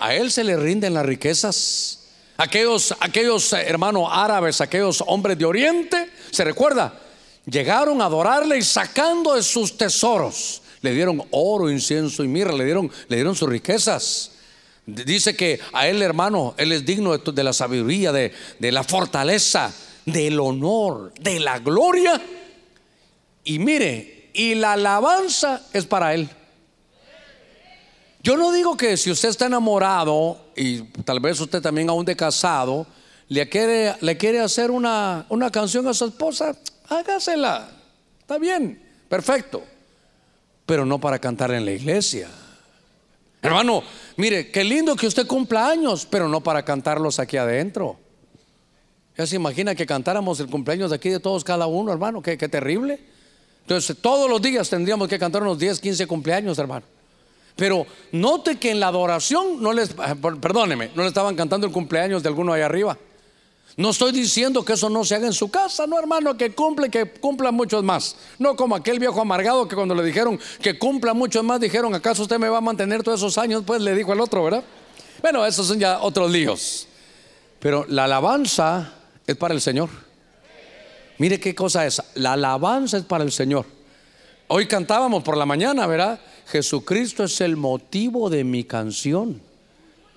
A 0.00 0.14
Él 0.14 0.30
se 0.30 0.44
le 0.44 0.56
rinden 0.56 0.94
las 0.94 1.06
riquezas. 1.06 2.03
Aquellos, 2.36 2.94
aquellos 2.98 3.52
eh, 3.52 3.64
hermanos 3.66 4.08
árabes, 4.10 4.60
aquellos 4.60 5.02
hombres 5.06 5.38
de 5.38 5.44
Oriente, 5.44 6.10
¿se 6.30 6.44
recuerda? 6.44 7.00
Llegaron 7.46 8.00
a 8.02 8.06
adorarle 8.06 8.58
y 8.58 8.62
sacando 8.62 9.34
de 9.34 9.42
sus 9.42 9.76
tesoros, 9.76 10.62
le 10.80 10.92
dieron 10.92 11.22
oro, 11.30 11.70
incienso 11.70 12.24
y 12.24 12.28
mirra, 12.28 12.52
le 12.52 12.64
dieron, 12.64 12.90
le 13.08 13.16
dieron 13.16 13.34
sus 13.34 13.48
riquezas. 13.48 14.32
Dice 14.86 15.34
que 15.34 15.60
a 15.72 15.88
él, 15.88 16.02
hermano, 16.02 16.54
él 16.58 16.72
es 16.72 16.84
digno 16.84 17.16
de, 17.16 17.44
la 17.44 17.52
sabiduría, 17.52 18.12
de, 18.12 18.32
de 18.58 18.72
la 18.72 18.82
fortaleza, 18.82 19.72
del 20.04 20.38
honor, 20.40 21.12
de 21.20 21.40
la 21.40 21.58
gloria. 21.58 22.20
Y 23.44 23.58
mire, 23.58 24.30
y 24.34 24.54
la 24.54 24.72
alabanza 24.72 25.62
es 25.72 25.86
para 25.86 26.14
él. 26.14 26.28
Yo 28.24 28.38
no 28.38 28.52
digo 28.52 28.74
que 28.74 28.96
si 28.96 29.10
usted 29.10 29.28
está 29.28 29.44
enamorado 29.44 30.46
y 30.56 30.80
tal 31.04 31.20
vez 31.20 31.38
usted 31.38 31.60
también 31.60 31.90
aún 31.90 32.06
de 32.06 32.16
casado, 32.16 32.86
le 33.28 33.46
quiere, 33.50 33.96
le 34.00 34.16
quiere 34.16 34.40
hacer 34.40 34.70
una, 34.70 35.26
una 35.28 35.50
canción 35.50 35.86
a 35.88 35.92
su 35.92 36.06
esposa, 36.06 36.56
hágasela. 36.88 37.68
Está 38.18 38.38
bien, 38.38 38.82
perfecto. 39.10 39.62
Pero 40.64 40.86
no 40.86 40.98
para 40.98 41.18
cantar 41.18 41.50
en 41.50 41.66
la 41.66 41.72
iglesia. 41.72 42.30
Hermano, 43.42 43.82
mire, 44.16 44.50
qué 44.50 44.64
lindo 44.64 44.96
que 44.96 45.06
usted 45.06 45.26
cumpla 45.26 45.68
años, 45.68 46.08
pero 46.10 46.26
no 46.26 46.40
para 46.40 46.64
cantarlos 46.64 47.18
aquí 47.18 47.36
adentro. 47.36 47.98
Ya 49.18 49.26
se 49.26 49.36
imagina 49.36 49.74
que 49.74 49.84
cantáramos 49.84 50.40
el 50.40 50.46
cumpleaños 50.46 50.88
de 50.88 50.96
aquí 50.96 51.10
de 51.10 51.20
todos 51.20 51.44
cada 51.44 51.66
uno, 51.66 51.92
hermano, 51.92 52.22
qué, 52.22 52.38
qué 52.38 52.48
terrible. 52.48 53.00
Entonces, 53.60 53.98
todos 54.00 54.30
los 54.30 54.40
días 54.40 54.70
tendríamos 54.70 55.08
que 55.08 55.18
cantar 55.18 55.42
unos 55.42 55.58
10, 55.58 55.78
15 55.78 56.06
cumpleaños, 56.06 56.58
hermano. 56.58 56.93
Pero 57.56 57.86
note 58.12 58.56
que 58.56 58.70
en 58.70 58.80
la 58.80 58.88
adoración 58.88 59.62
no 59.62 59.72
les, 59.72 59.90
eh, 59.90 60.16
perdóneme, 60.40 60.90
no 60.94 61.02
le 61.02 61.08
estaban 61.08 61.36
cantando 61.36 61.66
el 61.66 61.72
cumpleaños 61.72 62.22
de 62.22 62.28
alguno 62.28 62.52
ahí 62.52 62.62
arriba. 62.62 62.98
No 63.76 63.90
estoy 63.90 64.12
diciendo 64.12 64.64
que 64.64 64.74
eso 64.74 64.88
no 64.88 65.04
se 65.04 65.16
haga 65.16 65.26
en 65.26 65.32
su 65.32 65.50
casa, 65.50 65.86
no 65.86 65.98
hermano, 65.98 66.36
que 66.36 66.54
cumple, 66.54 66.90
que 66.90 67.06
cumpla 67.10 67.50
muchos 67.50 67.82
más. 67.82 68.16
No 68.38 68.54
como 68.54 68.76
aquel 68.76 69.00
viejo 69.00 69.20
amargado 69.20 69.66
que 69.66 69.74
cuando 69.74 69.94
le 69.94 70.04
dijeron 70.04 70.38
que 70.62 70.78
cumpla 70.78 71.12
muchos 71.12 71.42
más, 71.42 71.60
dijeron, 71.60 71.92
¿acaso 71.94 72.22
usted 72.22 72.38
me 72.38 72.48
va 72.48 72.58
a 72.58 72.60
mantener 72.60 73.02
todos 73.02 73.20
esos 73.20 73.36
años? 73.36 73.64
Pues 73.66 73.82
le 73.82 73.94
dijo 73.94 74.12
el 74.12 74.20
otro, 74.20 74.44
¿verdad? 74.44 74.62
Bueno, 75.20 75.44
esos 75.44 75.66
son 75.66 75.80
ya 75.80 76.00
otros 76.00 76.30
líos. 76.30 76.86
Pero 77.58 77.84
la 77.88 78.04
alabanza 78.04 78.92
es 79.26 79.36
para 79.36 79.54
el 79.54 79.60
Señor. 79.60 79.88
Mire 81.18 81.40
qué 81.40 81.54
cosa 81.54 81.86
es. 81.86 82.00
La 82.14 82.34
alabanza 82.34 82.96
es 82.98 83.04
para 83.04 83.24
el 83.24 83.32
Señor. 83.32 83.66
Hoy 84.48 84.68
cantábamos 84.68 85.22
por 85.24 85.36
la 85.36 85.46
mañana, 85.46 85.86
¿verdad? 85.86 86.20
Jesucristo 86.46 87.24
es 87.24 87.40
el 87.40 87.56
motivo 87.56 88.30
de 88.30 88.44
mi 88.44 88.64
canción. 88.64 89.40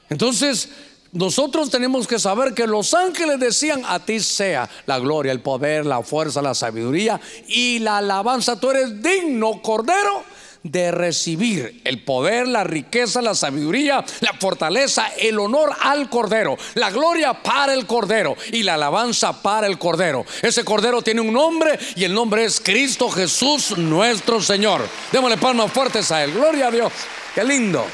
Entonces, 0.10 0.70
nosotros 1.12 1.70
tenemos 1.70 2.08
que 2.08 2.20
saber 2.20 2.54
que 2.54 2.68
los 2.68 2.94
ángeles 2.94 3.40
decían, 3.40 3.84
a 3.86 4.00
ti 4.00 4.20
sea 4.20 4.70
la 4.86 5.00
gloria, 5.00 5.32
el 5.32 5.42
poder, 5.42 5.86
la 5.86 6.04
fuerza, 6.04 6.42
la 6.42 6.54
sabiduría 6.54 7.20
y 7.48 7.80
la 7.80 7.98
alabanza. 7.98 8.60
Tú 8.60 8.72
eres 8.72 9.02
digno, 9.02 9.62
Cordero, 9.62 10.24
de 10.64 10.92
recibir 10.92 11.82
el 11.84 12.04
poder, 12.04 12.48
la 12.48 12.64
riqueza, 12.64 13.22
la 13.22 13.36
sabiduría, 13.36 14.04
la 14.22 14.34
fortaleza, 14.34 15.08
el 15.18 15.40
honor 15.40 15.76
al 15.80 16.10
Cordero, 16.10 16.58
la 16.76 16.90
gloria 16.90 17.34
para 17.34 17.74
el 17.74 17.86
Cordero 17.86 18.36
y 18.52 18.64
la 18.64 18.76
alabanza 18.76 19.42
para 19.42 19.68
el 19.68 19.78
Cordero. 19.78 20.26
Ese 20.42 20.64
Cordero 20.64 21.02
tiene 21.02 21.22
un 21.22 21.34
nombre 21.34 21.78
y 21.96 22.04
el 22.04 22.14
nombre 22.14 22.46
es 22.46 22.60
Cristo 22.60 23.10
Jesús 23.10 23.78
nuestro 23.78 24.42
Señor. 24.42 24.88
Démosle 25.12 25.38
palmas 25.38 25.72
fuertes 25.72 26.12
a 26.12 26.24
Él. 26.24 26.34
Gloria 26.34 26.68
a 26.68 26.72
Dios. 26.72 26.92
Qué 27.34 27.44
lindo. 27.44 27.86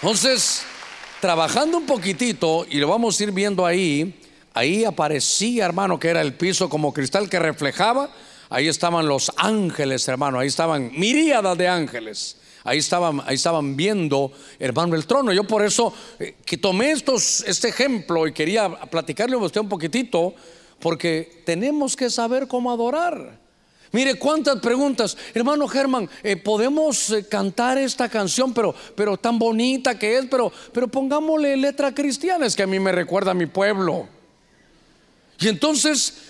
Entonces, 0.00 0.62
trabajando 1.20 1.78
un 1.78 1.86
poquitito 1.86 2.66
y 2.68 2.78
lo 2.78 2.88
vamos 2.88 3.18
a 3.18 3.22
ir 3.24 3.32
viendo 3.32 3.66
ahí, 3.66 4.20
ahí 4.54 4.84
aparecía, 4.84 5.64
hermano, 5.64 5.98
que 5.98 6.08
era 6.08 6.20
el 6.20 6.34
piso 6.34 6.68
como 6.68 6.92
cristal 6.92 7.28
que 7.28 7.38
reflejaba 7.38 8.10
Ahí 8.50 8.68
estaban 8.68 9.06
los 9.06 9.30
ángeles, 9.36 10.06
hermano, 10.08 10.38
ahí 10.38 10.48
estaban 10.48 10.90
miríadas 10.94 11.56
de 11.58 11.68
ángeles. 11.68 12.36
Ahí 12.64 12.78
estaban, 12.78 13.22
ahí 13.24 13.36
estaban 13.36 13.76
viendo, 13.76 14.32
hermano, 14.58 14.94
el 14.94 15.06
trono. 15.06 15.32
Yo 15.32 15.44
por 15.44 15.64
eso 15.64 15.92
eh, 16.18 16.36
que 16.44 16.58
tomé 16.58 16.90
estos, 16.90 17.42
este 17.46 17.68
ejemplo 17.68 18.26
y 18.26 18.32
quería 18.32 18.68
platicarle 18.68 19.36
a 19.36 19.38
usted 19.38 19.60
un 19.60 19.68
poquitito, 19.68 20.34
porque 20.80 21.42
tenemos 21.46 21.96
que 21.96 22.10
saber 22.10 22.46
cómo 22.46 22.70
adorar. 22.70 23.38
Mire 23.90 24.16
cuántas 24.16 24.60
preguntas, 24.60 25.16
hermano 25.32 25.66
Germán, 25.66 26.10
eh, 26.22 26.36
podemos 26.36 27.08
eh, 27.10 27.26
cantar 27.26 27.78
esta 27.78 28.08
canción, 28.08 28.52
pero, 28.52 28.74
pero 28.94 29.16
tan 29.16 29.38
bonita 29.38 29.98
que 29.98 30.18
es, 30.18 30.26
pero, 30.26 30.52
pero 30.72 30.88
pongámosle 30.88 31.56
letra 31.56 31.94
cristiana, 31.94 32.44
es 32.44 32.54
que 32.54 32.64
a 32.64 32.66
mí 32.66 32.78
me 32.78 32.92
recuerda 32.92 33.30
a 33.30 33.34
mi 33.34 33.46
pueblo. 33.46 34.06
Y 35.40 35.48
entonces, 35.48 36.27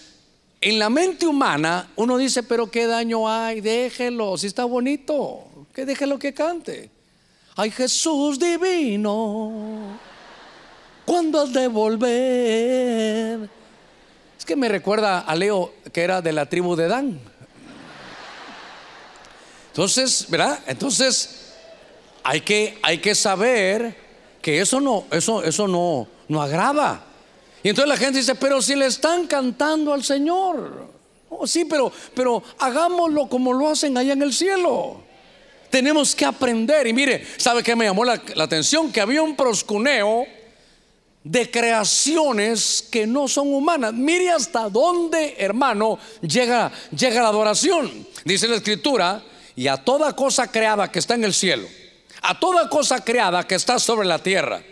en 0.61 0.79
la 0.79 0.91
mente 0.91 1.27
humana, 1.27 1.89
uno 1.97 2.17
dice, 2.17 2.43
pero 2.43 2.71
qué 2.71 2.87
daño 2.87 3.29
hay, 3.29 3.61
déjelo, 3.61 4.37
si 4.37 4.49
está 4.49 4.65
bonito, 4.65 5.45
que 5.73 5.85
déjelo 5.85 6.19
que 6.19 6.35
cante. 6.35 6.91
Ay 7.55 7.71
Jesús 7.71 8.39
divino, 8.39 9.99
¿cuándo 11.05 11.41
has 11.41 11.53
de 11.53 11.69
volver? 11.69 13.49
Es 14.39 14.45
que 14.45 14.57
me 14.57 14.69
recuerda 14.69 15.21
a 15.21 15.35
Leo, 15.35 15.75
que 15.93 16.03
era 16.03 16.23
de 16.23 16.33
la 16.33 16.47
tribu 16.47 16.77
de 16.77 16.89
Dan. 16.89 17.21
Entonces, 19.69 20.27
¿verdad? 20.29 20.59
Entonces 20.67 21.55
hay 22.25 22.41
que, 22.41 22.79
hay 22.83 22.99
que 22.99 23.15
saber 23.15 23.97
que 24.43 24.61
eso 24.61 24.81
no, 24.81 25.05
eso, 25.11 25.43
eso 25.43 25.69
no, 25.69 26.09
no 26.29 26.43
agrava. 26.43 27.05
Y 27.63 27.71
entonces 27.71 27.89
la 27.89 27.97
gente 27.97 28.19
dice, 28.19 28.35
pero 28.35 28.63
si 28.63 28.75
le 28.75 28.87
están 28.87 29.27
cantando 29.27 29.93
al 29.93 30.05
Señor. 30.05 30.89
Oh, 31.31 31.47
sí, 31.47 31.65
pero, 31.65 31.93
pero 32.15 32.43
hagámoslo 32.59 33.29
como 33.29 33.53
lo 33.53 33.69
hacen 33.69 33.97
allá 33.97 34.13
en 34.13 34.23
el 34.23 34.33
cielo. 34.33 35.03
Tenemos 35.71 36.15
que 36.15 36.25
aprender. 36.25 36.87
Y 36.87 36.93
mire, 36.93 37.27
¿sabe 37.37 37.63
qué 37.63 37.77
me 37.77 37.85
llamó 37.85 38.05
la, 38.05 38.21
atención? 38.39 38.91
Que 38.91 39.01
había 39.01 39.23
un 39.23 39.37
proscuneo 39.37 40.27
de 41.23 41.51
creaciones 41.51 42.87
que 42.91 43.07
no 43.07 43.29
son 43.29 43.53
humanas. 43.53 43.93
Mire 43.93 44.31
hasta 44.31 44.69
dónde, 44.71 45.35
hermano, 45.39 45.99
llega, 46.23 46.73
llega 46.97 47.23
la 47.23 47.29
adoración. 47.29 48.07
Dice 48.25 48.49
la 48.49 48.57
escritura 48.57 49.23
y 49.55 49.69
a 49.69 49.77
toda 49.77 50.15
cosa 50.17 50.51
creada 50.51 50.91
que 50.91 51.01
está 51.01 51.15
en 51.15 51.25
el 51.25 51.35
cielo, 51.35 51.69
a 52.23 52.39
toda 52.39 52.69
cosa 52.71 53.05
creada 53.05 53.47
que 53.47 53.57
está 53.57 53.79
sobre 53.79 54.07
la 54.07 54.21
tierra. 54.21 54.63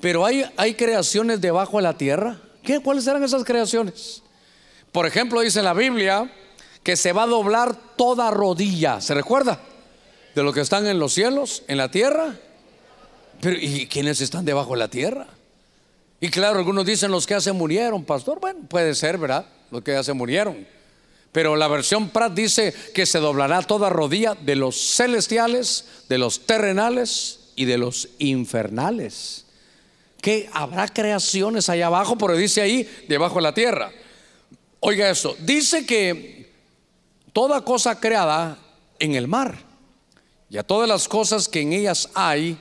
Pero 0.00 0.24
hay, 0.24 0.44
hay 0.56 0.74
creaciones 0.74 1.40
debajo 1.40 1.78
de 1.78 1.82
la 1.84 1.96
tierra. 1.96 2.38
¿Qué, 2.62 2.80
¿Cuáles 2.80 3.04
serán 3.04 3.22
esas 3.24 3.44
creaciones? 3.44 4.22
Por 4.92 5.06
ejemplo, 5.06 5.40
dice 5.40 5.62
la 5.62 5.74
Biblia 5.74 6.30
que 6.82 6.96
se 6.96 7.12
va 7.12 7.24
a 7.24 7.26
doblar 7.26 7.74
toda 7.96 8.30
rodilla. 8.30 9.00
¿Se 9.00 9.14
recuerda? 9.14 9.60
De 10.34 10.42
los 10.42 10.54
que 10.54 10.60
están 10.60 10.86
en 10.86 10.98
los 10.98 11.12
cielos, 11.12 11.62
en 11.68 11.78
la 11.78 11.90
tierra. 11.90 12.36
Pero 13.40 13.56
¿y 13.58 13.86
quiénes 13.86 14.20
están 14.20 14.44
debajo 14.44 14.72
de 14.72 14.78
la 14.78 14.88
tierra? 14.88 15.26
Y 16.20 16.28
claro, 16.28 16.58
algunos 16.58 16.86
dicen 16.86 17.10
los 17.10 17.26
que 17.26 17.34
ya 17.34 17.40
se 17.40 17.52
murieron, 17.52 18.04
pastor. 18.04 18.40
Bueno, 18.40 18.60
puede 18.68 18.94
ser, 18.94 19.18
¿verdad? 19.18 19.46
Los 19.70 19.82
que 19.82 19.92
ya 19.92 20.02
se 20.02 20.12
murieron. 20.12 20.66
Pero 21.32 21.56
la 21.56 21.68
versión 21.68 22.08
Prat 22.08 22.32
dice 22.32 22.72
que 22.94 23.04
se 23.04 23.18
doblará 23.18 23.62
toda 23.62 23.90
rodilla 23.90 24.34
de 24.34 24.56
los 24.56 24.94
celestiales, 24.94 25.84
de 26.08 26.18
los 26.18 26.46
terrenales 26.46 27.50
y 27.56 27.66
de 27.66 27.78
los 27.78 28.08
infernales. 28.18 29.45
Que 30.26 30.50
habrá 30.52 30.88
creaciones 30.88 31.68
allá 31.68 31.86
abajo, 31.86 32.18
pero 32.18 32.36
dice 32.36 32.60
ahí, 32.60 32.82
debajo 33.06 33.36
de 33.36 33.42
la 33.42 33.54
tierra. 33.54 33.92
Oiga 34.80 35.08
eso, 35.08 35.36
dice 35.38 35.86
que 35.86 36.50
toda 37.32 37.64
cosa 37.64 38.00
creada 38.00 38.58
en 38.98 39.14
el 39.14 39.28
mar 39.28 39.56
y 40.50 40.58
a 40.58 40.64
todas 40.64 40.88
las 40.88 41.06
cosas 41.06 41.48
que 41.48 41.60
en 41.60 41.72
ellas 41.72 42.10
hay, 42.12 42.58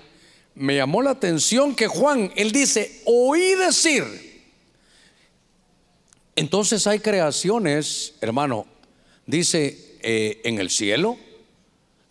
me 0.53 0.75
llamó 0.75 1.01
la 1.01 1.09
atención 1.09 1.73
que 1.73 1.87
Juan, 1.87 2.31
él 2.35 2.51
dice, 2.51 3.01
oí 3.03 3.55
decir, 3.55 4.03
entonces 6.35 6.85
hay 6.85 6.99
creaciones, 6.99 8.13
hermano, 8.21 8.67
dice 9.25 9.97
eh, 10.03 10.39
en 10.43 10.59
el 10.59 10.69
cielo, 10.69 11.17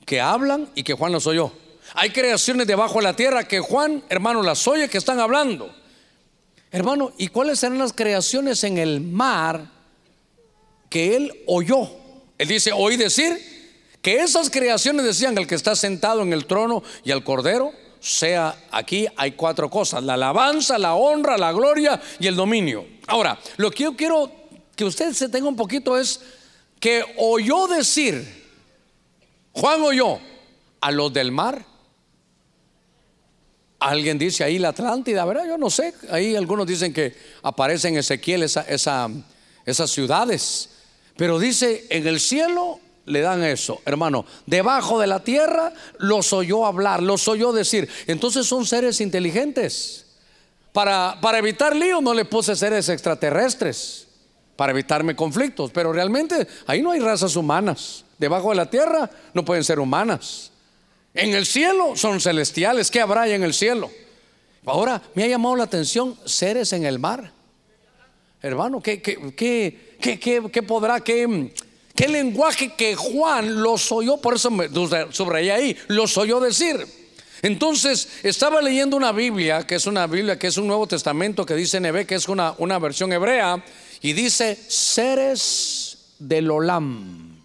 que 0.04 0.20
hablan 0.20 0.68
y 0.74 0.82
que 0.82 0.94
Juan 0.94 1.12
las 1.12 1.28
oyó. 1.28 1.52
Hay 1.94 2.10
creaciones 2.10 2.66
debajo 2.66 2.98
de 2.98 3.04
la 3.04 3.14
tierra 3.14 3.44
que 3.44 3.60
Juan, 3.60 4.02
hermano, 4.08 4.42
las 4.42 4.66
oye 4.66 4.88
que 4.88 4.98
están 4.98 5.20
hablando. 5.20 5.72
Hermano, 6.72 7.12
¿y 7.18 7.28
cuáles 7.28 7.60
serán 7.60 7.78
las 7.78 7.92
creaciones 7.92 8.64
en 8.64 8.78
el 8.78 9.00
mar 9.00 9.70
que 10.90 11.14
él 11.14 11.44
oyó? 11.46 11.88
Él 12.36 12.48
dice, 12.48 12.72
oí 12.72 12.96
decir 12.96 13.38
que 14.02 14.16
esas 14.22 14.50
creaciones 14.50 15.04
decían 15.04 15.38
el 15.38 15.46
que 15.46 15.54
está 15.54 15.76
sentado 15.76 16.22
en 16.22 16.32
el 16.32 16.46
trono 16.46 16.82
y 17.04 17.12
al 17.12 17.22
cordero, 17.22 17.70
sea 18.00 18.56
aquí 18.72 19.06
hay 19.16 19.32
cuatro 19.32 19.70
cosas, 19.70 20.02
la 20.02 20.14
alabanza, 20.14 20.76
la 20.78 20.94
honra, 20.94 21.38
la 21.38 21.52
gloria 21.52 22.02
y 22.18 22.26
el 22.26 22.34
dominio. 22.34 22.86
Ahora, 23.06 23.38
lo 23.56 23.70
que 23.70 23.84
yo 23.84 23.96
quiero 23.96 24.32
que 24.74 24.84
usted 24.84 25.12
se 25.12 25.28
tenga 25.28 25.46
un 25.46 25.56
poquito 25.56 25.96
es 25.96 26.20
que 26.80 27.04
oyó 27.18 27.68
decir, 27.68 28.44
Juan 29.52 29.80
oyó 29.82 30.18
a 30.80 30.90
los 30.90 31.12
del 31.12 31.30
mar. 31.30 31.64
Alguien 33.84 34.18
dice 34.18 34.42
ahí 34.42 34.58
la 34.58 34.70
Atlántida, 34.70 35.26
¿verdad? 35.26 35.46
Yo 35.46 35.58
no 35.58 35.68
sé. 35.68 35.92
Ahí 36.10 36.34
algunos 36.34 36.66
dicen 36.66 36.90
que 36.94 37.14
aparece 37.42 37.88
en 37.88 37.98
Ezequiel 37.98 38.42
esas 38.42 39.90
ciudades. 39.90 40.70
Pero 41.18 41.38
dice, 41.38 41.84
en 41.90 42.06
el 42.06 42.18
cielo 42.18 42.80
le 43.04 43.20
dan 43.20 43.44
eso, 43.44 43.82
hermano. 43.84 44.24
Debajo 44.46 44.98
de 44.98 45.06
la 45.06 45.22
tierra 45.22 45.74
los 45.98 46.32
oyó 46.32 46.64
hablar, 46.64 47.02
los 47.02 47.28
oyó 47.28 47.52
decir. 47.52 47.86
Entonces 48.06 48.46
son 48.46 48.64
seres 48.64 49.02
inteligentes. 49.02 50.06
Para, 50.72 51.18
para 51.20 51.36
evitar 51.36 51.76
lío 51.76 52.00
no 52.00 52.14
le 52.14 52.24
puse 52.24 52.56
seres 52.56 52.88
extraterrestres, 52.88 54.06
para 54.56 54.72
evitarme 54.72 55.14
conflictos. 55.14 55.70
Pero 55.72 55.92
realmente 55.92 56.48
ahí 56.66 56.80
no 56.80 56.90
hay 56.90 57.00
razas 57.00 57.36
humanas. 57.36 58.06
Debajo 58.16 58.48
de 58.48 58.56
la 58.56 58.70
tierra 58.70 59.10
no 59.34 59.44
pueden 59.44 59.62
ser 59.62 59.78
humanas. 59.78 60.52
En 61.14 61.34
el 61.34 61.46
cielo 61.46 61.96
son 61.96 62.20
celestiales. 62.20 62.90
¿Qué 62.90 63.00
habrá 63.00 63.28
en 63.28 63.42
el 63.44 63.54
cielo? 63.54 63.90
Ahora 64.66 65.00
me 65.14 65.24
ha 65.24 65.28
llamado 65.28 65.56
la 65.56 65.64
atención 65.64 66.18
seres 66.24 66.72
en 66.72 66.84
el 66.84 66.98
mar. 66.98 67.32
Hermano, 68.42 68.82
¿qué, 68.82 69.00
qué, 69.00 69.32
qué, 69.36 70.50
qué 70.50 70.62
podrá, 70.62 71.00
qué, 71.00 71.50
Qué 71.94 72.08
lenguaje 72.08 72.72
que 72.74 72.96
Juan 72.96 73.62
los 73.62 73.92
oyó, 73.92 74.16
por 74.16 74.34
eso 74.34 74.50
me 74.50 74.68
subrayé 75.10 75.52
ahí, 75.52 75.76
los 75.86 76.18
oyó 76.18 76.40
decir. 76.40 76.84
Entonces, 77.40 78.08
estaba 78.22 78.60
leyendo 78.60 78.96
una 78.96 79.12
Biblia, 79.12 79.64
que 79.64 79.76
es 79.76 79.86
una 79.86 80.06
Biblia, 80.06 80.38
que 80.38 80.48
es 80.48 80.56
un 80.56 80.66
Nuevo 80.66 80.88
Testamento, 80.88 81.46
que 81.46 81.54
dice 81.54 81.78
Neve, 81.78 82.04
que 82.04 82.16
es 82.16 82.28
una, 82.28 82.54
una 82.58 82.78
versión 82.80 83.12
hebrea, 83.12 83.62
y 84.00 84.12
dice 84.12 84.58
seres 84.66 86.14
del 86.18 86.50
Olam. 86.50 87.38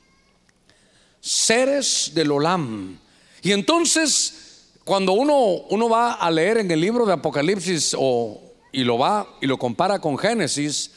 Seres 1.21 2.11
del 2.15 2.31
Olam. 2.31 2.97
Y 3.41 3.51
entonces, 3.51 4.69
cuando 4.83 5.13
uno, 5.13 5.37
uno 5.69 5.89
va 5.89 6.13
a 6.13 6.31
leer 6.31 6.57
en 6.57 6.71
el 6.71 6.81
libro 6.81 7.05
de 7.05 7.13
Apocalipsis 7.13 7.95
o, 7.97 8.41
y 8.71 8.83
lo 8.83 8.97
va 8.97 9.27
y 9.41 9.47
lo 9.47 9.57
compara 9.57 9.99
con 9.99 10.17
Génesis, 10.17 10.91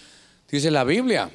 dice 0.51 0.71
la 0.71 0.85
Biblia 0.85 1.31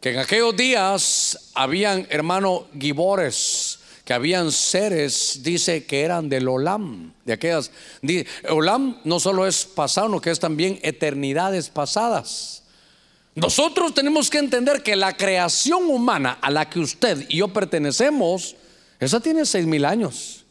que 0.00 0.10
en 0.10 0.18
aquellos 0.18 0.56
días 0.56 1.50
habían, 1.54 2.06
hermano, 2.10 2.68
gibores, 2.78 3.80
que 4.04 4.14
habían 4.14 4.52
seres, 4.52 5.40
dice 5.42 5.84
que 5.84 6.02
eran 6.02 6.28
del 6.28 6.48
Olam, 6.48 7.12
de 7.24 7.32
aquellas. 7.34 7.70
Olam 8.48 9.00
no 9.04 9.20
solo 9.20 9.46
es 9.46 9.64
pasado, 9.64 10.06
sino 10.06 10.20
que 10.20 10.30
es 10.30 10.40
también 10.40 10.78
eternidades 10.82 11.68
pasadas. 11.68 12.62
Nosotros 13.34 13.92
tenemos 13.92 14.30
que 14.30 14.38
entender 14.38 14.82
que 14.82 14.96
la 14.96 15.16
creación 15.16 15.90
humana 15.90 16.38
a 16.40 16.50
la 16.50 16.70
que 16.70 16.80
usted 16.80 17.26
y 17.28 17.38
yo 17.38 17.48
pertenecemos, 17.48 18.56
esa 19.00 19.20
tiene 19.20 19.44
seis 19.46 19.66
mil 19.66 19.84
años. 19.84 20.44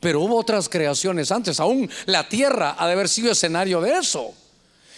Pero 0.00 0.20
hubo 0.20 0.36
otras 0.36 0.68
creaciones 0.68 1.32
antes, 1.32 1.60
aún 1.60 1.88
la 2.04 2.28
tierra 2.28 2.76
ha 2.78 2.86
de 2.86 2.92
haber 2.92 3.08
sido 3.08 3.32
escenario 3.32 3.80
de 3.80 3.92
eso. 3.96 4.34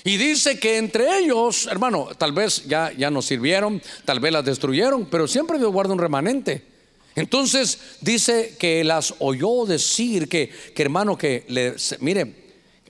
Y 0.03 0.17
dice 0.17 0.59
que 0.59 0.79
entre 0.79 1.19
ellos, 1.19 1.67
hermano, 1.71 2.09
tal 2.19 2.33
vez 2.33 2.65
ya, 2.67 2.93
ya 2.93 3.11
nos 3.11 3.27
sirvieron, 3.27 3.83
tal 4.05 4.21
vez 4.21 4.33
las 4.33 4.45
destruyeron, 4.45 5.07
pero 5.07 5.27
siempre 5.27 5.59
Dios 5.59 5.73
guarda 5.73 5.93
un 5.93 5.99
remanente. 5.99 6.65
Entonces 7.17 7.79
dice 8.01 8.57
que 8.59 8.85
las 8.85 9.15
oyó 9.19 9.65
decir 9.65 10.29
que, 10.29 10.49
que 10.49 10.83
hermano, 10.83 11.17
que 11.17 11.45
le, 11.49 11.75
mire, 12.01 12.47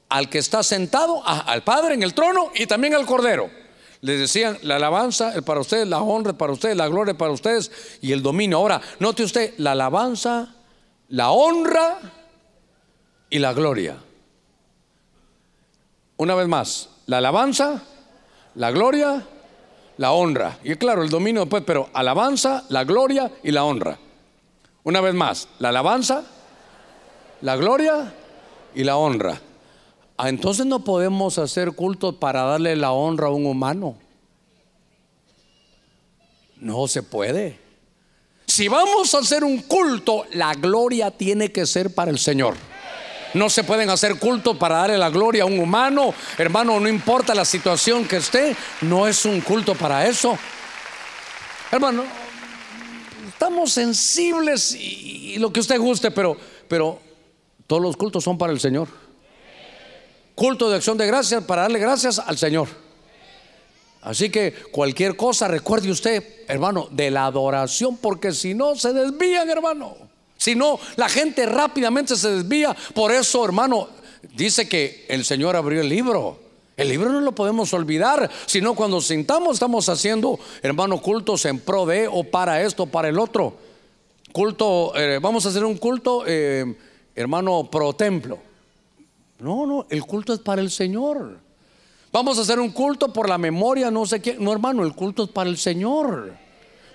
al 0.08 0.28
que 0.28 0.38
está 0.38 0.62
sentado, 0.62 1.22
al 1.26 1.64
Padre 1.64 1.94
en 1.94 2.02
el 2.02 2.14
trono 2.14 2.50
y 2.54 2.66
también 2.66 2.94
al 2.94 3.06
Cordero. 3.06 3.50
Le 4.00 4.16
decían 4.16 4.58
la 4.62 4.76
alabanza 4.76 5.34
es 5.34 5.42
para 5.42 5.60
ustedes, 5.60 5.86
la 5.88 6.00
honra 6.00 6.32
es 6.32 6.36
para 6.36 6.52
ustedes, 6.52 6.76
la 6.76 6.88
gloria 6.88 7.12
es 7.12 7.18
para 7.18 7.32
ustedes 7.32 7.70
y 8.02 8.12
el 8.12 8.22
dominio. 8.22 8.58
Ahora, 8.58 8.80
note 8.98 9.24
usted, 9.24 9.54
la 9.58 9.72
alabanza, 9.72 10.54
la 11.08 11.30
honra 11.30 11.98
y 13.30 13.38
la 13.38 13.52
gloria. 13.52 13.96
Una 16.18 16.34
vez 16.34 16.48
más, 16.48 16.88
la 17.06 17.18
alabanza, 17.18 17.82
la 18.54 18.70
gloria, 18.70 19.26
la 19.98 20.12
honra. 20.12 20.58
Y 20.64 20.74
claro, 20.76 21.02
el 21.02 21.10
dominio 21.10 21.42
después, 21.42 21.62
pero 21.66 21.90
alabanza, 21.92 22.64
la 22.68 22.84
gloria 22.84 23.30
y 23.42 23.50
la 23.50 23.64
honra. 23.64 23.98
Una 24.84 25.00
vez 25.00 25.14
más, 25.14 25.48
la 25.58 25.70
alabanza, 25.70 26.24
la 27.40 27.56
gloria 27.56 28.12
y 28.74 28.84
la 28.84 28.96
honra. 28.96 29.40
Ah, 30.18 30.28
entonces 30.28 30.64
no 30.64 30.82
podemos 30.82 31.38
hacer 31.38 31.72
culto 31.72 32.18
para 32.18 32.42
darle 32.42 32.74
la 32.76 32.92
honra 32.92 33.26
a 33.26 33.30
un 33.30 33.46
humano. 33.46 33.96
No 36.58 36.88
se 36.88 37.02
puede. 37.02 37.58
Si 38.46 38.68
vamos 38.68 39.14
a 39.14 39.18
hacer 39.18 39.44
un 39.44 39.58
culto, 39.58 40.24
la 40.32 40.54
gloria 40.54 41.10
tiene 41.10 41.52
que 41.52 41.66
ser 41.66 41.94
para 41.94 42.10
el 42.10 42.18
Señor. 42.18 42.54
No 43.34 43.50
se 43.50 43.64
pueden 43.64 43.90
hacer 43.90 44.18
cultos 44.18 44.56
para 44.56 44.76
darle 44.78 44.96
la 44.96 45.10
gloria 45.10 45.42
a 45.42 45.46
un 45.46 45.58
humano. 45.58 46.14
Hermano, 46.38 46.80
no 46.80 46.88
importa 46.88 47.34
la 47.34 47.44
situación 47.44 48.06
que 48.06 48.16
esté, 48.16 48.56
no 48.80 49.06
es 49.06 49.26
un 49.26 49.42
culto 49.42 49.74
para 49.74 50.06
eso. 50.06 50.38
Hermano, 51.70 52.04
estamos 53.28 53.72
sensibles 53.72 54.74
y, 54.74 55.36
lo 55.38 55.52
que 55.52 55.60
usted 55.60 55.78
guste, 55.78 56.10
pero, 56.10 56.38
pero 56.68 56.98
todos 57.66 57.82
los 57.82 57.96
cultos 57.98 58.24
son 58.24 58.38
para 58.38 58.52
el 58.54 58.60
Señor. 58.60 58.88
Culto 60.36 60.68
de 60.68 60.76
acción 60.76 60.98
de 60.98 61.06
gracias 61.06 61.42
para 61.44 61.62
darle 61.62 61.78
gracias 61.78 62.18
al 62.18 62.36
Señor. 62.36 62.68
Así 64.02 64.28
que 64.28 64.52
cualquier 64.70 65.16
cosa, 65.16 65.48
recuerde 65.48 65.90
usted, 65.90 66.22
hermano, 66.46 66.88
de 66.90 67.10
la 67.10 67.24
adoración, 67.24 67.96
porque 67.96 68.32
si 68.32 68.52
no 68.52 68.76
se 68.76 68.92
desvían, 68.92 69.48
hermano. 69.48 69.96
Si 70.36 70.54
no, 70.54 70.78
la 70.96 71.08
gente 71.08 71.46
rápidamente 71.46 72.16
se 72.16 72.30
desvía. 72.30 72.76
Por 72.94 73.12
eso, 73.12 73.46
hermano, 73.46 73.88
dice 74.34 74.68
que 74.68 75.06
el 75.08 75.24
Señor 75.24 75.56
abrió 75.56 75.80
el 75.80 75.88
libro. 75.88 76.38
El 76.76 76.90
libro 76.90 77.08
no 77.08 77.22
lo 77.22 77.32
podemos 77.32 77.72
olvidar, 77.72 78.30
sino 78.44 78.74
cuando 78.74 79.00
sintamos 79.00 79.54
estamos 79.54 79.88
haciendo, 79.88 80.38
hermano, 80.60 81.00
cultos 81.00 81.46
en 81.46 81.60
pro 81.60 81.86
de 81.86 82.08
o 82.08 82.24
para 82.24 82.60
esto, 82.60 82.84
para 82.84 83.08
el 83.08 83.18
otro. 83.18 83.56
Culto, 84.32 84.92
eh, 84.94 85.18
vamos 85.18 85.46
a 85.46 85.48
hacer 85.48 85.64
un 85.64 85.78
culto, 85.78 86.24
eh, 86.26 86.76
hermano, 87.14 87.70
pro 87.70 87.94
templo. 87.94 88.45
No, 89.38 89.66
no, 89.66 89.86
el 89.90 90.02
culto 90.04 90.32
es 90.32 90.40
para 90.40 90.60
el 90.60 90.70
Señor. 90.70 91.38
Vamos 92.12 92.38
a 92.38 92.42
hacer 92.42 92.58
un 92.58 92.70
culto 92.70 93.12
por 93.12 93.28
la 93.28 93.36
memoria, 93.36 93.90
no 93.90 94.06
sé 94.06 94.20
qué. 94.22 94.36
No, 94.38 94.52
hermano, 94.52 94.84
el 94.84 94.94
culto 94.94 95.24
es 95.24 95.30
para 95.30 95.50
el 95.50 95.58
Señor. 95.58 96.32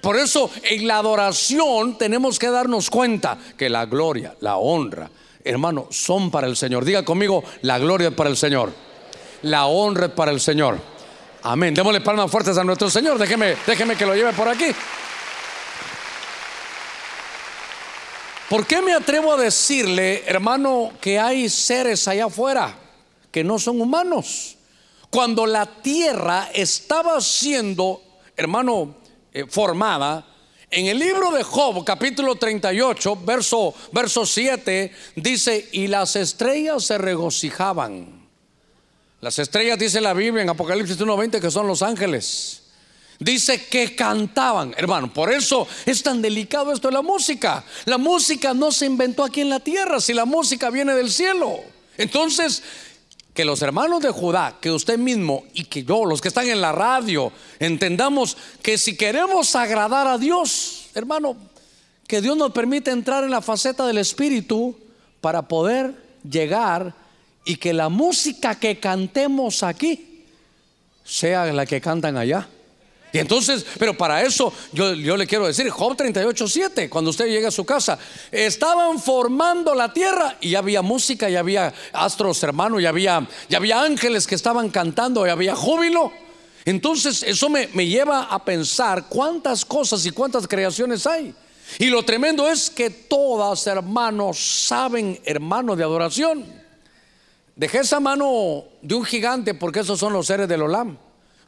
Por 0.01 0.17
eso 0.17 0.49
en 0.63 0.87
la 0.87 0.97
adoración 0.97 1.97
tenemos 1.97 2.39
que 2.39 2.49
darnos 2.49 2.89
cuenta 2.89 3.37
que 3.55 3.69
la 3.69 3.85
gloria, 3.85 4.35
la 4.39 4.57
honra, 4.57 5.11
hermano, 5.43 5.87
son 5.91 6.31
para 6.31 6.47
el 6.47 6.55
Señor. 6.55 6.83
Diga 6.83 7.05
conmigo, 7.05 7.43
la 7.61 7.77
gloria 7.77 8.07
es 8.07 8.15
para 8.15 8.31
el 8.31 8.37
Señor. 8.37 8.73
La 9.43 9.67
honra 9.67 10.07
es 10.07 10.11
para 10.13 10.31
el 10.31 10.39
Señor. 10.39 10.79
Amén. 11.43 11.73
Démosle 11.75 12.01
palmas 12.01 12.31
fuertes 12.31 12.57
a 12.57 12.63
nuestro 12.63 12.89
Señor. 12.89 13.19
Déjeme, 13.19 13.55
déjeme 13.67 13.95
que 13.95 14.05
lo 14.05 14.15
lleve 14.15 14.33
por 14.33 14.47
aquí. 14.47 14.67
¿Por 18.51 18.67
qué 18.67 18.83
me 18.83 18.93
atrevo 18.93 19.33
a 19.33 19.37
decirle, 19.37 20.23
hermano, 20.27 20.91
que 21.01 21.17
hay 21.17 21.49
seres 21.49 22.07
allá 22.07 22.25
afuera 22.25 22.77
que 23.31 23.43
no 23.43 23.57
son 23.57 23.81
humanos? 23.81 24.57
cuando 25.11 25.45
la 25.45 25.65
tierra 25.65 26.49
estaba 26.53 27.19
siendo, 27.19 28.01
hermano, 28.35 28.95
eh, 29.33 29.45
formada, 29.47 30.25
en 30.71 30.87
el 30.87 30.97
libro 30.97 31.31
de 31.31 31.43
Job, 31.43 31.83
capítulo 31.83 32.35
38, 32.35 33.17
verso, 33.17 33.73
verso 33.91 34.25
7, 34.25 34.89
dice, 35.17 35.67
y 35.73 35.87
las 35.87 36.15
estrellas 36.15 36.85
se 36.85 36.97
regocijaban. 36.97 38.25
Las 39.19 39.37
estrellas, 39.37 39.77
dice 39.77 39.99
la 39.99 40.13
Biblia 40.13 40.43
en 40.43 40.49
Apocalipsis 40.49 40.97
1.20, 40.97 41.41
que 41.41 41.51
son 41.51 41.67
los 41.67 41.81
ángeles. 41.81 42.60
Dice 43.21 43.65
que 43.65 43.95
cantaban, 43.95 44.73
hermano. 44.77 45.13
Por 45.13 45.31
eso 45.31 45.67
es 45.85 46.01
tan 46.01 46.23
delicado 46.23 46.73
esto 46.73 46.87
de 46.87 46.95
la 46.95 47.03
música. 47.03 47.63
La 47.85 47.99
música 47.99 48.51
no 48.55 48.71
se 48.71 48.87
inventó 48.87 49.23
aquí 49.23 49.41
en 49.41 49.49
la 49.49 49.59
tierra, 49.59 50.01
si 50.01 50.11
la 50.11 50.25
música 50.25 50.71
viene 50.71 50.95
del 50.95 51.11
cielo. 51.11 51.59
Entonces, 51.99 52.63
que 53.35 53.45
los 53.45 53.61
hermanos 53.61 54.01
de 54.01 54.09
Judá, 54.09 54.57
que 54.59 54.71
usted 54.71 54.97
mismo 54.97 55.43
y 55.53 55.65
que 55.65 55.83
yo, 55.83 56.03
los 56.03 56.19
que 56.19 56.29
están 56.29 56.49
en 56.49 56.61
la 56.61 56.71
radio, 56.71 57.31
entendamos 57.59 58.37
que 58.63 58.79
si 58.79 58.97
queremos 58.97 59.55
agradar 59.55 60.07
a 60.07 60.17
Dios, 60.17 60.87
hermano, 60.95 61.37
que 62.07 62.21
Dios 62.21 62.35
nos 62.35 62.51
permite 62.51 62.89
entrar 62.89 63.23
en 63.23 63.29
la 63.29 63.41
faceta 63.43 63.85
del 63.85 63.99
Espíritu 63.99 64.75
para 65.21 65.47
poder 65.47 65.93
llegar 66.27 66.95
y 67.45 67.57
que 67.57 67.71
la 67.71 67.89
música 67.89 68.55
que 68.55 68.79
cantemos 68.79 69.61
aquí 69.61 70.25
sea 71.03 71.45
la 71.53 71.67
que 71.67 71.79
cantan 71.79 72.17
allá. 72.17 72.49
Y 73.13 73.19
entonces, 73.19 73.65
pero 73.77 73.97
para 73.97 74.21
eso 74.21 74.53
yo, 74.71 74.93
le 74.93 75.27
quiero 75.27 75.45
decir, 75.45 75.69
Job 75.69 75.97
38, 75.97 76.47
7, 76.47 76.89
cuando 76.89 77.09
usted 77.09 77.27
llega 77.27 77.49
a 77.49 77.51
su 77.51 77.65
casa, 77.65 77.99
estaban 78.31 78.99
formando 78.99 79.75
la 79.75 79.91
tierra 79.91 80.37
y 80.39 80.55
había 80.55 80.81
música, 80.81 81.29
y 81.29 81.35
había 81.35 81.73
astros 81.91 82.41
hermanos, 82.43 82.81
y 82.81 82.85
había, 82.85 83.27
y 83.49 83.55
había 83.55 83.81
ángeles 83.81 84.25
que 84.25 84.35
estaban 84.35 84.69
cantando, 84.69 85.25
y 85.27 85.29
había 85.29 85.55
júbilo. 85.55 86.11
Entonces 86.63 87.23
eso 87.23 87.49
me, 87.49 87.67
me 87.73 87.87
lleva 87.87 88.23
a 88.23 88.45
pensar 88.45 89.05
cuántas 89.09 89.65
cosas 89.65 90.05
y 90.05 90.11
cuántas 90.11 90.47
creaciones 90.47 91.05
hay. 91.05 91.33
Y 91.79 91.87
lo 91.87 92.03
tremendo 92.03 92.47
es 92.47 92.69
que 92.69 92.89
todas, 92.89 93.65
hermanos, 93.67 94.37
saben, 94.37 95.19
hermano, 95.25 95.75
de 95.75 95.83
adoración. 95.83 96.45
Dejé 97.55 97.79
esa 97.79 97.99
mano 97.99 98.63
de 98.81 98.95
un 98.95 99.03
gigante 99.03 99.53
porque 99.53 99.81
esos 99.81 99.99
son 99.99 100.13
los 100.13 100.27
seres 100.27 100.47
del 100.47 100.61
Olam. 100.61 100.97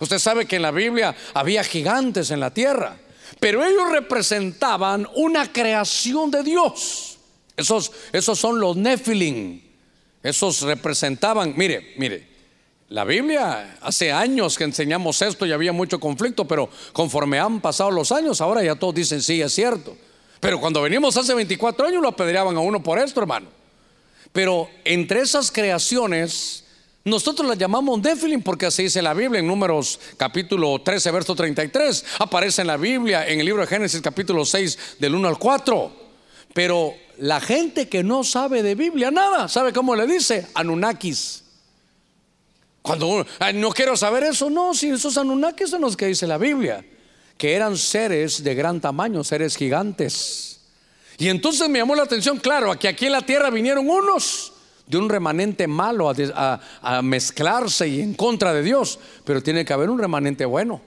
Usted 0.04 0.20
sabe 0.20 0.46
que 0.46 0.58
en 0.58 0.64
la 0.64 0.72
Biblia 0.72 1.16
había 1.34 1.64
gigantes 1.64 2.30
en 2.30 2.42
la 2.42 2.54
tierra, 2.54 2.98
pero 3.40 3.64
ellos 3.64 3.90
representaban 3.90 5.08
una 5.16 5.54
creación 5.54 6.30
de 6.30 6.44
Dios. 6.44 7.18
Esos, 7.56 7.90
esos 8.12 8.38
son 8.38 8.60
los 8.60 8.76
Nephilim. 8.76 9.62
Esos 10.22 10.62
representaban, 10.64 11.54
mire, 11.56 11.94
mire, 11.96 12.28
la 12.90 13.06
Biblia, 13.06 13.78
hace 13.80 14.12
años 14.12 14.58
que 14.58 14.66
enseñamos 14.66 15.22
esto 15.22 15.46
y 15.46 15.54
había 15.54 15.72
mucho 15.72 16.02
conflicto, 16.02 16.46
pero 16.46 16.70
conforme 16.92 17.40
han 17.40 17.62
pasado 17.62 17.90
los 17.90 18.12
años, 18.12 18.42
ahora 18.42 18.62
ya 18.62 18.76
todos 18.76 18.96
dicen, 18.96 19.22
sí, 19.22 19.42
es 19.42 19.54
cierto. 19.54 19.96
Pero 20.42 20.60
cuando 20.60 20.82
venimos 20.82 21.16
hace 21.16 21.34
24 21.34 21.88
años 21.88 22.02
lo 22.02 22.10
apedreaban 22.10 22.58
a 22.58 22.60
uno 22.60 22.84
por 22.84 23.00
esto, 23.00 23.22
hermano. 23.22 23.48
Pero 24.34 24.70
entre 24.84 25.22
esas 25.22 25.50
creaciones 25.50 26.63
nosotros 27.06 27.46
la 27.50 27.56
llamamos 27.56 28.00
Nephilim 28.00 28.42
porque 28.42 28.68
así 28.68 28.84
dice 28.84 29.02
la 29.02 29.14
Biblia 29.14 29.40
en 29.42 29.48
Números 29.48 30.00
capítulo 30.16 30.82
13, 30.82 31.12
verso 31.12 31.36
33. 31.36 32.06
Aparece 32.20 32.62
en 32.62 32.68
la 32.68 32.78
Biblia 32.78 33.28
en 33.28 33.42
el 33.42 33.46
libro 33.46 33.62
de 33.62 33.68
Génesis 33.68 34.00
capítulo 34.00 34.46
6 34.46 34.98
del 35.00 35.16
1 35.16 35.28
al 35.28 35.38
4. 35.38 35.92
Pero 36.54 36.94
la 37.18 37.42
gente 37.42 37.90
que 37.90 38.04
no 38.04 38.24
sabe 38.24 38.64
de 38.64 38.76
Biblia 38.76 39.12
nada, 39.12 39.50
¿sabe 39.50 39.74
cómo 39.74 39.98
le 39.98 40.08
dice? 40.08 40.48
Anunnakis. 40.54 41.44
Cuando 42.82 43.26
no 43.54 43.70
quiero 43.72 43.98
saber 43.98 44.24
eso, 44.24 44.50
no, 44.50 44.74
si 44.74 44.90
esos 44.90 45.18
Anunnakis 45.18 45.72
son 45.72 45.82
los 45.82 45.98
que 45.98 46.08
dice 46.08 46.26
la 46.26 46.38
Biblia, 46.38 46.86
que 47.38 47.54
eran 47.54 47.78
seres 47.78 48.42
de 48.44 48.56
gran 48.56 48.80
tamaño, 48.80 49.26
seres 49.26 49.58
gigantes. 49.58 50.62
Y 51.18 51.28
entonces 51.28 51.68
me 51.68 51.80
llamó 51.80 51.96
la 51.96 52.04
atención, 52.04 52.38
claro, 52.38 52.78
que 52.80 52.88
aquí 52.88 53.08
en 53.08 53.12
la 53.12 53.22
tierra 53.22 53.50
vinieron 53.50 53.90
unos 53.90 54.53
de 54.86 54.98
un 54.98 55.10
remanente 55.10 55.68
malo 55.68 56.10
a, 56.10 57.02
mezclarse 57.02 57.88
y 57.88 58.02
en 58.02 58.14
contra 58.14 58.54
de 58.54 58.64
Dios, 58.64 59.00
pero 59.24 59.42
tiene 59.42 59.66
que 59.66 59.74
haber 59.74 59.90
un 59.90 60.00
remanente 60.00 60.46
bueno. 60.46 60.82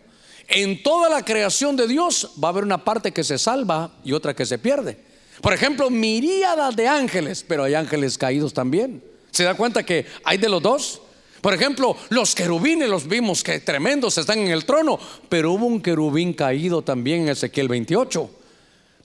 En 0.48 0.82
toda 0.82 1.08
la 1.08 1.24
creación 1.24 1.76
de 1.76 1.88
Dios 1.88 2.32
va 2.42 2.48
a 2.48 2.50
haber 2.50 2.64
una 2.64 2.84
parte 2.84 3.12
que 3.12 3.24
se 3.24 3.38
salva 3.38 3.90
y 4.04 4.12
otra 4.12 4.34
que 4.34 4.46
se 4.46 4.58
pierde. 4.58 4.98
Por 5.40 5.52
ejemplo, 5.52 5.90
miríadas 5.90 6.76
de 6.76 6.88
ángeles, 6.88 7.44
pero 7.46 7.64
hay 7.64 7.74
ángeles 7.74 8.16
caídos 8.16 8.54
también. 8.54 9.02
¿Se 9.30 9.44
da 9.44 9.54
cuenta 9.54 9.82
que 9.82 10.06
hay 10.24 10.38
de 10.38 10.48
los 10.48 10.62
dos? 10.62 11.02
Por 11.40 11.52
ejemplo, 11.52 11.96
los 12.08 12.34
querubines 12.34 12.88
los 12.88 13.06
vimos 13.06 13.42
que 13.42 13.60
tremendos 13.60 14.18
están 14.18 14.38
en 14.38 14.48
el 14.48 14.64
trono, 14.64 14.98
pero 15.28 15.52
hubo 15.52 15.66
un 15.66 15.80
querubín 15.80 16.32
caído 16.32 16.82
también 16.82 17.22
en 17.22 17.28
Ezequiel 17.30 17.68
28. 17.68 18.30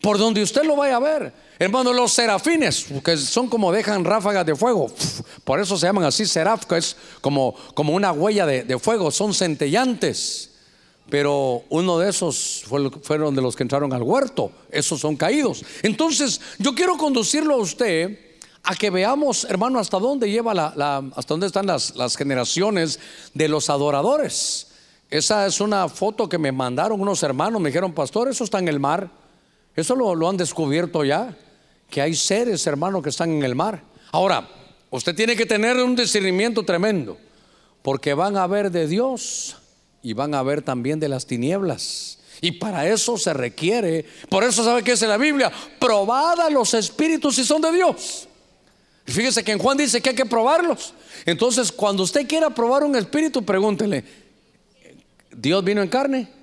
Por 0.02 0.18
donde 0.18 0.42
usted 0.42 0.64
lo 0.64 0.76
vaya 0.76 0.96
a 0.96 1.00
ver. 1.00 1.34
Hermano, 1.60 1.94
los 1.94 2.12
serafines, 2.14 2.88
que 3.06 3.16
son 3.18 3.48
como 3.48 3.72
dejan 3.72 4.04
ráfagas 4.04 4.46
de 4.48 4.56
fuego. 4.56 4.92
Por 5.44 5.60
eso 5.60 5.78
se 5.78 5.86
llaman 5.86 6.06
así 6.06 6.26
seraf, 6.26 6.66
que 6.66 6.78
es 6.78 6.98
como, 7.22 7.54
como 7.76 7.94
una 7.94 8.12
huella 8.12 8.48
de, 8.48 8.80
fuego. 8.80 9.12
Son 9.12 9.32
centellantes. 9.34 10.50
Pero 11.08 11.64
uno 11.70 12.00
de 12.00 12.10
esos 12.10 12.64
fueron 13.04 13.36
de 13.36 13.42
los 13.44 13.56
que 13.56 13.62
entraron 13.62 13.94
al 13.94 14.02
huerto. 14.02 14.52
Esos 14.72 15.00
son 15.00 15.16
caídos. 15.16 15.64
Entonces, 15.84 16.42
yo 16.58 16.74
quiero 16.74 16.98
conducirlo 16.98 17.54
a 17.54 17.58
usted 17.58 18.18
a 18.64 18.76
que 18.76 18.90
veamos, 18.90 19.46
hermano, 19.46 19.78
hasta 19.78 20.00
dónde 20.00 20.32
lleva 20.32 20.56
la, 20.56 21.04
hasta 21.16 21.34
dónde 21.34 21.46
están 21.46 21.68
las, 21.68 21.96
las 21.96 22.16
generaciones 22.18 23.00
de 23.36 23.48
los 23.48 23.70
adoradores. 23.70 24.68
Esa 25.12 25.46
es 25.46 25.60
una 25.62 25.88
foto 25.90 26.28
que 26.28 26.40
me 26.40 26.52
mandaron 26.52 27.00
unos 27.00 27.22
hermanos, 27.22 27.62
me 27.62 27.70
dijeron, 27.70 27.94
pastor, 27.94 28.30
eso 28.30 28.44
está 28.44 28.58
en 28.58 28.68
el 28.68 28.80
mar. 28.80 29.21
Eso 29.76 29.96
lo, 29.96 30.30
han 30.30 30.38
descubierto 30.38 31.04
ya, 31.04 31.36
que 31.90 32.02
hay 32.02 32.14
seres, 32.14 32.66
hermanos, 32.68 33.04
que 33.04 33.10
están 33.10 33.32
en 33.32 33.44
el 33.44 33.56
mar. 33.56 33.84
Ahora, 34.12 34.48
usted 34.90 35.16
tiene 35.16 35.36
que 35.36 35.46
tener 35.46 35.78
un 35.78 35.96
discernimiento 35.96 36.64
tremendo, 36.64 37.18
porque 37.82 38.14
van 38.14 38.38
a 38.38 38.48
ver 38.48 38.72
de 38.72 38.88
Dios 38.88 39.58
y 40.02 40.14
van 40.14 40.36
a 40.36 40.44
ver 40.44 40.62
también 40.62 41.00
de 41.00 41.10
las 41.10 41.26
tinieblas. 41.26 42.20
Y 42.42 42.54
para 42.54 42.88
eso 42.88 43.18
se 43.18 43.34
requiere, 43.34 44.06
por 44.30 44.44
eso 44.44 44.64
sabe 44.64 44.84
que 44.84 44.94
es 44.94 45.02
la 45.02 45.18
Biblia, 45.18 45.52
probada 45.80 46.50
los 46.50 46.74
espíritus 46.74 47.36
si 47.36 47.44
son 47.44 47.62
de 47.62 47.72
Dios. 47.72 48.28
Fíjese 49.06 49.44
que 49.44 49.52
en 49.52 49.60
Juan 49.60 49.78
dice 49.78 50.02
que 50.02 50.10
hay 50.10 50.16
que 50.16 50.26
probarlos. 50.26 50.94
Entonces, 51.26 51.72
cuando 51.72 52.04
usted 52.04 52.28
quiera 52.28 52.50
probar 52.50 52.84
un 52.84 52.96
espíritu, 52.96 53.44
pregúntele, 53.44 54.04
¿Dios 55.32 55.64
vino 55.64 55.82
en 55.82 55.90
carne? 55.90 56.41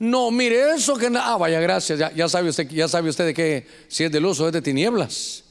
No, 0.00 0.30
mire 0.30 0.74
eso 0.74 0.96
que... 0.96 1.10
Ah, 1.14 1.36
vaya, 1.36 1.60
gracias. 1.60 1.98
Ya, 2.16 2.28
sabe 2.28 2.48
usted, 2.48 2.66
ya 2.70 2.88
sabe 2.88 3.10
usted 3.10 3.26
de 3.26 3.34
qué, 3.34 3.66
si 3.86 4.04
es 4.04 4.10
de 4.10 4.18
luz 4.18 4.40
o 4.40 4.46
es 4.46 4.52
de 4.52 4.62
tinieblas. 4.62 5.44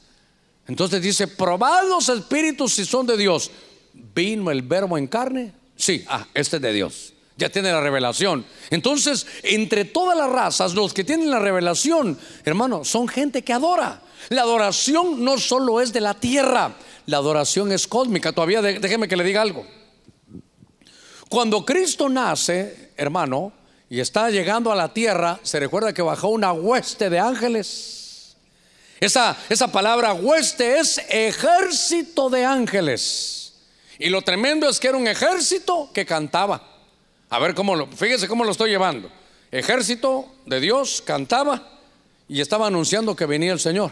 Entonces 0.66 1.00
dice, 1.00 1.28
probad 1.28 1.88
los 1.88 2.08
espíritus 2.08 2.74
si 2.74 2.84
son 2.84 3.06
de 3.06 3.16
Dios. 3.16 3.52
¿Vino 3.92 4.50
el 4.50 4.62
verbo 4.62 4.98
en 4.98 5.06
carne? 5.06 5.52
Sí, 5.76 6.04
ah, 6.08 6.26
este 6.34 6.56
es 6.56 6.62
de 6.62 6.72
Dios. 6.72 7.12
Ya 7.36 7.48
tiene 7.48 7.70
la 7.70 7.80
revelación. 7.80 8.44
Entonces, 8.70 9.24
entre 9.44 9.84
todas 9.84 10.18
las 10.18 10.28
razas, 10.28 10.74
los 10.74 10.92
que 10.92 11.04
tienen 11.04 11.30
la 11.30 11.38
revelación, 11.38 12.18
hermano, 12.44 12.84
son 12.84 13.06
gente 13.06 13.42
que 13.42 13.52
adora. 13.52 14.02
La 14.30 14.42
adoración 14.42 15.24
no 15.24 15.38
solo 15.38 15.80
es 15.80 15.92
de 15.92 16.00
la 16.00 16.14
tierra, 16.14 16.74
la 17.06 17.18
adoración 17.18 17.70
es 17.70 17.86
cósmica. 17.86 18.32
Todavía 18.32 18.60
déjeme 18.60 19.06
que 19.06 19.16
le 19.16 19.22
diga 19.22 19.42
algo. 19.42 19.64
Cuando 21.28 21.64
Cristo 21.64 22.08
nace, 22.08 22.90
hermano, 22.96 23.59
y 23.90 23.98
está 23.98 24.30
llegando 24.30 24.70
a 24.70 24.76
la 24.76 24.94
tierra, 24.94 25.40
se 25.42 25.58
recuerda 25.58 25.92
que 25.92 26.00
bajó 26.00 26.28
una 26.28 26.52
hueste 26.52 27.10
de 27.10 27.18
ángeles. 27.18 28.36
Esa, 29.00 29.36
esa 29.48 29.72
palabra 29.72 30.14
hueste 30.14 30.78
es 30.78 30.98
ejército 31.08 32.30
de 32.30 32.44
ángeles. 32.44 33.54
Y 33.98 34.08
lo 34.08 34.22
tremendo 34.22 34.68
es 34.68 34.78
que 34.78 34.88
era 34.88 34.96
un 34.96 35.08
ejército 35.08 35.90
que 35.92 36.06
cantaba. 36.06 36.62
A 37.30 37.38
ver 37.40 37.52
cómo 37.52 37.74
lo, 37.74 37.88
fíjese 37.88 38.28
cómo 38.28 38.44
lo 38.44 38.52
estoy 38.52 38.70
llevando. 38.70 39.10
Ejército 39.50 40.26
de 40.46 40.60
Dios 40.60 41.02
cantaba 41.04 41.80
y 42.28 42.40
estaba 42.40 42.68
anunciando 42.68 43.16
que 43.16 43.26
venía 43.26 43.52
el 43.52 43.58
Señor. 43.58 43.90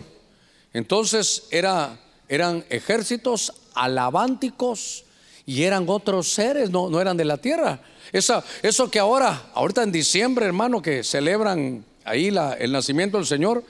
Entonces 0.72 1.48
era, 1.50 1.98
eran 2.28 2.64
ejércitos 2.70 3.52
alabánticos 3.74 5.04
y 5.44 5.64
eran 5.64 5.86
otros 5.88 6.28
seres, 6.28 6.70
no, 6.70 6.88
no 6.88 7.00
eran 7.00 7.16
de 7.16 7.24
la 7.24 7.38
tierra. 7.38 7.80
Esa, 8.12 8.44
eso 8.62 8.90
que 8.90 8.98
ahora, 8.98 9.50
ahorita 9.54 9.82
en 9.82 9.92
diciembre, 9.92 10.46
hermano, 10.46 10.80
que 10.80 11.04
celebran 11.04 11.84
ahí 12.04 12.28
el 12.58 12.72
nacimiento 12.72 13.18
del 13.18 13.26
Señor, 13.26 13.62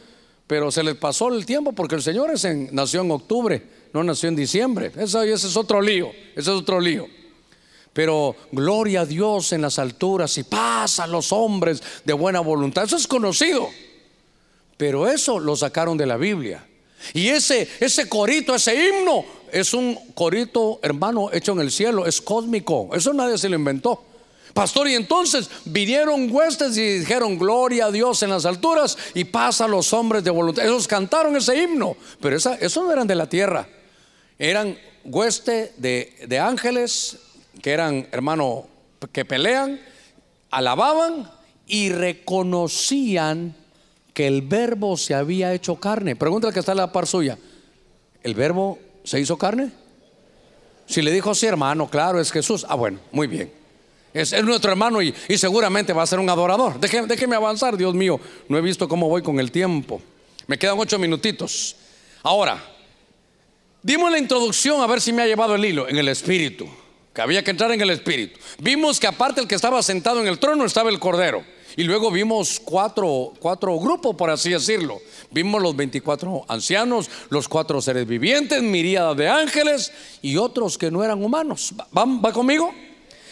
pero 0.47 0.71
se 0.71 0.83
les 0.83 0.97
pasó 0.97 1.29
el 1.33 1.45
tiempo 1.45 1.73
porque 1.73 1.97
el 1.97 2.03
Señor 2.03 2.33
nació 2.73 3.03
en 3.03 3.11
octubre, 3.11 3.63
no 3.93 4.03
nació 4.03 4.29
en 4.29 4.37
diciembre. 4.37 4.93
Eso, 4.97 5.23
ese 5.23 5.47
es 5.47 5.57
otro 5.57 5.81
lío, 5.81 6.11
ese 6.33 6.41
es 6.41 6.49
otro 6.49 6.81
lío. 6.81 7.07
Pero 7.93 8.37
gloria 8.53 9.01
a 9.01 9.07
Dios 9.07 9.53
en 9.53 9.63
las 9.63 9.79
alturas 9.79 10.39
y 10.39 10.45
paz 10.45 11.01
a 11.01 11.07
los 11.07 11.33
hombres 11.33 11.83
de 12.05 12.13
buena 12.13 12.41
voluntad. 12.41 12.85
Eso 12.85 12.97
es 12.97 13.07
conocido. 13.07 13.69
Pero 14.77 15.09
eso 15.09 15.41
lo 15.41 15.57
sacaron 15.57 15.99
de 15.99 16.07
la 16.07 16.17
Biblia. 16.17 16.65
Y 17.13 17.29
ese, 17.29 17.69
ese 17.81 18.09
corito, 18.09 18.55
ese 18.55 18.75
himno, 18.75 19.25
es 19.53 19.75
un 19.75 19.97
corito, 20.15 20.79
hermano, 20.83 21.31
hecho 21.33 21.53
en 21.53 21.61
el 21.61 21.71
cielo, 21.71 22.07
es 22.07 22.21
cósmico. 22.21 22.91
Eso 22.95 23.13
nadie 23.13 23.37
se 23.37 23.49
lo 23.49 23.57
inventó. 23.57 24.05
Pastor, 24.55 24.89
y 24.89 24.95
entonces 24.95 25.51
vinieron 25.65 26.31
huestes 26.31 26.77
y 26.77 26.99
dijeron 27.01 27.39
gloria 27.39 27.87
a 27.87 27.93
Dios 27.93 28.23
en 28.23 28.31
las 28.31 28.45
alturas 28.47 28.97
y 29.15 29.25
paz 29.25 29.61
a 29.61 29.69
los 29.69 29.93
hombres 29.93 30.25
de 30.25 30.31
voluntad. 30.31 30.65
Ellos 30.65 30.89
cantaron 30.89 31.37
ese 31.37 31.63
himno, 31.63 31.97
pero 32.21 32.37
esa, 32.37 32.55
esos 32.57 32.85
no 32.85 32.93
eran 32.93 33.07
de 33.07 33.15
la 33.15 33.29
tierra, 33.29 33.69
eran 34.39 34.77
hueste 35.05 35.73
de, 35.77 36.15
de 36.27 36.39
ángeles 36.39 37.19
que 37.63 37.71
eran, 37.71 38.09
hermano, 38.13 38.67
que 39.13 39.25
pelean, 39.25 39.81
alababan 40.51 41.31
y 41.67 41.91
reconocían 41.91 43.55
que 44.15 44.27
el 44.27 44.43
verbo 44.43 44.97
se 44.97 45.15
había 45.15 45.53
hecho 45.55 45.77
carne. 45.77 46.17
Pregúntale 46.17 46.53
que 46.53 46.61
está 46.61 46.73
en 46.73 46.79
la 46.79 46.93
par 46.93 47.07
suya. 47.07 47.39
¿El 48.23 48.35
verbo 48.35 48.79
se 49.05 49.21
hizo 49.21 49.39
carne? 49.39 49.71
Si 50.87 51.03
le 51.03 51.13
dijo 51.13 51.35
sí, 51.35 51.47
hermano, 51.47 51.89
claro, 51.89 52.19
es 52.19 52.33
Jesús. 52.33 52.67
Ah, 52.69 52.75
bueno, 52.75 52.99
muy 53.13 53.27
bien. 53.27 53.53
Es, 54.15 54.33
nuestro 54.45 54.71
hermano 54.71 55.03
y, 55.03 55.15
seguramente 55.37 55.93
va 55.93 56.03
a 56.03 56.07
ser 56.07 56.19
un 56.19 56.31
adorador. 56.31 56.81
Déjeme, 56.81 57.37
avanzar, 57.37 57.77
Dios 57.77 57.95
mío. 57.95 58.21
No 58.49 58.59
he 58.59 58.61
visto 58.61 58.89
cómo 58.89 59.09
voy 59.09 59.23
con 59.23 59.39
el 59.39 59.51
tiempo. 59.51 60.01
Me 60.47 60.59
quedan 60.59 60.79
ocho 60.79 60.99
minutitos. 60.99 61.77
Ahora, 62.23 62.63
dimos 63.83 64.11
la 64.11 64.19
introducción 64.19 64.81
a 64.81 64.87
ver 64.87 65.01
si 65.01 65.13
me 65.13 65.23
ha 65.23 65.27
llevado 65.27 65.55
el 65.55 65.65
hilo 65.65 65.89
en 65.89 65.99
el 65.99 66.09
espíritu. 66.09 66.67
Que 67.15 67.23
había 67.23 67.43
que 67.43 67.51
entrar 67.51 67.71
en 67.73 67.81
el 67.81 67.91
espíritu. 67.91 68.39
Vimos 68.59 68.99
que 68.99 69.07
aparte 69.07 69.41
el 69.41 69.49
que 69.49 69.55
estaba 69.55 69.83
sentado 69.83 70.21
en 70.21 70.29
el 70.29 70.39
trono 70.39 70.65
estaba 70.65 70.91
el 70.91 70.99
cordero. 70.99 71.45
Y 71.77 71.85
luego 71.85 72.11
vimos 72.11 72.61
cuatro, 72.65 73.35
cuatro 73.39 73.79
grupos, 73.79 74.17
por 74.17 74.31
así 74.31 74.51
decirlo. 74.51 75.01
Vimos 75.31 75.63
los 75.63 75.77
24 75.77 76.47
ancianos, 76.49 77.11
los 77.29 77.49
cuatro 77.49 77.81
seres 77.83 78.07
vivientes, 78.07 78.63
miríadas 78.63 79.17
de 79.17 79.29
ángeles 79.29 79.93
y 80.23 80.37
otros 80.37 80.79
que 80.79 80.91
no 80.91 81.05
eran 81.05 81.23
humanos. 81.23 81.75
¿Va, 81.97 82.05
va 82.05 82.33
conmigo? 82.33 82.73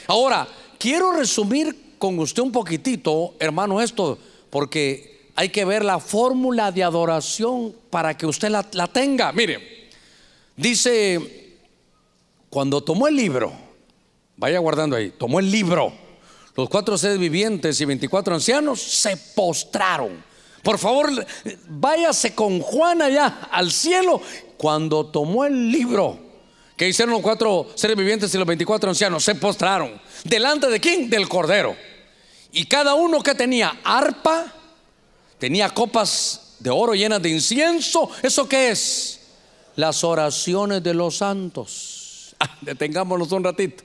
Ahora, 0.06 0.46
quiero 0.78 1.12
resumir 1.12 1.96
con 1.98 2.18
usted 2.18 2.42
un 2.42 2.52
poquitito, 2.52 3.34
hermano, 3.38 3.80
esto, 3.80 4.18
porque 4.50 5.30
hay 5.34 5.50
que 5.50 5.64
ver 5.64 5.84
la 5.84 6.00
fórmula 6.00 6.72
de 6.72 6.82
adoración 6.82 7.74
para 7.90 8.16
que 8.16 8.26
usted 8.26 8.48
la, 8.48 8.86
tenga. 8.88 9.32
Mire, 9.32 9.88
dice, 10.56 11.56
cuando 12.48 12.82
tomó 12.82 13.08
el 13.08 13.16
libro, 13.16 13.52
vaya 14.36 14.58
guardando 14.58 14.96
ahí, 14.96 15.10
tomó 15.10 15.40
el 15.40 15.50
libro, 15.50 15.92
los 16.56 16.68
cuatro 16.68 16.96
seres 16.96 17.18
vivientes 17.18 17.80
y 17.80 17.84
24 17.84 18.34
ancianos 18.34 18.80
se 18.80 19.16
postraron. 19.34 20.24
Por 20.62 20.78
favor, 20.78 21.10
váyase 21.68 22.34
con 22.34 22.60
Juan 22.60 23.02
allá 23.02 23.48
al 23.52 23.70
cielo. 23.70 24.20
Cuando 24.56 25.06
tomó 25.06 25.44
el 25.44 25.70
libro, 25.70 26.18
que 26.76 26.88
hicieron 26.88 27.14
los 27.14 27.22
cuatro 27.22 27.68
seres 27.74 27.96
vivientes 27.96 28.34
y 28.34 28.38
los 28.38 28.46
24 28.46 28.90
ancianos? 28.90 29.24
Se 29.24 29.34
postraron. 29.34 30.00
¿Delante 30.24 30.68
de 30.68 30.80
quién? 30.80 31.08
Del 31.08 31.28
Cordero. 31.28 31.76
Y 32.52 32.66
cada 32.66 32.94
uno 32.94 33.22
que 33.22 33.34
tenía 33.34 33.80
arpa, 33.84 34.52
tenía 35.38 35.70
copas 35.70 36.56
de 36.58 36.70
oro 36.70 36.94
llenas 36.94 37.22
de 37.22 37.30
incienso. 37.30 38.10
¿Eso 38.22 38.48
qué 38.48 38.70
es? 38.70 39.20
Las 39.76 40.04
oraciones 40.04 40.82
de 40.82 40.94
los 40.94 41.16
santos. 41.16 41.92
Ah, 42.38 42.54
detengámonos 42.60 43.32
un 43.32 43.42
ratito. 43.42 43.82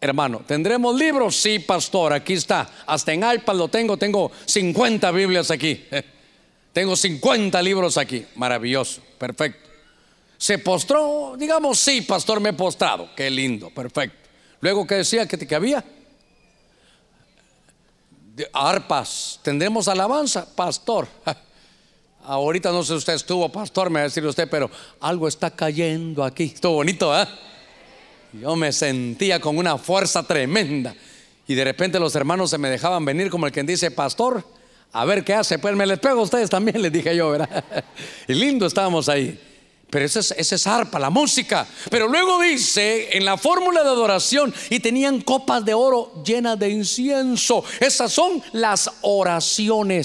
Hermano, 0.00 0.42
¿tendremos 0.46 0.98
libros? 0.98 1.36
Sí, 1.36 1.58
pastor, 1.58 2.14
aquí 2.14 2.32
está. 2.32 2.70
Hasta 2.86 3.12
en 3.12 3.22
iPad 3.22 3.54
lo 3.54 3.68
tengo, 3.68 3.98
tengo 3.98 4.32
50 4.46 5.10
Biblias 5.10 5.50
aquí. 5.50 5.84
Tengo 6.72 6.96
50 6.96 7.62
libros 7.62 7.96
aquí. 7.96 8.26
Maravilloso, 8.34 9.00
perfecto. 9.16 9.63
Se 10.44 10.58
postró, 10.58 11.36
digamos, 11.38 11.78
sí, 11.78 12.02
pastor, 12.02 12.38
me 12.38 12.50
he 12.50 12.52
postrado. 12.52 13.08
Qué 13.16 13.30
lindo, 13.30 13.70
perfecto. 13.70 14.28
Luego, 14.60 14.86
¿qué 14.86 14.96
decía 14.96 15.26
que, 15.26 15.38
que 15.38 15.54
había? 15.54 15.82
arpas, 18.52 19.40
tendremos 19.42 19.88
alabanza, 19.88 20.46
pastor. 20.54 21.08
Ahorita 22.24 22.72
no 22.72 22.82
sé 22.82 22.88
si 22.88 22.94
usted 22.96 23.14
estuvo, 23.14 23.48
pastor, 23.48 23.88
me 23.88 24.00
va 24.00 24.04
a 24.04 24.08
decir 24.08 24.22
usted, 24.26 24.46
pero 24.46 24.70
algo 25.00 25.28
está 25.28 25.50
cayendo 25.50 26.22
aquí. 26.22 26.52
Estuvo 26.54 26.74
bonito, 26.74 27.18
¿eh? 27.18 27.26
Yo 28.34 28.54
me 28.54 28.70
sentía 28.70 29.40
con 29.40 29.56
una 29.56 29.78
fuerza 29.78 30.24
tremenda. 30.24 30.94
Y 31.48 31.54
de 31.54 31.64
repente 31.64 31.98
los 31.98 32.14
hermanos 32.16 32.50
se 32.50 32.58
me 32.58 32.68
dejaban 32.68 33.02
venir 33.06 33.30
como 33.30 33.46
el 33.46 33.52
quien 33.52 33.64
dice, 33.64 33.90
pastor, 33.90 34.44
a 34.92 35.06
ver 35.06 35.24
qué 35.24 35.32
hace. 35.32 35.58
Pues 35.58 35.74
me 35.74 35.86
les 35.86 35.98
pego 36.00 36.20
a 36.20 36.24
ustedes 36.24 36.50
también, 36.50 36.82
les 36.82 36.92
dije 36.92 37.16
yo, 37.16 37.30
¿verdad? 37.30 37.64
Y 38.28 38.34
lindo 38.34 38.66
estábamos 38.66 39.08
ahí. 39.08 39.40
Pero 39.94 40.06
esa 40.06 40.18
es, 40.18 40.34
esa 40.36 40.56
es 40.56 40.66
arpa, 40.66 40.98
la 40.98 41.08
música. 41.08 41.68
Pero 41.88 42.08
luego 42.08 42.42
dice 42.42 43.16
en 43.16 43.24
la 43.24 43.38
fórmula 43.38 43.84
de 43.84 43.90
adoración 43.90 44.52
y 44.68 44.80
tenían 44.80 45.20
copas 45.20 45.64
de 45.64 45.72
oro 45.72 46.20
llenas 46.24 46.58
de 46.58 46.68
incienso. 46.68 47.62
Esas 47.78 48.10
son 48.10 48.42
las 48.50 48.90
oraciones 49.02 50.00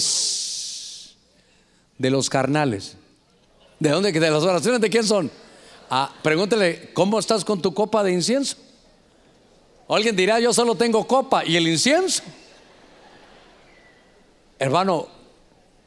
de 1.98 2.08
los 2.08 2.30
carnales. 2.30 2.96
¿De 3.80 3.90
dónde? 3.90 4.12
¿De 4.12 4.30
las 4.30 4.44
oraciones 4.44 4.80
de 4.80 4.90
quién 4.90 5.02
son? 5.02 5.28
Ah, 5.90 6.14
pregúntele, 6.22 6.92
¿cómo 6.92 7.18
estás 7.18 7.44
con 7.44 7.60
tu 7.60 7.74
copa 7.74 8.04
de 8.04 8.12
incienso? 8.12 8.58
alguien 9.88 10.14
dirá, 10.14 10.38
yo 10.38 10.52
solo 10.52 10.76
tengo 10.76 11.04
copa 11.04 11.44
y 11.44 11.56
el 11.56 11.66
incienso. 11.66 12.22
Hermano, 14.56 15.08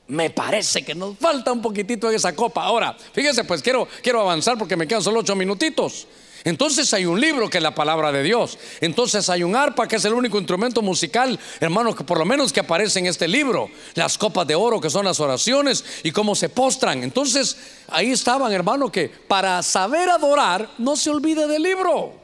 me 0.07 0.29
parece 0.29 0.83
que 0.83 0.95
nos 0.95 1.17
falta 1.17 1.51
un 1.51 1.61
poquitito 1.61 2.09
de 2.09 2.17
esa 2.17 2.35
copa. 2.35 2.63
Ahora, 2.63 2.95
fíjese, 3.13 3.43
pues 3.43 3.61
quiero, 3.61 3.87
quiero 4.01 4.21
avanzar 4.21 4.57
porque 4.57 4.75
me 4.75 4.87
quedan 4.87 5.01
solo 5.01 5.21
ocho 5.21 5.35
minutitos. 5.35 6.07
Entonces 6.45 6.93
hay 6.93 7.05
un 7.05 7.21
libro 7.21 7.49
que 7.49 7.57
es 7.57 7.63
la 7.63 7.73
palabra 7.73 8.11
de 8.11 8.21
Dios. 8.21 8.57
Entonces 8.81 9.29
hay 9.29 9.43
un 9.43 9.55
arpa 9.55 9.87
que 9.87 9.95
es 9.95 10.05
el 10.05 10.13
único 10.13 10.37
instrumento 10.37 10.81
musical, 10.81 11.39
hermano, 11.59 11.95
que 11.95 12.03
por 12.03 12.17
lo 12.17 12.25
menos 12.25 12.51
que 12.51 12.59
aparece 12.59 12.99
en 12.99 13.05
este 13.05 13.27
libro. 13.27 13.69
Las 13.95 14.17
copas 14.17 14.45
de 14.45 14.55
oro 14.55 14.81
que 14.81 14.89
son 14.89 15.05
las 15.05 15.19
oraciones 15.21 15.85
y 16.03 16.11
cómo 16.11 16.35
se 16.35 16.49
postran. 16.49 17.01
Entonces 17.01 17.55
ahí 17.87 18.11
estaban, 18.11 18.51
hermano, 18.51 18.91
que 18.91 19.07
para 19.07 19.63
saber 19.63 20.09
adorar 20.09 20.69
no 20.79 20.97
se 20.97 21.09
olvide 21.09 21.47
del 21.47 21.63
libro. 21.63 22.22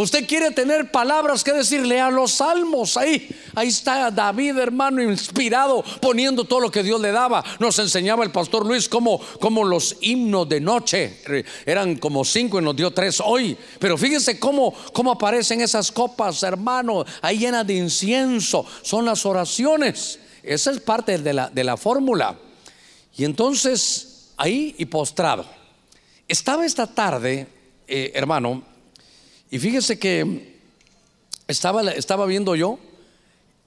Usted 0.00 0.26
quiere 0.26 0.50
tener 0.50 0.90
palabras 0.90 1.44
que 1.44 1.52
decirle 1.52 2.00
a 2.00 2.10
los 2.10 2.32
salmos. 2.32 2.96
Ahí, 2.96 3.28
ahí 3.54 3.68
está 3.68 4.10
David, 4.10 4.56
hermano, 4.56 5.02
inspirado, 5.02 5.84
poniendo 6.00 6.44
todo 6.44 6.60
lo 6.60 6.70
que 6.70 6.82
Dios 6.82 6.98
le 7.02 7.12
daba. 7.12 7.44
Nos 7.58 7.78
enseñaba 7.78 8.24
el 8.24 8.30
pastor 8.30 8.64
Luis 8.64 8.88
cómo, 8.88 9.20
cómo 9.40 9.62
los 9.62 9.98
himnos 10.00 10.48
de 10.48 10.58
noche 10.58 11.18
eran 11.66 11.96
como 11.96 12.24
cinco 12.24 12.58
y 12.58 12.64
nos 12.64 12.76
dio 12.76 12.90
tres 12.92 13.20
hoy. 13.22 13.54
Pero 13.78 13.98
fíjense 13.98 14.40
cómo, 14.40 14.72
cómo 14.94 15.12
aparecen 15.12 15.60
esas 15.60 15.92
copas, 15.92 16.42
hermano, 16.44 17.04
ahí 17.20 17.40
llenas 17.40 17.66
de 17.66 17.74
incienso. 17.74 18.64
Son 18.80 19.04
las 19.04 19.26
oraciones. 19.26 20.18
Esa 20.42 20.70
es 20.70 20.80
parte 20.80 21.18
de 21.18 21.34
la, 21.34 21.50
de 21.50 21.62
la 21.62 21.76
fórmula. 21.76 22.38
Y 23.18 23.24
entonces, 23.24 24.30
ahí 24.38 24.74
y 24.78 24.86
postrado. 24.86 25.44
Estaba 26.26 26.64
esta 26.64 26.86
tarde, 26.86 27.46
eh, 27.86 28.12
hermano, 28.14 28.69
y 29.50 29.58
fíjese 29.58 29.98
que 29.98 30.58
estaba, 31.48 31.82
estaba 31.92 32.26
viendo 32.26 32.54
yo 32.54 32.78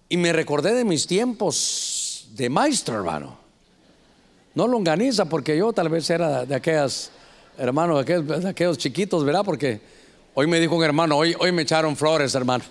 y 0.09 0.17
me 0.17 0.31
recordé 0.31 0.73
de 0.73 0.85
mis 0.85 1.07
tiempos 1.07 2.27
de 2.31 2.49
maestro, 2.49 2.95
hermano. 2.95 3.37
No 4.55 4.67
longaniza, 4.67 5.25
porque 5.25 5.57
yo 5.57 5.73
tal 5.73 5.89
vez 5.89 6.09
era 6.09 6.45
de 6.45 6.55
aquellas, 6.55 7.11
hermano, 7.57 8.01
de 8.01 8.49
aquellos, 8.49 8.77
chiquitos, 8.77 9.25
¿verdad? 9.25 9.43
Porque 9.43 9.81
hoy 10.35 10.47
me 10.47 10.59
dijo 10.59 10.75
un 10.75 10.83
hermano, 10.83 11.17
hoy, 11.17 11.35
hoy 11.39 11.51
me 11.51 11.63
echaron 11.63 11.95
flores, 11.97 12.35
hermano. 12.35 12.63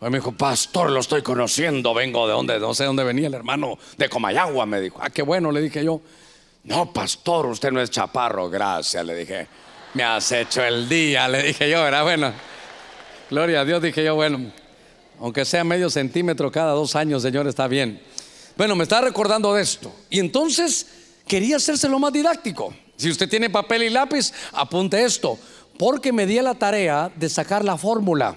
Hoy 0.00 0.10
me 0.10 0.18
dijo, 0.18 0.32
pastor, 0.32 0.90
lo 0.90 1.00
estoy 1.00 1.22
conociendo, 1.22 1.94
vengo 1.94 2.26
de 2.26 2.34
donde, 2.34 2.58
no 2.58 2.74
sé 2.74 2.84
dónde 2.84 3.04
venía 3.04 3.28
el 3.28 3.34
hermano, 3.34 3.78
de 3.96 4.08
Comayagua, 4.08 4.66
me 4.66 4.80
dijo. 4.80 4.98
Ah, 5.00 5.10
qué 5.10 5.22
bueno, 5.22 5.50
le 5.52 5.60
dije 5.60 5.84
yo. 5.84 6.00
No, 6.64 6.92
pastor, 6.92 7.46
usted 7.46 7.70
no 7.70 7.80
es 7.80 7.90
chaparro, 7.90 8.50
gracias, 8.50 9.04
le 9.06 9.14
dije. 9.14 9.46
Me 9.96 10.04
has 10.04 10.30
hecho 10.30 10.62
el 10.62 10.90
día, 10.90 11.26
le 11.26 11.42
dije 11.42 11.70
yo, 11.70 11.86
era 11.86 12.02
bueno. 12.02 12.30
Gloria 13.30 13.62
a 13.62 13.64
Dios, 13.64 13.80
dije 13.80 14.04
yo, 14.04 14.14
bueno, 14.14 14.52
aunque 15.18 15.46
sea 15.46 15.64
medio 15.64 15.88
centímetro 15.88 16.52
cada 16.52 16.72
dos 16.72 16.94
años, 16.94 17.22
Señor, 17.22 17.48
está 17.48 17.66
bien. 17.66 18.02
Bueno, 18.58 18.76
me 18.76 18.82
está 18.82 19.00
recordando 19.00 19.54
de 19.54 19.62
esto. 19.62 19.90
Y 20.10 20.20
entonces 20.20 20.86
quería 21.26 21.56
hacérselo 21.56 21.98
más 21.98 22.12
didáctico. 22.12 22.74
Si 22.94 23.08
usted 23.08 23.26
tiene 23.26 23.48
papel 23.48 23.84
y 23.84 23.88
lápiz, 23.88 24.34
apunte 24.52 25.02
esto. 25.02 25.38
Porque 25.78 26.12
me 26.12 26.26
di 26.26 26.38
la 26.42 26.52
tarea 26.52 27.10
de 27.16 27.30
sacar 27.30 27.64
la 27.64 27.78
fórmula. 27.78 28.36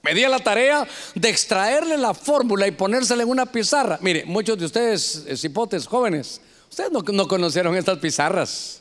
Me 0.00 0.14
di 0.14 0.22
la 0.22 0.38
tarea 0.38 0.88
de 1.14 1.28
extraerle 1.28 1.98
la 1.98 2.14
fórmula 2.14 2.66
y 2.66 2.70
ponérsela 2.70 3.24
en 3.24 3.28
una 3.28 3.44
pizarra. 3.44 3.98
Mire, 4.00 4.24
muchos 4.24 4.56
de 4.56 4.64
ustedes, 4.64 5.24
eh, 5.26 5.36
cipotes 5.36 5.86
jóvenes, 5.86 6.40
ustedes 6.70 6.90
no 6.90 7.28
conocieron 7.28 7.76
estas 7.76 7.98
pizarras. 7.98 8.77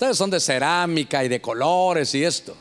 Ustedes 0.00 0.16
son 0.16 0.30
de 0.30 0.40
cerámica 0.40 1.22
y 1.22 1.28
de 1.28 1.42
colores 1.42 2.14
y 2.14 2.24
esto. 2.24 2.56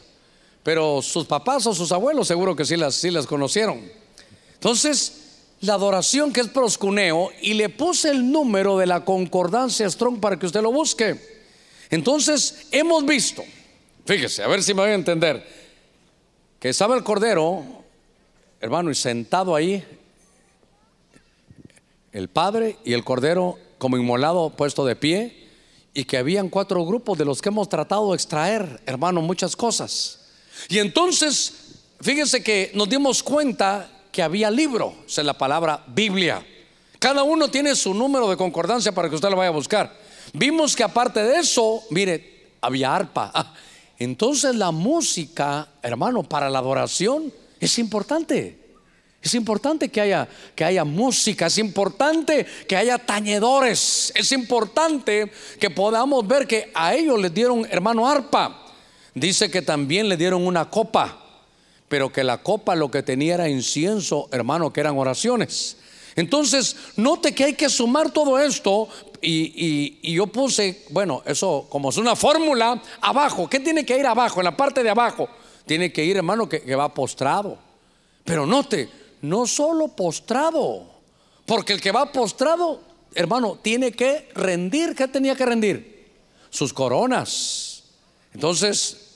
Pero 0.62 1.02
sus 1.02 1.26
papás 1.26 1.66
o 1.68 1.74
sus 1.74 1.90
abuelos 1.94 2.28
seguro 2.28 2.54
que 2.54 2.66
sí 2.66 2.76
las, 2.76 2.96
sí 2.96 3.12
las 3.12 3.26
conocieron. 3.26 3.82
Entonces, 4.56 5.38
la 5.62 5.76
adoración 5.76 6.34
que 6.34 6.42
es 6.42 6.50
proscuneo 6.50 7.30
y 7.42 7.54
le 7.54 7.70
puse 7.70 8.10
el 8.10 8.30
número 8.30 8.78
de 8.78 8.88
la 8.88 9.06
concordancia 9.06 9.90
Strong 9.90 10.20
para 10.20 10.38
que 10.38 10.48
usted 10.48 10.62
lo 10.62 10.74
busque. 10.74 11.46
Entonces, 11.90 12.68
hemos 12.72 13.06
visto, 13.06 13.42
fíjese, 14.06 14.44
a 14.44 14.48
ver 14.50 14.62
si 14.62 14.74
me 14.74 14.82
voy 14.82 14.92
a 14.92 14.96
entender, 14.96 15.42
que 16.60 16.68
estaba 16.68 16.98
el 16.98 17.06
cordero, 17.06 17.64
hermano, 18.60 18.92
y 18.92 18.96
sentado 18.96 19.56
ahí, 19.56 19.82
el 22.12 22.28
padre 22.28 22.76
y 22.84 22.92
el 22.92 23.06
cordero 23.06 23.58
como 23.78 23.96
inmolado 23.96 24.50
puesto 24.50 24.86
de 24.86 24.98
pie 24.98 25.39
y 26.00 26.06
que 26.06 26.18
habían 26.18 26.48
cuatro 26.48 26.86
grupos 26.86 27.18
de 27.18 27.26
los 27.26 27.42
que 27.42 27.50
hemos 27.50 27.68
tratado 27.68 28.12
de 28.12 28.16
extraer, 28.16 28.82
hermano, 28.86 29.22
muchas 29.22 29.54
cosas. 29.54 30.20
Y 30.70 30.78
entonces, 30.78 31.54
fíjense 32.00 32.42
que 32.42 32.72
nos 32.74 32.88
dimos 32.88 33.22
cuenta 33.22 33.92
que 34.10 34.24
había 34.24 34.50
libro, 34.50 34.96
o 35.18 35.22
la 35.22 35.38
palabra 35.38 35.84
Biblia. 35.88 36.46
Cada 37.00 37.24
uno 37.24 37.52
tiene 37.52 37.76
su 37.76 37.94
número 37.94 38.30
de 38.30 38.38
concordancia 38.38 38.94
para 38.94 39.10
que 39.10 39.16
usted 39.16 39.30
lo 39.30 39.36
vaya 39.36 39.50
a 39.50 39.52
buscar. 39.52 39.94
Vimos 40.32 40.74
que 40.74 40.84
aparte 40.84 41.22
de 41.22 41.38
eso, 41.38 41.84
mire, 41.90 42.54
había 42.62 42.96
arpa. 42.96 43.30
Ah, 43.34 43.54
entonces 43.98 44.56
la 44.56 44.72
música, 44.72 45.68
hermano, 45.82 46.24
para 46.24 46.50
la 46.50 46.60
adoración 46.60 47.34
es 47.60 47.78
importante. 47.78 48.58
Es 49.22 49.34
importante 49.34 49.90
que 49.90 50.00
haya, 50.00 50.28
que 50.56 50.64
haya 50.64 50.86
música, 50.86 51.48
es 51.48 51.58
importante 51.58 52.46
que 52.68 52.78
haya 52.78 52.98
tañedores, 52.98 54.14
es 54.16 54.32
importante 54.32 55.30
que 55.60 55.70
podamos 55.70 56.26
ver 56.26 56.48
que 56.48 56.72
a 56.74 56.96
ellos 56.96 57.20
les 57.20 57.34
dieron, 57.34 57.68
hermano, 57.70 58.08
arpa. 58.08 58.66
Dice 59.14 59.52
que 59.52 59.62
también 59.62 60.08
le 60.08 60.16
dieron 60.16 60.48
una 60.48 60.70
copa, 60.70 61.22
pero 61.90 62.14
que 62.14 62.24
la 62.24 62.38
copa 62.38 62.76
lo 62.76 62.90
que 62.90 63.04
tenía 63.04 63.34
era 63.34 63.50
incienso, 63.50 64.30
hermano, 64.32 64.72
que 64.72 64.80
eran 64.80 64.98
oraciones. 64.98 65.76
Entonces, 66.16 66.76
note 66.96 67.36
que 67.36 67.44
hay 67.44 67.54
que 67.54 67.68
sumar 67.68 68.12
todo 68.12 68.40
esto 68.40 68.88
y, 69.22 70.00
y 70.02 70.14
yo 70.14 70.28
puse, 70.28 70.86
bueno, 70.92 71.24
eso 71.26 71.68
como 71.70 71.90
es 71.90 71.98
una 71.98 72.16
fórmula, 72.16 72.82
abajo, 73.02 73.50
¿qué 73.50 73.60
tiene 73.60 73.86
que 73.86 73.98
ir 73.98 74.06
abajo? 74.06 74.40
En 74.40 74.46
la 74.46 74.56
parte 74.56 74.82
de 74.82 74.90
abajo, 74.90 75.28
tiene 75.66 75.92
que 75.92 76.06
ir, 76.06 76.16
hermano, 76.16 76.48
que, 76.48 76.62
que 76.62 76.76
va 76.76 76.94
postrado. 76.94 77.58
Pero 78.24 78.46
note, 78.46 78.88
no 79.22 79.48
solo 79.48 79.90
postrado, 79.90 80.86
porque 81.46 81.74
el 81.74 81.82
que 81.82 81.92
va 81.92 82.12
postrado, 82.12 82.82
hermano, 83.16 83.58
tiene 83.62 83.92
que 83.92 84.30
rendir. 84.36 84.96
¿Qué 84.96 85.08
tenía 85.08 85.36
que 85.36 85.46
rendir? 85.46 86.10
Sus 86.50 86.74
coronas. 86.74 87.84
Entonces, 88.34 89.10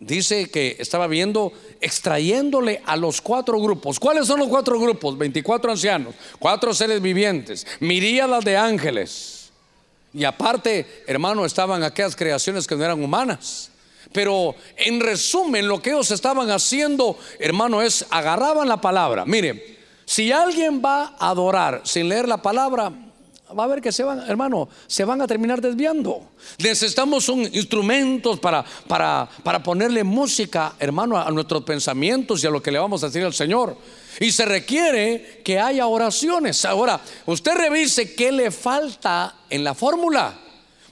dice 0.00 0.50
que 0.50 0.76
estaba 0.78 1.06
viendo, 1.06 1.52
extrayéndole 1.80 2.82
a 2.84 2.96
los 2.96 3.20
cuatro 3.20 3.60
grupos. 3.60 4.00
¿Cuáles 4.00 4.26
son 4.26 4.40
los 4.40 4.48
cuatro 4.48 4.78
grupos? 4.78 5.16
24 5.16 5.72
ancianos, 5.72 6.14
cuatro 6.38 6.74
seres 6.74 7.00
vivientes, 7.00 7.66
miríadas 7.80 8.44
de 8.44 8.56
ángeles. 8.56 9.50
Y 10.14 10.24
aparte, 10.24 11.04
hermano, 11.06 11.44
estaban 11.44 11.82
aquellas 11.82 12.16
creaciones 12.16 12.66
que 12.66 12.76
no 12.76 12.84
eran 12.84 13.02
humanas. 13.02 13.71
Pero 14.12 14.54
en 14.76 15.00
resumen, 15.00 15.66
lo 15.66 15.80
que 15.80 15.90
ellos 15.90 16.10
estaban 16.10 16.50
haciendo, 16.50 17.18
hermano, 17.38 17.82
es 17.82 18.06
agarraban 18.10 18.68
la 18.68 18.80
palabra. 18.80 19.24
Mire, 19.24 19.78
si 20.04 20.32
alguien 20.32 20.82
va 20.84 21.16
a 21.18 21.30
adorar 21.30 21.82
sin 21.84 22.08
leer 22.08 22.28
la 22.28 22.42
palabra, 22.42 22.92
va 23.58 23.64
a 23.64 23.66
ver 23.66 23.80
que 23.80 23.92
se 23.92 24.02
van, 24.02 24.20
hermano, 24.28 24.68
se 24.86 25.04
van 25.04 25.20
a 25.20 25.26
terminar 25.26 25.60
desviando. 25.60 26.30
Necesitamos 26.58 27.28
un 27.28 27.42
instrumentos 27.52 28.38
para, 28.40 28.64
para, 28.88 29.28
para 29.42 29.62
ponerle 29.62 30.04
música, 30.04 30.74
hermano, 30.78 31.16
a 31.18 31.30
nuestros 31.30 31.62
pensamientos 31.64 32.42
y 32.42 32.46
a 32.46 32.50
lo 32.50 32.62
que 32.62 32.70
le 32.70 32.78
vamos 32.78 33.02
a 33.02 33.06
decir 33.06 33.24
al 33.24 33.34
Señor. 33.34 33.76
Y 34.20 34.32
se 34.32 34.44
requiere 34.44 35.40
que 35.44 35.58
haya 35.58 35.86
oraciones. 35.86 36.64
Ahora, 36.64 37.00
usted 37.26 37.54
revise 37.54 38.14
qué 38.14 38.32
le 38.32 38.50
falta 38.50 39.36
en 39.48 39.64
la 39.64 39.74
fórmula. 39.74 40.34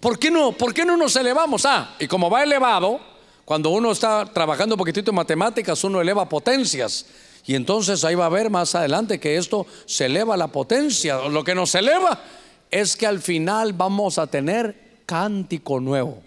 ¿Por 0.00 0.18
qué 0.18 0.30
no? 0.30 0.52
¿Por 0.52 0.72
qué 0.72 0.84
no 0.84 0.96
nos 0.96 1.14
elevamos? 1.16 1.66
Ah, 1.66 1.94
y 1.98 2.06
como 2.06 2.30
va 2.30 2.42
elevado, 2.42 3.09
cuando 3.51 3.70
uno 3.70 3.90
está 3.90 4.26
trabajando 4.26 4.76
un 4.76 4.78
poquitito 4.78 5.11
en 5.11 5.16
matemáticas, 5.16 5.82
uno 5.82 6.01
eleva 6.01 6.28
potencias. 6.28 7.05
Y 7.44 7.57
entonces 7.57 8.05
ahí 8.05 8.14
va 8.14 8.26
a 8.26 8.28
ver 8.28 8.48
más 8.48 8.76
adelante 8.76 9.18
que 9.18 9.36
esto 9.36 9.66
se 9.86 10.07
eleva 10.07 10.36
la 10.36 10.46
potencia. 10.46 11.16
Lo 11.28 11.42
que 11.42 11.57
nos 11.57 11.74
eleva 11.74 12.22
es 12.70 12.94
que 12.94 13.09
al 13.09 13.20
final 13.20 13.72
vamos 13.72 14.18
a 14.18 14.28
tener 14.28 15.01
cántico 15.05 15.80
nuevo. 15.80 16.22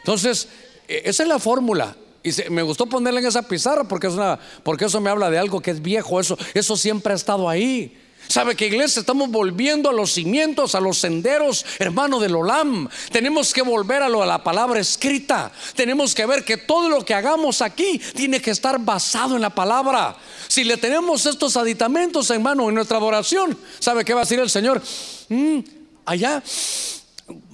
Entonces, 0.00 0.50
e, 0.86 1.00
esa 1.06 1.22
es 1.22 1.28
la 1.30 1.38
fórmula. 1.38 1.96
Y 2.22 2.30
me 2.50 2.60
gustó 2.60 2.84
ponerla 2.84 3.20
en 3.20 3.26
esa 3.26 3.48
pizarra 3.48 3.84
porque, 3.84 4.08
es 4.08 4.12
una, 4.12 4.38
porque 4.62 4.84
eso 4.84 5.00
me 5.00 5.08
habla 5.08 5.30
de 5.30 5.38
algo 5.38 5.62
que 5.62 5.70
es 5.70 5.80
viejo. 5.80 6.20
Eso, 6.20 6.36
eso 6.52 6.76
siempre 6.76 7.14
ha 7.14 7.16
estado 7.16 7.48
ahí. 7.48 7.98
¿Sabe 8.28 8.56
que 8.56 8.66
iglesia 8.66 9.00
estamos 9.00 9.30
volviendo 9.30 9.88
a 9.88 9.92
los 9.92 10.12
cimientos, 10.12 10.74
a 10.74 10.80
los 10.80 10.98
senderos, 10.98 11.64
hermano 11.78 12.18
del 12.18 12.34
Olam? 12.34 12.88
Tenemos 13.10 13.52
que 13.52 13.62
volver 13.62 14.02
a, 14.02 14.08
lo, 14.08 14.22
a 14.22 14.26
la 14.26 14.42
palabra 14.42 14.80
escrita. 14.80 15.52
Tenemos 15.74 16.14
que 16.14 16.26
ver 16.26 16.44
que 16.44 16.56
todo 16.56 16.88
lo 16.88 17.04
que 17.04 17.14
hagamos 17.14 17.62
aquí 17.62 18.00
tiene 18.14 18.40
que 18.40 18.50
estar 18.50 18.78
basado 18.78 19.36
en 19.36 19.42
la 19.42 19.50
palabra. 19.50 20.16
Si 20.48 20.64
le 20.64 20.76
tenemos 20.76 21.26
estos 21.26 21.56
aditamentos, 21.56 22.30
hermano, 22.30 22.68
en 22.68 22.74
nuestra 22.74 22.98
adoración, 22.98 23.56
¿sabe 23.78 24.04
qué 24.04 24.14
va 24.14 24.20
a 24.20 24.24
decir 24.24 24.40
el 24.40 24.50
Señor? 24.50 24.82
Mm, 25.28 25.58
allá 26.04 26.42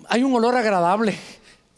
hay 0.09 0.23
un 0.23 0.35
olor 0.35 0.57
agradable. 0.57 1.19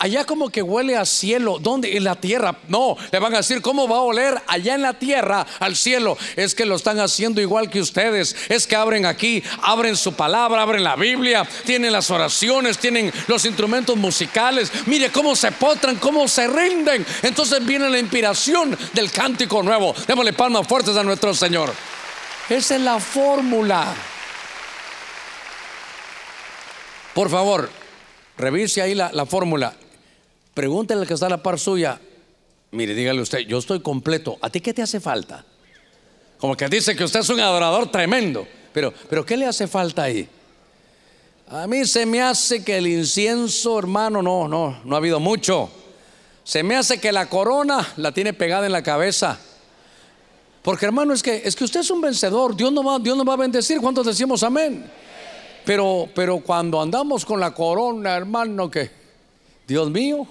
Allá 0.05 0.27
como 0.27 0.51
que 0.51 0.61
huele 0.61 0.99
a 0.99 1.07
cielo. 1.07 1.57
¿Dónde? 1.59 1.97
En 1.97 2.05
la 2.05 2.15
tierra. 2.15 2.55
No, 2.69 2.95
le 3.11 3.19
van 3.19 3.33
a 3.33 3.39
decir 3.39 3.63
cómo 3.63 3.89
va 3.89 3.97
a 3.97 4.01
oler 4.01 4.35
allá 4.47 4.75
en 4.75 4.83
la 4.83 4.93
tierra 4.93 5.47
al 5.61 5.77
cielo. 5.77 6.19
Es 6.37 6.55
que 6.55 6.67
lo 6.67 6.77
están 6.77 7.01
haciendo 7.01 7.41
igual 7.41 7.71
que 7.71 7.81
ustedes. 7.81 8.37
Es 8.51 8.67
que 8.67 8.77
abren 8.77 9.07
aquí, 9.07 9.43
abren 9.63 9.97
su 9.97 10.13
palabra, 10.13 10.61
abren 10.61 10.85
la 10.85 10.95
Biblia, 10.97 11.49
tienen 11.65 11.91
las 11.91 12.11
oraciones, 12.11 12.77
tienen 12.77 13.11
los 13.29 13.47
instrumentos 13.47 13.97
musicales. 13.97 14.71
Mire 14.85 15.09
cómo 15.09 15.35
se 15.35 15.51
potran, 15.53 15.97
cómo 15.97 16.29
se 16.29 16.49
rinden. 16.49 17.07
Entonces 17.23 17.65
viene 17.65 17.89
la 17.89 17.99
inspiración 17.99 18.77
del 18.93 19.11
cántico 19.11 19.63
nuevo. 19.63 19.95
Démosle 20.07 20.35
palmas 20.35 20.69
fuertes 20.69 20.95
a 20.99 21.03
nuestro 21.03 21.33
Señor. 21.33 21.73
Esa 22.51 22.75
es 22.75 22.81
la 22.83 23.01
fórmula. 23.01 23.87
Por 27.15 27.31
favor, 27.31 27.71
revise 28.37 28.83
ahí 28.83 28.95
la, 28.95 29.11
la 29.11 29.25
fórmula. 29.25 29.75
Pregúntele 30.55 31.03
al 31.03 31.07
que 31.07 31.15
está 31.15 31.27
a 31.27 31.31
la 31.31 31.43
par 31.43 31.59
suya, 31.59 32.01
Mire, 32.75 32.93
dígale 32.93 33.21
usted, 33.21 33.39
yo 33.47 33.59
estoy 33.59 33.79
completo. 33.79 34.37
¿A 34.41 34.51
ti 34.51 34.61
qué 34.61 34.75
te 34.75 34.83
hace 34.83 34.99
falta? 34.99 35.45
Como 36.39 36.57
que 36.57 36.69
dice 36.69 36.97
que 36.97 37.05
usted 37.05 37.21
es 37.21 37.29
un 37.29 37.39
adorador 37.39 37.89
tremendo. 37.89 38.49
Pero, 38.73 38.93
pero 39.09 39.25
¿qué 39.25 39.37
le 39.37 39.47
hace 39.47 39.69
falta 39.69 40.03
ahí? 40.03 40.29
A 41.47 41.69
mí 41.69 41.85
se 41.85 42.05
me 42.05 42.21
hace 42.21 42.65
que 42.65 42.79
el 42.79 42.89
incienso, 42.89 43.79
hermano, 43.79 44.23
no, 44.23 44.49
no, 44.49 44.81
no 44.85 44.95
ha 44.97 44.99
habido 44.99 45.21
mucho. 45.21 45.71
Se 46.43 46.65
me 46.65 46.75
hace 46.75 46.99
que 46.99 47.13
la 47.13 47.29
corona 47.29 47.93
la 47.97 48.11
tiene 48.11 48.33
pegada 48.33 48.67
en 48.67 48.73
la 48.73 48.83
cabeza. 48.83 49.39
Porque 50.61 50.87
hermano, 50.87 51.15
es 51.15 51.23
que 51.23 51.43
es 51.45 51.55
que 51.55 51.63
usted 51.63 51.79
es 51.79 51.91
un 51.93 52.01
vencedor. 52.01 52.57
Dios 52.57 52.73
no 52.73 52.83
va, 52.83 52.99
Dios 52.99 53.17
nos 53.17 53.29
va 53.29 53.35
a 53.35 53.37
bendecir. 53.37 53.81
¿Cuántos 53.81 54.05
decimos 54.05 54.43
amén? 54.43 54.85
Pero, 55.65 56.09
pero 56.13 56.41
cuando 56.41 56.83
andamos 56.83 57.25
con 57.25 57.39
la 57.39 57.55
corona, 57.55 58.17
hermano, 58.17 58.69
que 58.69 58.91
Dios 59.65 59.89
mío. 59.91 60.27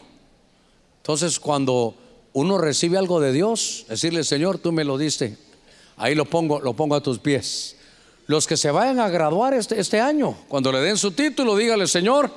Entonces, 1.04 1.38
cuando 1.38 1.96
uno 2.32 2.58
recibe 2.58 2.98
algo 2.98 3.20
de 3.20 3.34
Dios, 3.34 3.86
decirle, 3.90 4.24
Señor, 4.24 4.58
tú 4.58 4.72
me 4.72 4.86
lo 4.86 4.98
diste. 4.98 5.38
Ahí 5.98 6.16
lo 6.16 6.24
pongo, 6.24 6.62
lo 6.62 6.76
pongo 6.76 6.96
a 6.96 7.04
tus 7.04 7.20
pies. 7.20 7.76
Los 8.26 8.48
que 8.48 8.56
se 8.56 8.72
vayan 8.72 9.02
a 9.02 9.10
graduar 9.10 9.54
este, 9.54 9.78
este 9.82 10.00
año, 10.00 10.38
cuando 10.48 10.72
le 10.72 10.80
den 10.80 10.96
su 10.96 11.12
título, 11.12 11.58
dígale, 11.58 11.88
Señor, 11.88 12.32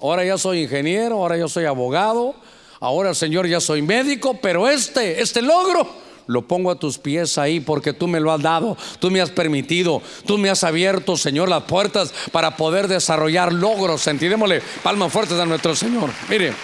ahora 0.00 0.24
ya 0.24 0.38
soy 0.38 0.62
ingeniero, 0.62 1.16
ahora 1.16 1.36
yo 1.36 1.46
soy 1.46 1.66
abogado, 1.66 2.34
ahora 2.80 3.12
Señor 3.12 3.46
ya 3.46 3.60
soy 3.60 3.82
médico, 3.82 4.38
pero 4.40 4.66
este, 4.66 5.20
este 5.20 5.42
logro 5.42 5.86
lo 6.26 6.48
pongo 6.48 6.70
a 6.70 6.78
tus 6.78 6.96
pies 6.96 7.36
ahí 7.36 7.60
porque 7.60 7.92
tú 7.92 8.08
me 8.08 8.18
lo 8.18 8.32
has 8.32 8.40
dado, 8.40 8.78
tú 8.98 9.10
me 9.10 9.20
has 9.20 9.28
permitido, 9.28 10.00
tú 10.24 10.38
me 10.38 10.48
has 10.48 10.64
abierto, 10.64 11.18
Señor, 11.18 11.50
las 11.50 11.64
puertas 11.64 12.14
para 12.32 12.56
poder 12.56 12.88
desarrollar 12.88 13.52
logros. 13.52 14.00
Sentiremosle 14.00 14.62
palmas 14.82 15.12
fuertes 15.12 15.38
a 15.38 15.44
nuestro 15.44 15.76
Señor. 15.76 16.08
Mire, 16.30 16.54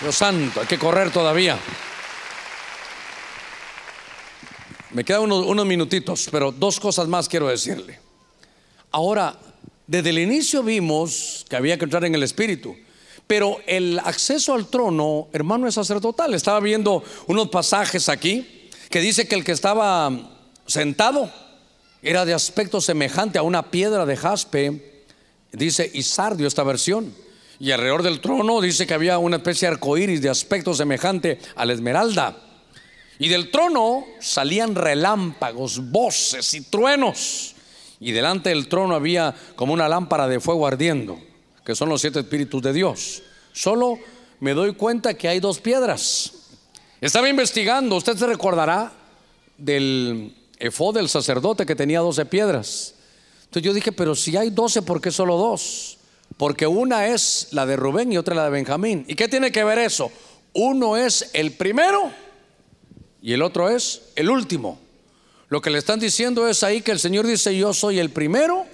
Dios 0.00 0.14
santo, 0.14 0.60
hay 0.60 0.66
que 0.66 0.78
correr 0.78 1.10
todavía. 1.10 1.58
Me 4.90 5.04
quedan 5.04 5.30
unos, 5.30 5.66
minutitos, 5.66 6.28
pero 6.30 6.52
dos 6.52 6.78
cosas 6.80 7.08
más 7.08 7.28
quiero 7.28 7.48
decirle. 7.48 7.98
Ahora, 8.90 9.38
desde 9.86 10.10
el 10.10 10.18
inicio 10.18 10.62
vimos 10.62 11.44
que 11.48 11.56
había 11.56 11.78
que 11.78 11.84
entrar 11.84 12.04
en 12.04 12.14
el 12.14 12.22
Espíritu. 12.22 12.76
Pero 13.26 13.58
el 13.66 13.98
acceso 13.98 14.54
al 14.54 14.68
trono, 14.68 15.28
hermano, 15.32 15.66
es 15.66 15.74
sacerdotal. 15.74 16.32
Estaba 16.34 16.60
viendo 16.60 17.02
unos 17.26 17.48
pasajes 17.48 18.08
aquí 18.08 18.70
que 18.88 19.00
dice 19.00 19.26
que 19.26 19.34
el 19.34 19.44
que 19.44 19.52
estaba 19.52 20.10
sentado 20.66 21.32
era 22.02 22.24
de 22.24 22.34
aspecto 22.34 22.80
semejante 22.80 23.38
a 23.38 23.42
una 23.42 23.70
piedra 23.70 24.06
de 24.06 24.16
jaspe, 24.16 25.04
dice 25.52 25.90
Isardio 25.92 26.46
esta 26.46 26.62
versión. 26.62 27.12
Y 27.58 27.70
alrededor 27.70 28.02
del 28.02 28.20
trono 28.20 28.60
dice 28.60 28.86
que 28.86 28.94
había 28.94 29.18
una 29.18 29.36
especie 29.36 29.68
de 29.68 29.74
arcoíris 29.74 30.20
de 30.20 30.28
aspecto 30.28 30.74
semejante 30.74 31.38
a 31.54 31.64
la 31.64 31.72
esmeralda. 31.72 32.36
Y 33.18 33.28
del 33.28 33.50
trono 33.50 34.04
salían 34.20 34.74
relámpagos, 34.74 35.90
voces 35.90 36.52
y 36.54 36.62
truenos. 36.62 37.54
Y 37.98 38.12
delante 38.12 38.50
del 38.50 38.68
trono 38.68 38.94
había 38.94 39.34
como 39.54 39.72
una 39.72 39.88
lámpara 39.88 40.28
de 40.28 40.38
fuego 40.38 40.66
ardiendo, 40.66 41.18
que 41.64 41.74
son 41.74 41.88
los 41.88 42.02
siete 42.02 42.20
espíritus 42.20 42.60
de 42.62 42.74
Dios. 42.74 43.22
Solo 43.52 43.98
me 44.40 44.52
doy 44.52 44.74
cuenta 44.74 45.14
que 45.14 45.28
hay 45.28 45.40
dos 45.40 45.60
piedras. 45.60 46.32
Estaba 47.00 47.28
investigando, 47.30 47.96
usted 47.96 48.16
se 48.16 48.26
recordará 48.26 48.92
del 49.56 50.34
efod 50.58 50.94
del 50.94 51.08
sacerdote 51.08 51.64
que 51.64 51.74
tenía 51.74 52.00
doce 52.00 52.26
piedras. 52.26 52.94
Entonces 53.44 53.62
yo 53.62 53.72
dije, 53.72 53.92
pero 53.92 54.14
si 54.14 54.36
hay 54.36 54.50
doce, 54.50 54.82
¿por 54.82 55.00
qué 55.00 55.10
solo 55.10 55.36
dos? 55.38 55.95
Porque 56.36 56.66
una 56.66 57.06
es 57.08 57.48
la 57.52 57.64
de 57.64 57.76
Rubén 57.76 58.12
y 58.12 58.18
otra 58.18 58.34
la 58.34 58.44
de 58.44 58.50
Benjamín. 58.50 59.04
¿Y 59.08 59.14
qué 59.14 59.28
tiene 59.28 59.50
que 59.50 59.64
ver 59.64 59.78
eso? 59.78 60.10
Uno 60.52 60.96
es 60.96 61.30
el 61.32 61.52
primero 61.52 62.10
y 63.22 63.32
el 63.32 63.42
otro 63.42 63.70
es 63.70 64.02
el 64.16 64.30
último. 64.30 64.78
Lo 65.48 65.60
que 65.60 65.70
le 65.70 65.78
están 65.78 66.00
diciendo 66.00 66.48
es 66.48 66.62
ahí 66.62 66.82
que 66.82 66.92
el 66.92 66.98
Señor 66.98 67.26
dice, 67.26 67.56
yo 67.56 67.72
soy 67.72 67.98
el 67.98 68.10
primero 68.10 68.66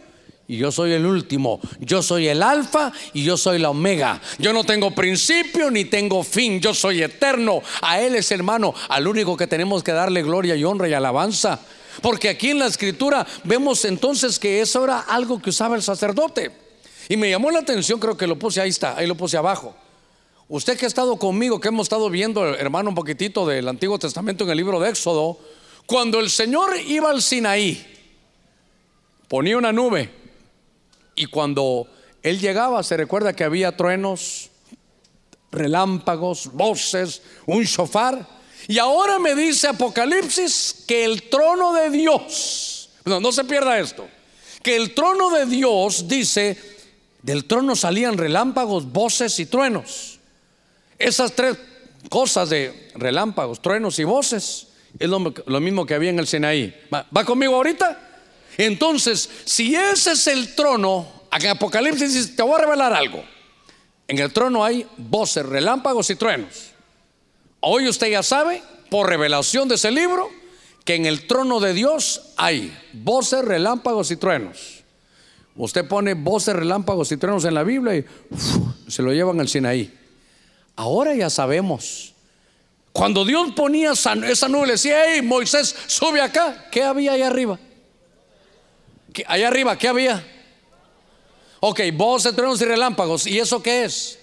y 0.49 0.57
yo 0.57 0.73
soy 0.73 0.93
el 0.93 1.07
último. 1.07 1.61
Yo 1.81 2.03
soy 2.03 2.29
el 2.29 2.43
alfa 2.43 2.93
y 3.13 3.25
yo 3.25 3.37
soy 3.37 3.59
la 3.59 3.71
omega. 3.71 4.21
Yo 4.39 4.53
no 4.53 4.65
tengo 4.65 4.91
principio 4.91 5.71
ni 5.71 5.85
tengo 5.85 6.25
fin. 6.25 6.61
Yo 6.61 6.75
soy 6.75 7.03
eterno. 7.03 7.63
A 7.81 8.01
Él 8.01 8.15
es 8.17 8.31
hermano, 8.33 8.75
al 8.89 9.07
único 9.07 9.37
que 9.37 9.47
tenemos 9.47 9.83
que 9.83 9.93
darle 9.93 10.23
gloria 10.23 10.57
y 10.57 10.65
honra 10.65 10.89
y 10.89 10.95
alabanza. 10.95 11.61
Porque 12.01 12.29
aquí 12.29 12.51
en 12.51 12.59
la 12.59 12.67
escritura 12.67 13.27
vemos 13.45 13.85
entonces 13.85 14.39
que 14.39 14.61
eso 14.61 14.83
era 14.83 15.01
algo 15.01 15.41
que 15.41 15.51
usaba 15.51 15.77
el 15.77 15.83
sacerdote. 15.83 16.51
Y 17.09 17.17
me 17.17 17.31
llamó 17.31 17.51
la 17.51 17.61
atención, 17.61 17.99
creo 17.99 18.17
que 18.17 18.27
lo 18.27 18.39
puse 18.39 18.61
ahí 18.61 18.71
está, 18.71 18.97
ahí 18.97 19.07
lo 19.07 19.17
puse 19.17 19.37
abajo. 19.37 19.75
Usted 20.49 20.77
que 20.77 20.85
ha 20.85 20.89
estado 20.89 21.17
conmigo, 21.17 21.61
que 21.61 21.69
hemos 21.69 21.87
estado 21.87 22.11
viendo, 22.11 22.47
hermano, 22.55 22.91
un 22.91 22.95
poquitito 22.95 23.47
del 23.47 23.69
Antiguo 23.69 23.99
Testamento 23.99 24.45
en 24.45 24.51
el 24.51 24.57
libro 24.57 24.79
de 24.81 24.91
Éxodo, 24.91 25.39
cuando 25.87 26.21
el 26.21 26.31
Señor 26.31 26.77
iba 26.87 27.11
al 27.11 27.23
Sinaí, 27.23 27.87
ponía 29.29 29.57
una 29.57 29.73
nube 29.73 30.11
y 31.15 31.27
cuando 31.27 31.87
Él 32.23 32.39
llegaba, 32.39 32.83
se 32.83 32.97
recuerda 32.97 33.33
que 33.33 33.45
había 33.45 33.77
truenos, 33.77 34.51
relámpagos, 35.51 36.53
voces, 36.53 37.23
un 37.47 37.63
shofar. 37.65 38.27
Y 38.69 38.79
ahora 38.79 39.19
me 39.19 39.35
dice 39.35 39.69
Apocalipsis 39.69 40.85
que 40.87 41.05
el 41.05 41.29
trono 41.29 41.73
de 41.73 41.91
Dios, 41.91 42.91
no, 43.05 43.21
no 43.21 43.33
se 43.33 43.45
pierda 43.45 43.79
esto, 43.79 44.09
que 44.63 44.77
el 44.77 44.95
trono 44.95 45.31
de 45.31 45.47
Dios 45.47 46.07
dice, 46.07 46.59
del 47.23 47.45
trono 47.45 47.77
salían 47.77 48.19
relámpagos, 48.19 48.91
voces 48.91 49.39
y 49.39 49.47
truenos. 49.47 50.19
Esas 50.99 51.33
tres 51.33 51.57
cosas 52.09 52.51
de 52.51 52.91
relámpagos, 52.95 53.63
truenos 53.63 53.99
y 53.99 54.05
voces 54.05 54.69
es 54.99 55.09
lo, 55.09 55.61
mismo 55.61 55.87
que 55.87 55.95
había 55.95 56.11
en 56.11 56.19
el 56.19 56.27
Sinaí. 56.27 56.75
¿Va, 56.93 57.25
conmigo 57.25 57.55
ahorita? 57.57 57.99
Entonces, 58.59 59.29
si 59.45 59.75
ese 59.75 60.13
es 60.13 60.27
el 60.27 60.55
trono, 60.55 61.07
en 61.33 61.47
Apocalipsis 61.49 62.37
te 62.37 62.43
voy 62.43 62.55
a 62.55 62.65
revelar 62.65 62.93
algo. 62.93 63.25
En 64.07 64.19
el 64.19 64.33
trono 64.33 64.65
hay 64.65 64.87
voces, 64.99 65.47
relámpagos 65.47 66.11
y 66.11 66.17
truenos. 66.17 66.71
Hoy 67.61 67.89
usted 67.89 68.11
ya 68.11 68.23
sabe, 68.23 68.63
por 68.91 69.09
revelación 69.09 69.69
de 69.69 69.77
ese 69.77 69.91
libro, 69.91 70.29
que 70.85 70.97
en 70.97 71.07
el 71.07 71.27
trono 71.27 71.61
de 71.61 71.73
Dios 71.73 72.33
hay 72.37 72.77
voces, 72.93 73.45
relámpagos 73.45 74.11
y 74.11 74.17
truenos. 74.17 74.82
Usted 75.57 75.87
pone 75.87 76.15
voces, 76.15 76.57
relámpagos 76.57 77.13
y 77.13 77.17
truenos 77.17 77.45
en 77.45 77.55
la 77.55 77.63
Biblia 77.63 77.97
y 77.97 78.05
se 78.91 79.03
lo 79.03 79.13
llevan 79.13 79.41
al 79.41 79.49
Sinaí. 79.49 79.93
Ahora 80.77 81.15
ya 81.15 81.29
sabemos. 81.29 82.15
Cuando 82.93 83.25
Dios 83.25 83.53
ponía 83.53 83.93
esa, 83.93 84.15
nube, 84.15 84.67
le 84.67 84.73
decía, 84.73 85.03
hey, 85.07 85.23
Moisés, 85.23 85.75
sube 85.87 86.21
acá. 86.21 86.69
¿Qué 86.71 86.83
había 86.83 87.13
ahí 87.13 87.23
arriba? 87.23 87.59
¿Qué, 89.13 89.25
allá 89.27 89.49
arriba, 89.49 89.77
¿qué 89.77 89.89
había? 89.89 90.27
Ok, 91.61 91.81
voces, 91.95 92.35
truenos 92.35 92.61
y 92.61 92.65
relámpagos. 92.65 93.27
¿Y 93.27 93.39
eso 93.39 93.63
qué 93.63 93.85
es? 93.85 94.19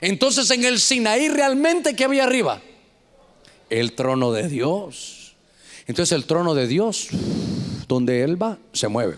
Entonces 0.00 0.50
en 0.50 0.64
el 0.64 0.80
Sinaí 0.80 1.28
realmente, 1.28 1.94
¿qué 1.94 2.04
había 2.04 2.24
arriba? 2.24 2.60
El 3.70 3.92
trono 3.92 4.32
de 4.32 4.48
Dios. 4.48 5.34
Entonces 5.86 6.12
el 6.12 6.24
trono 6.24 6.54
de 6.54 6.66
Dios, 6.66 7.08
donde 7.86 8.22
Él 8.24 8.42
va, 8.42 8.58
se 8.72 8.88
mueve. 8.88 9.16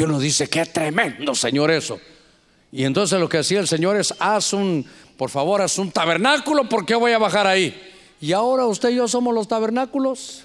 Y 0.00 0.02
uno 0.02 0.18
dice, 0.18 0.48
qué 0.48 0.64
tremendo, 0.64 1.34
Señor, 1.34 1.70
eso. 1.70 2.00
Y 2.72 2.84
entonces 2.84 3.20
lo 3.20 3.28
que 3.28 3.36
hacía 3.36 3.60
el 3.60 3.68
Señor 3.68 3.98
es, 3.98 4.14
haz 4.18 4.54
un, 4.54 4.86
por 5.18 5.28
favor, 5.28 5.60
haz 5.60 5.76
un 5.76 5.92
tabernáculo 5.92 6.66
porque 6.70 6.94
voy 6.94 7.12
a 7.12 7.18
bajar 7.18 7.46
ahí. 7.46 7.78
Y 8.18 8.32
ahora 8.32 8.64
usted 8.64 8.88
y 8.88 8.94
yo 8.94 9.06
somos 9.08 9.34
los 9.34 9.46
tabernáculos. 9.46 10.44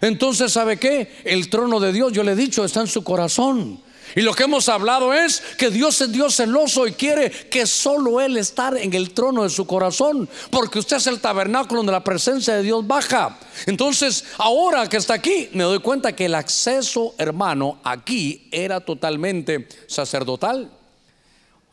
Entonces, 0.00 0.50
¿sabe 0.50 0.78
qué? 0.78 1.12
El 1.24 1.50
trono 1.50 1.78
de 1.78 1.92
Dios, 1.92 2.14
yo 2.14 2.22
le 2.22 2.32
he 2.32 2.36
dicho, 2.36 2.64
está 2.64 2.80
en 2.80 2.86
su 2.86 3.04
corazón. 3.04 3.82
Y 4.16 4.22
lo 4.22 4.34
que 4.34 4.44
hemos 4.44 4.68
hablado 4.68 5.12
es 5.12 5.40
que 5.58 5.70
Dios 5.70 6.00
es 6.00 6.12
Dios 6.12 6.36
celoso 6.36 6.86
y 6.86 6.92
quiere 6.92 7.30
que 7.30 7.66
solo 7.66 8.20
Él 8.20 8.36
estar 8.36 8.76
en 8.76 8.92
el 8.94 9.12
trono 9.12 9.42
de 9.42 9.50
su 9.50 9.66
corazón, 9.66 10.28
porque 10.50 10.78
usted 10.78 10.98
es 10.98 11.06
el 11.06 11.20
tabernáculo 11.20 11.80
donde 11.80 11.92
la 11.92 12.04
presencia 12.04 12.54
de 12.54 12.62
Dios 12.62 12.86
baja. 12.86 13.38
Entonces, 13.66 14.24
ahora 14.38 14.88
que 14.88 14.98
está 14.98 15.14
aquí, 15.14 15.48
me 15.52 15.64
doy 15.64 15.80
cuenta 15.80 16.14
que 16.14 16.26
el 16.26 16.34
acceso, 16.34 17.14
hermano, 17.18 17.80
aquí 17.82 18.48
era 18.52 18.80
totalmente 18.80 19.68
sacerdotal. 19.86 20.70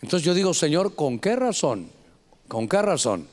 Entonces 0.02 0.26
yo 0.26 0.34
digo, 0.34 0.54
Señor, 0.54 0.96
¿con 0.96 1.20
qué 1.20 1.36
razón? 1.36 1.92
¿Con 2.48 2.68
qué 2.68 2.82
razón? 2.82 3.28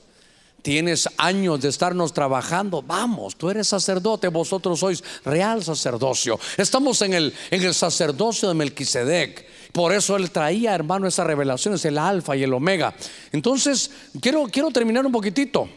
Tienes 0.62 1.08
años 1.16 1.60
de 1.60 1.68
estarnos 1.68 2.12
trabajando. 2.12 2.82
Vamos, 2.82 3.36
tú 3.36 3.48
eres 3.48 3.68
sacerdote, 3.68 4.28
vosotros 4.28 4.80
sois 4.80 5.02
real 5.24 5.62
sacerdocio. 5.62 6.38
Estamos 6.56 7.00
en 7.02 7.14
el, 7.14 7.34
en 7.50 7.62
el 7.62 7.74
sacerdocio 7.74 8.48
de 8.48 8.54
Melquisedec. 8.54 9.46
Por 9.72 9.94
eso 9.94 10.16
él 10.16 10.30
traía, 10.30 10.74
hermano, 10.74 11.06
esa 11.06 11.24
revelación, 11.24 11.74
es 11.74 11.84
el 11.84 11.98
alfa 11.98 12.36
y 12.36 12.42
el 12.42 12.52
omega. 12.52 12.94
Entonces, 13.32 13.90
quiero, 14.20 14.46
quiero 14.46 14.70
terminar 14.70 15.06
un 15.06 15.12
poquitito. 15.12 15.68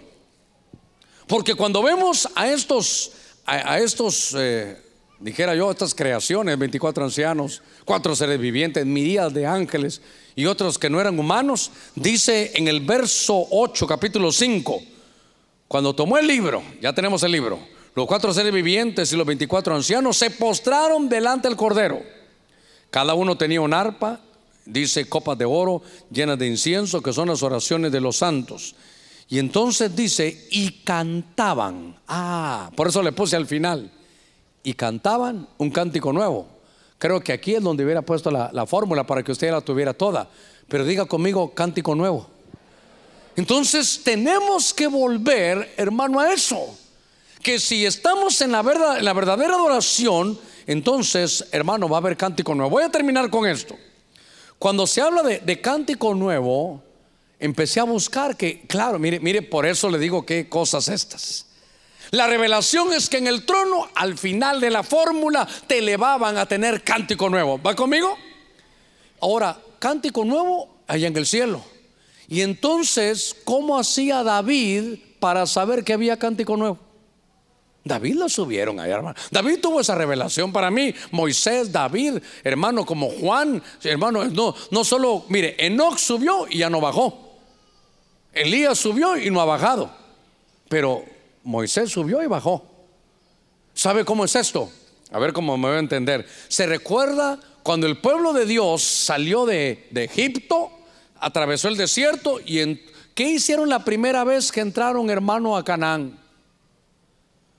Porque 1.27 1.55
cuando 1.55 1.83
vemos 1.83 2.27
a 2.35 2.49
estos, 2.49 3.11
a, 3.45 3.79
estos 3.79 4.35
eh, 4.37 4.81
dijera 5.21 5.55
yo, 5.55 5.71
estas 5.71 5.93
creaciones, 5.93 6.57
24 6.57 7.03
ancianos, 7.03 7.61
cuatro 7.85 8.15
seres 8.15 8.39
vivientes, 8.39 8.85
miríadas 8.85 9.33
de 9.33 9.45
ángeles 9.45 10.01
y 10.35 10.45
otros 10.45 10.77
que 10.77 10.89
no 10.89 10.99
eran 10.99 11.17
humanos, 11.17 11.71
dice 11.95 12.51
en 12.55 12.67
el 12.67 12.81
verso 12.81 13.45
8, 13.51 13.87
capítulo 13.87 14.31
5, 14.31 14.81
cuando 15.67 15.93
tomó 15.93 16.17
el 16.17 16.27
libro, 16.27 16.63
ya 16.81 16.93
tenemos 16.93 17.23
el 17.23 17.31
libro, 17.31 17.59
los 17.95 18.07
cuatro 18.07 18.33
seres 18.33 18.51
vivientes 18.51 19.13
y 19.13 19.15
los 19.15 19.25
24 19.25 19.75
ancianos 19.75 20.17
se 20.17 20.31
postraron 20.31 21.07
delante 21.07 21.47
del 21.47 21.57
Cordero. 21.57 22.01
Cada 22.89 23.13
uno 23.13 23.37
tenía 23.37 23.61
un 23.61 23.73
arpa, 23.73 24.19
dice 24.65 25.07
copas 25.07 25.37
de 25.37 25.45
oro 25.45 25.81
llenas 26.11 26.39
de 26.39 26.47
incienso, 26.47 27.01
que 27.01 27.13
son 27.13 27.27
las 27.27 27.43
oraciones 27.43 27.91
de 27.91 28.01
los 28.01 28.17
santos. 28.17 28.75
Y 29.29 29.39
entonces 29.39 29.95
dice, 29.95 30.47
y 30.51 30.83
cantaban. 30.83 31.95
Ah, 32.07 32.69
por 32.75 32.87
eso 32.87 33.01
le 33.01 33.13
puse 33.13 33.37
al 33.37 33.47
final. 33.47 33.89
Y 34.63 34.73
cantaban 34.73 35.47
un 35.57 35.69
cántico 35.71 36.13
nuevo. 36.13 36.47
Creo 36.97 37.19
que 37.21 37.33
aquí 37.33 37.55
es 37.55 37.63
donde 37.63 37.83
hubiera 37.83 38.01
puesto 38.01 38.29
la, 38.29 38.49
la 38.53 38.65
fórmula 38.65 39.05
para 39.05 39.23
que 39.23 39.31
usted 39.31 39.51
la 39.51 39.61
tuviera 39.61 39.93
toda. 39.93 40.29
Pero 40.67 40.85
diga 40.85 41.05
conmigo, 41.05 41.53
cántico 41.53 41.95
nuevo. 41.95 42.27
Entonces 43.35 44.01
tenemos 44.03 44.73
que 44.73 44.87
volver, 44.87 45.73
hermano, 45.77 46.19
a 46.19 46.33
eso. 46.33 46.77
Que 47.41 47.59
si 47.59 47.85
estamos 47.85 48.39
en 48.41 48.51
la, 48.51 48.61
verdad, 48.61 48.99
en 48.99 49.05
la 49.05 49.13
verdadera 49.13 49.55
adoración, 49.55 50.37
entonces, 50.67 51.47
hermano, 51.51 51.89
va 51.89 51.97
a 51.97 52.01
haber 52.01 52.17
cántico 52.17 52.53
nuevo. 52.53 52.69
Voy 52.69 52.83
a 52.83 52.91
terminar 52.91 53.29
con 53.29 53.47
esto. 53.47 53.75
Cuando 54.59 54.85
se 54.85 55.01
habla 55.01 55.23
de, 55.23 55.39
de 55.39 55.59
cántico 55.59 56.13
nuevo, 56.13 56.83
empecé 57.39 57.79
a 57.79 57.83
buscar 57.83 58.37
que, 58.37 58.61
claro, 58.67 58.99
mire, 58.99 59.19
mire, 59.19 59.41
por 59.41 59.65
eso 59.65 59.89
le 59.89 59.97
digo 59.97 60.25
qué 60.25 60.47
cosas 60.47 60.87
estas. 60.87 61.47
La 62.11 62.27
revelación 62.27 62.91
es 62.91 63.09
que 63.09 63.17
en 63.17 63.27
el 63.27 63.45
trono, 63.45 63.87
al 63.95 64.17
final 64.17 64.59
de 64.59 64.69
la 64.69 64.83
fórmula, 64.83 65.47
te 65.67 65.79
elevaban 65.79 66.37
a 66.37 66.45
tener 66.45 66.83
cántico 66.83 67.29
nuevo. 67.29 67.61
¿Va 67.61 67.73
conmigo? 67.73 68.17
Ahora, 69.21 69.57
cántico 69.79 70.25
nuevo 70.25 70.75
allá 70.87 71.07
en 71.07 71.15
el 71.15 71.25
cielo. 71.25 71.63
Y 72.27 72.41
entonces, 72.41 73.35
¿cómo 73.45 73.79
hacía 73.79 74.23
David 74.23 74.99
para 75.19 75.45
saber 75.45 75.85
que 75.85 75.93
había 75.93 76.17
cántico 76.17 76.57
nuevo? 76.57 76.79
David 77.83 78.15
lo 78.15 78.29
subieron 78.29 78.79
allá, 78.79 78.95
hermano. 78.95 79.15
David 79.31 79.59
tuvo 79.61 79.79
esa 79.79 79.95
revelación 79.95 80.51
para 80.51 80.69
mí. 80.69 80.93
Moisés, 81.11 81.71
David, 81.71 82.19
hermano, 82.43 82.85
como 82.85 83.09
Juan, 83.09 83.63
hermano, 83.83 84.25
no, 84.25 84.53
no 84.69 84.83
solo, 84.83 85.25
mire, 85.29 85.55
Enoch 85.57 85.97
subió 85.97 86.45
y 86.49 86.59
ya 86.59 86.69
no 86.69 86.81
bajó. 86.81 87.39
Elías 88.33 88.77
subió 88.77 89.17
y 89.17 89.29
no 89.29 89.41
ha 89.41 89.45
bajado. 89.45 89.91
Pero 90.69 91.03
Moisés 91.43 91.89
subió 91.89 92.21
y 92.23 92.27
bajó. 92.27 92.65
¿Sabe 93.73 94.05
cómo 94.05 94.25
es 94.25 94.35
esto? 94.35 94.71
A 95.11 95.19
ver 95.19 95.33
cómo 95.33 95.57
me 95.57 95.67
voy 95.67 95.77
a 95.77 95.79
entender. 95.79 96.25
Se 96.47 96.65
recuerda 96.65 97.39
cuando 97.63 97.87
el 97.87 97.97
pueblo 97.97 98.33
de 98.33 98.45
Dios 98.45 98.83
salió 98.83 99.45
de, 99.45 99.87
Egipto, 99.93 100.71
atravesó 101.19 101.67
el 101.67 101.77
desierto 101.77 102.39
y 102.45 102.59
en, 102.59 102.81
¿qué 103.13 103.23
hicieron 103.23 103.69
la 103.69 103.83
primera 103.83 104.23
vez 104.23 104.51
que 104.51 104.61
entraron 104.61 105.09
hermano 105.09 105.57
a 105.57 105.63
Canaán? 105.63 106.17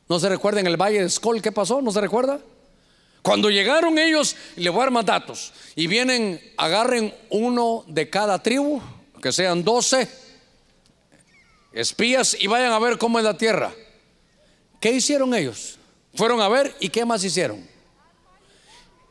¿No 0.09 0.19
se 0.19 0.29
recuerda 0.29 0.61
en 0.61 0.67
el 0.67 0.81
valle 0.81 1.01
de 1.01 1.07
Escol 1.07 1.41
qué 1.41 1.53
pasó? 1.53 1.81
¿No 1.81 1.93
se 1.93 2.01
recuerda? 2.01 2.41
Cuando 3.23 3.51
llegaron 3.51 3.99
ellos, 3.99 4.37
le 4.57 4.69
voy 4.71 4.87
a 4.87 5.03
dar. 5.03 5.25
Y 5.77 5.87
vienen, 5.87 6.41
agarren 6.57 7.15
uno 7.31 7.85
de 7.87 8.11
cada 8.11 8.43
tribu, 8.43 8.81
que 9.23 9.31
sean 9.31 9.63
doce 9.63 10.09
espías 11.73 12.37
y 12.39 12.47
vayan 12.47 12.73
a 12.73 12.79
ver 12.79 12.99
cómo 12.99 13.19
es 13.19 13.25
la 13.25 13.37
tierra. 13.37 13.75
¿Qué 14.81 14.91
hicieron 14.91 15.35
ellos? 15.35 15.79
Fueron 16.15 16.41
a 16.41 16.49
ver 16.49 16.75
y 16.81 16.89
qué 16.89 17.05
más 17.05 17.25
hicieron. 17.25 17.67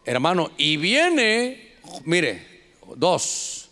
Hermano, 0.05 0.51
y 0.57 0.77
viene, 0.77 1.75
mire, 2.05 2.45
dos. 2.95 3.69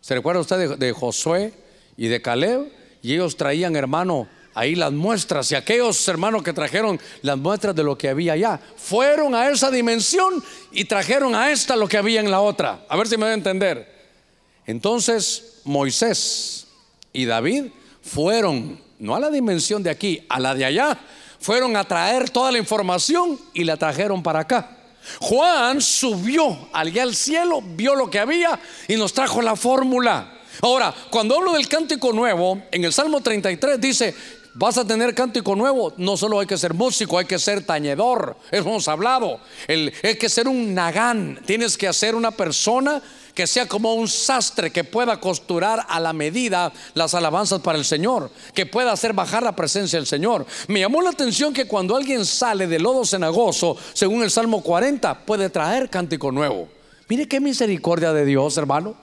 ¿Se 0.00 0.14
recuerda 0.14 0.40
usted 0.40 0.76
de, 0.76 0.92
Josué 0.92 1.52
y 1.96 2.08
de 2.08 2.20
Caleb? 2.20 2.72
Y 3.02 3.14
ellos 3.14 3.36
traían, 3.36 3.76
hermano, 3.76 4.28
ahí 4.54 4.74
las 4.74 4.92
muestras. 4.92 5.50
Y 5.52 5.54
aquellos 5.54 6.06
hermanos 6.08 6.42
que 6.42 6.52
trajeron 6.52 7.00
las 7.22 7.38
muestras 7.38 7.74
de 7.74 7.84
lo 7.84 7.96
que 7.96 8.08
había 8.08 8.34
allá, 8.34 8.60
fueron 8.76 9.34
a 9.34 9.48
esa 9.48 9.70
dimensión 9.70 10.42
y 10.72 10.84
trajeron 10.84 11.34
a 11.34 11.50
esta 11.50 11.76
lo 11.76 11.88
que 11.88 11.96
había 11.96 12.20
en 12.20 12.30
la 12.30 12.40
otra. 12.40 12.84
A 12.88 12.96
ver 12.96 13.08
si 13.08 13.16
me 13.16 13.24
voy 13.24 13.30
a 13.30 13.34
entender. 13.34 14.00
Entonces, 14.66 15.60
Moisés 15.64 16.66
y 17.12 17.24
David 17.24 17.66
fueron, 18.02 18.80
no 18.98 19.14
a 19.14 19.20
la 19.20 19.30
dimensión 19.30 19.82
de 19.82 19.90
aquí, 19.90 20.24
a 20.28 20.40
la 20.40 20.54
de 20.54 20.64
allá, 20.64 20.98
fueron 21.38 21.76
a 21.76 21.84
traer 21.84 22.30
toda 22.30 22.52
la 22.52 22.58
información 22.58 23.38
y 23.54 23.64
la 23.64 23.76
trajeron 23.76 24.22
para 24.22 24.40
acá. 24.40 24.76
Juan 25.20 25.80
subió 25.80 26.68
allá 26.72 27.02
al 27.02 27.14
cielo, 27.14 27.62
vio 27.62 27.94
lo 27.94 28.10
que 28.10 28.18
había 28.18 28.60
y 28.86 28.96
nos 28.96 29.12
trajo 29.12 29.40
la 29.40 29.56
fórmula. 29.56 30.38
Ahora, 30.62 30.94
cuando 31.10 31.36
hablo 31.36 31.52
del 31.54 31.68
cántico 31.68 32.12
nuevo, 32.12 32.62
en 32.70 32.84
el 32.84 32.92
Salmo 32.92 33.22
33 33.22 33.80
dice, 33.80 34.14
vas 34.54 34.76
a 34.78 34.86
tener 34.86 35.14
cántico 35.14 35.56
nuevo, 35.56 35.94
no 35.96 36.16
solo 36.16 36.40
hay 36.40 36.46
que 36.46 36.58
ser 36.58 36.74
músico, 36.74 37.18
hay 37.18 37.24
que 37.24 37.38
ser 37.38 37.64
tañedor, 37.64 38.36
hemos 38.50 38.88
hablado, 38.88 39.40
el, 39.68 39.92
hay 40.02 40.16
que 40.16 40.28
ser 40.28 40.48
un 40.48 40.74
nagán, 40.74 41.40
tienes 41.46 41.78
que 41.78 41.90
ser 41.92 42.14
una 42.14 42.30
persona 42.30 43.00
que 43.40 43.46
sea 43.46 43.64
como 43.64 43.94
un 43.94 44.06
sastre 44.06 44.70
que 44.70 44.84
pueda 44.84 45.18
costurar 45.18 45.86
a 45.88 45.98
la 45.98 46.12
medida 46.12 46.70
las 46.92 47.14
alabanzas 47.14 47.62
para 47.62 47.78
el 47.78 47.86
Señor, 47.86 48.30
que 48.52 48.66
pueda 48.66 48.92
hacer 48.92 49.14
bajar 49.14 49.42
la 49.42 49.56
presencia 49.56 49.98
del 49.98 50.06
Señor. 50.06 50.44
Me 50.68 50.80
llamó 50.80 51.00
la 51.00 51.08
atención 51.08 51.54
que 51.54 51.64
cuando 51.64 51.96
alguien 51.96 52.26
sale 52.26 52.66
de 52.66 52.78
lodo 52.78 53.02
cenagoso, 53.02 53.78
según 53.94 54.22
el 54.22 54.30
Salmo 54.30 54.62
40, 54.62 55.20
puede 55.20 55.48
traer 55.48 55.88
cántico 55.88 56.30
nuevo. 56.30 56.68
Mire 57.08 57.26
qué 57.26 57.40
misericordia 57.40 58.12
de 58.12 58.26
Dios, 58.26 58.58
hermano. 58.58 58.94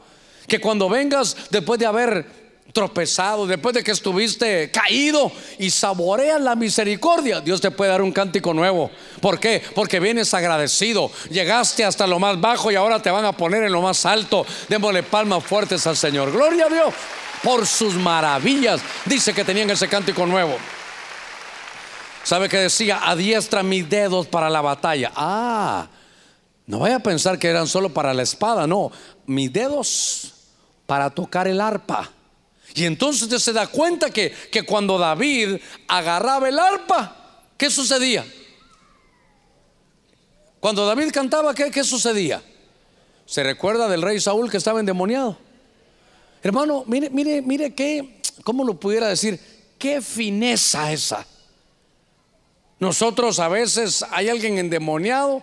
Que 0.47 0.61
cuando 0.61 0.87
vengas 0.87 1.35
después 1.49 1.79
de 1.79 1.87
haber 1.87 2.46
tropezado, 2.77 3.47
después 3.47 3.73
de 3.73 3.83
que 3.83 3.89
estuviste 3.89 4.69
caído 4.69 5.31
y 5.57 5.71
saboreas 5.71 6.39
la 6.39 6.55
misericordia, 6.55 7.41
Dios 7.41 7.59
te 7.59 7.71
puede 7.71 7.89
dar 7.89 8.03
un 8.03 8.11
cántico 8.11 8.53
nuevo. 8.53 8.91
¿Por 9.19 9.39
qué? 9.39 9.63
Porque 9.73 9.99
vienes 9.99 10.31
agradecido. 10.35 11.09
Llegaste 11.31 11.83
hasta 11.83 12.05
lo 12.05 12.19
más 12.19 12.39
bajo 12.39 12.69
y 12.71 12.75
ahora 12.75 13.01
te 13.01 13.09
van 13.09 13.25
a 13.25 13.31
poner 13.31 13.63
en 13.63 13.71
lo 13.71 13.81
más 13.81 14.05
alto. 14.05 14.45
Démosle 14.69 15.01
palmas 15.01 15.43
fuertes 15.43 15.87
al 15.87 15.97
Señor. 15.97 16.31
Gloria 16.31 16.67
a 16.67 16.69
Dios 16.69 16.93
por 17.41 17.65
sus 17.65 17.95
maravillas. 17.95 18.79
Dice 19.05 19.33
que 19.33 19.43
tenían 19.43 19.71
ese 19.71 19.87
cántico 19.87 20.27
nuevo. 20.27 20.55
¿Sabe 22.21 22.47
que 22.47 22.57
decía? 22.57 22.99
Adiestra 23.01 23.63
mis 23.63 23.89
dedos 23.89 24.27
para 24.27 24.51
la 24.51 24.61
batalla. 24.61 25.11
Ah, 25.15 25.87
no 26.67 26.77
vaya 26.77 26.97
a 26.97 26.99
pensar 26.99 27.39
que 27.39 27.47
eran 27.47 27.65
solo 27.65 27.91
para 27.91 28.13
la 28.13 28.21
espada, 28.21 28.67
no. 28.67 28.91
Mis 29.25 29.51
dedos 29.51 30.33
para 30.85 31.09
tocar 31.09 31.47
el 31.47 31.59
arpa. 31.59 32.11
Y 32.77 32.85
entonces 32.85 33.23
usted 33.23 33.39
se 33.39 33.53
da 33.53 33.65
cuenta 33.65 34.11
que, 34.11 34.31
que 34.51 34.61
cuando 34.61 34.99
David 34.99 35.57
agarraba 35.87 36.47
el 36.47 36.59
arpa, 36.59 37.41
¿qué 37.57 37.71
sucedía? 37.71 38.23
Cuando 40.59 40.85
David 40.85 41.09
cantaba, 41.11 41.55
¿qué, 41.55 41.71
¿qué, 41.71 41.83
sucedía? 41.83 42.43
¿Se 43.25 43.41
recuerda 43.41 43.89
del 43.89 44.03
rey 44.03 44.19
Saúl 44.19 44.51
que 44.51 44.57
estaba 44.57 44.79
endemoniado? 44.79 45.39
Hermano, 46.43 46.83
mire, 46.85 47.09
mire, 47.09 47.41
mire 47.41 47.73
qué, 47.73 48.21
¿cómo 48.43 48.63
lo 48.63 48.75
pudiera 48.75 49.07
decir? 49.07 49.39
Qué 49.79 49.99
fineza 49.99 50.91
esa. 50.91 51.25
Nosotros 52.79 53.39
a 53.39 53.47
veces 53.47 54.05
hay 54.11 54.29
alguien 54.29 54.59
endemoniado 54.59 55.41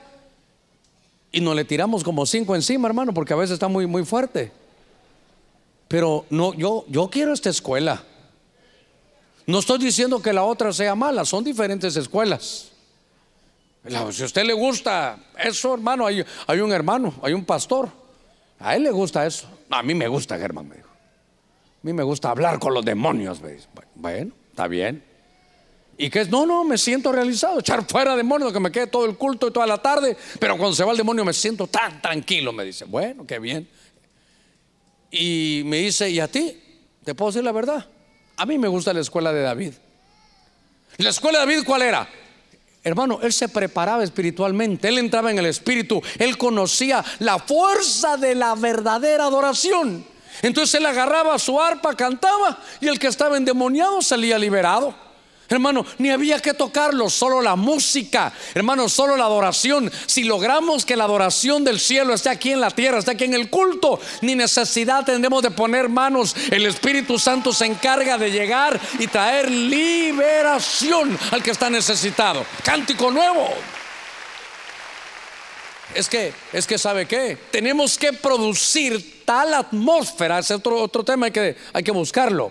y 1.32 1.40
nos 1.40 1.56
le 1.56 1.64
tiramos 1.64 2.04
como 2.04 2.26
cinco 2.26 2.54
encima, 2.54 2.86
hermano, 2.86 3.12
porque 3.12 3.32
a 3.32 3.36
veces 3.36 3.54
está 3.54 3.66
muy, 3.66 3.88
muy 3.88 4.04
fuerte. 4.04 4.52
Pero 5.88 6.26
no, 6.30 6.54
yo, 6.54 6.84
yo 6.88 7.08
quiero 7.08 7.32
esta 7.32 7.50
escuela. 7.50 8.02
No 9.46 9.58
estoy 9.58 9.78
diciendo 9.78 10.22
que 10.22 10.32
la 10.32 10.44
otra 10.44 10.72
sea 10.72 10.94
mala, 10.94 11.24
son 11.24 11.44
diferentes 11.44 11.96
escuelas. 11.96 12.72
Si 13.86 13.94
a 14.22 14.26
usted 14.26 14.44
le 14.44 14.54
gusta 14.54 15.18
eso, 15.38 15.74
hermano, 15.74 16.06
hay, 16.06 16.24
hay 16.46 16.60
un 16.60 16.72
hermano, 16.72 17.14
hay 17.22 17.34
un 17.34 17.44
pastor. 17.44 17.90
A 18.58 18.74
él 18.76 18.84
le 18.84 18.90
gusta 18.90 19.26
eso. 19.26 19.46
a 19.68 19.82
mí 19.82 19.94
me 19.94 20.08
gusta, 20.08 20.38
Germán, 20.38 20.68
me 20.68 20.76
dijo. 20.76 20.88
A 20.88 21.86
mí 21.86 21.92
me 21.92 22.02
gusta 22.02 22.30
hablar 22.30 22.58
con 22.58 22.72
los 22.72 22.82
demonios. 22.82 23.42
Bueno, 23.94 24.32
está 24.48 24.66
bien. 24.68 25.04
¿Y 25.98 26.08
qué 26.08 26.22
es? 26.22 26.30
No, 26.30 26.46
no, 26.46 26.64
me 26.64 26.78
siento 26.78 27.12
realizado. 27.12 27.60
Echar 27.60 27.84
fuera 27.86 28.16
demonios, 28.16 28.54
que 28.54 28.60
me 28.60 28.72
quede 28.72 28.86
todo 28.86 29.04
el 29.04 29.18
culto 29.18 29.48
y 29.48 29.52
toda 29.52 29.66
la 29.66 29.76
tarde. 29.76 30.16
Pero 30.40 30.56
cuando 30.56 30.74
se 30.74 30.82
va 30.82 30.92
el 30.92 30.96
demonio 30.96 31.24
me 31.24 31.34
siento 31.34 31.66
tan 31.66 32.00
tranquilo. 32.00 32.54
Me 32.54 32.64
dice, 32.64 32.86
bueno, 32.86 33.26
qué 33.26 33.38
bien. 33.38 33.68
Y 35.14 35.62
me 35.64 35.78
dice, 35.78 36.10
¿y 36.10 36.20
a 36.20 36.28
ti? 36.28 36.60
¿Te 37.04 37.14
puedo 37.14 37.30
decir 37.30 37.44
la 37.44 37.52
verdad? 37.52 37.86
A 38.36 38.46
mí 38.46 38.58
me 38.58 38.68
gusta 38.68 38.92
la 38.92 39.00
escuela 39.00 39.32
de 39.32 39.42
David. 39.42 39.74
¿La 40.96 41.10
escuela 41.10 41.40
de 41.40 41.46
David 41.46 41.64
cuál 41.64 41.82
era? 41.82 42.08
Hermano, 42.82 43.20
él 43.22 43.32
se 43.32 43.48
preparaba 43.48 44.04
espiritualmente, 44.04 44.88
él 44.88 44.98
entraba 44.98 45.30
en 45.30 45.38
el 45.38 45.46
espíritu, 45.46 46.02
él 46.18 46.36
conocía 46.36 47.02
la 47.20 47.38
fuerza 47.38 48.16
de 48.16 48.34
la 48.34 48.54
verdadera 48.54 49.24
adoración. 49.24 50.04
Entonces 50.42 50.74
él 50.74 50.86
agarraba 50.86 51.38
su 51.38 51.60
arpa, 51.60 51.94
cantaba 51.94 52.58
y 52.80 52.88
el 52.88 52.98
que 52.98 53.06
estaba 53.06 53.36
endemoniado 53.36 54.02
salía 54.02 54.38
liberado. 54.38 55.03
Hermano, 55.48 55.84
ni 55.98 56.10
había 56.10 56.40
que 56.40 56.54
tocarlo, 56.54 57.10
solo 57.10 57.42
la 57.42 57.54
música, 57.54 58.32
hermano, 58.54 58.88
solo 58.88 59.16
la 59.16 59.24
adoración. 59.24 59.92
Si 60.06 60.24
logramos 60.24 60.86
que 60.86 60.96
la 60.96 61.04
adoración 61.04 61.64
del 61.64 61.78
cielo 61.78 62.14
esté 62.14 62.30
aquí 62.30 62.52
en 62.52 62.62
la 62.62 62.70
tierra, 62.70 62.98
esté 62.98 63.10
aquí 63.10 63.24
en 63.24 63.34
el 63.34 63.50
culto, 63.50 64.00
ni 64.22 64.34
necesidad 64.34 65.04
tendremos 65.04 65.42
de 65.42 65.50
poner 65.50 65.90
manos. 65.90 66.34
El 66.50 66.64
Espíritu 66.64 67.18
Santo 67.18 67.52
se 67.52 67.66
encarga 67.66 68.16
de 68.16 68.30
llegar 68.30 68.80
y 68.98 69.06
traer 69.06 69.50
liberación 69.50 71.16
al 71.30 71.42
que 71.42 71.50
está 71.50 71.68
necesitado. 71.68 72.44
Cántico 72.62 73.10
nuevo. 73.10 73.50
Es 75.94 76.08
que, 76.08 76.32
es 76.54 76.66
que, 76.66 76.78
¿sabe 76.78 77.06
qué? 77.06 77.36
Tenemos 77.50 77.98
que 77.98 78.14
producir 78.14 79.24
tal 79.26 79.52
atmósfera, 79.52 80.38
es 80.38 80.50
otro, 80.50 80.80
otro 80.80 81.04
tema, 81.04 81.26
hay 81.26 81.32
que, 81.32 81.56
hay 81.72 81.84
que 81.84 81.92
buscarlo. 81.92 82.50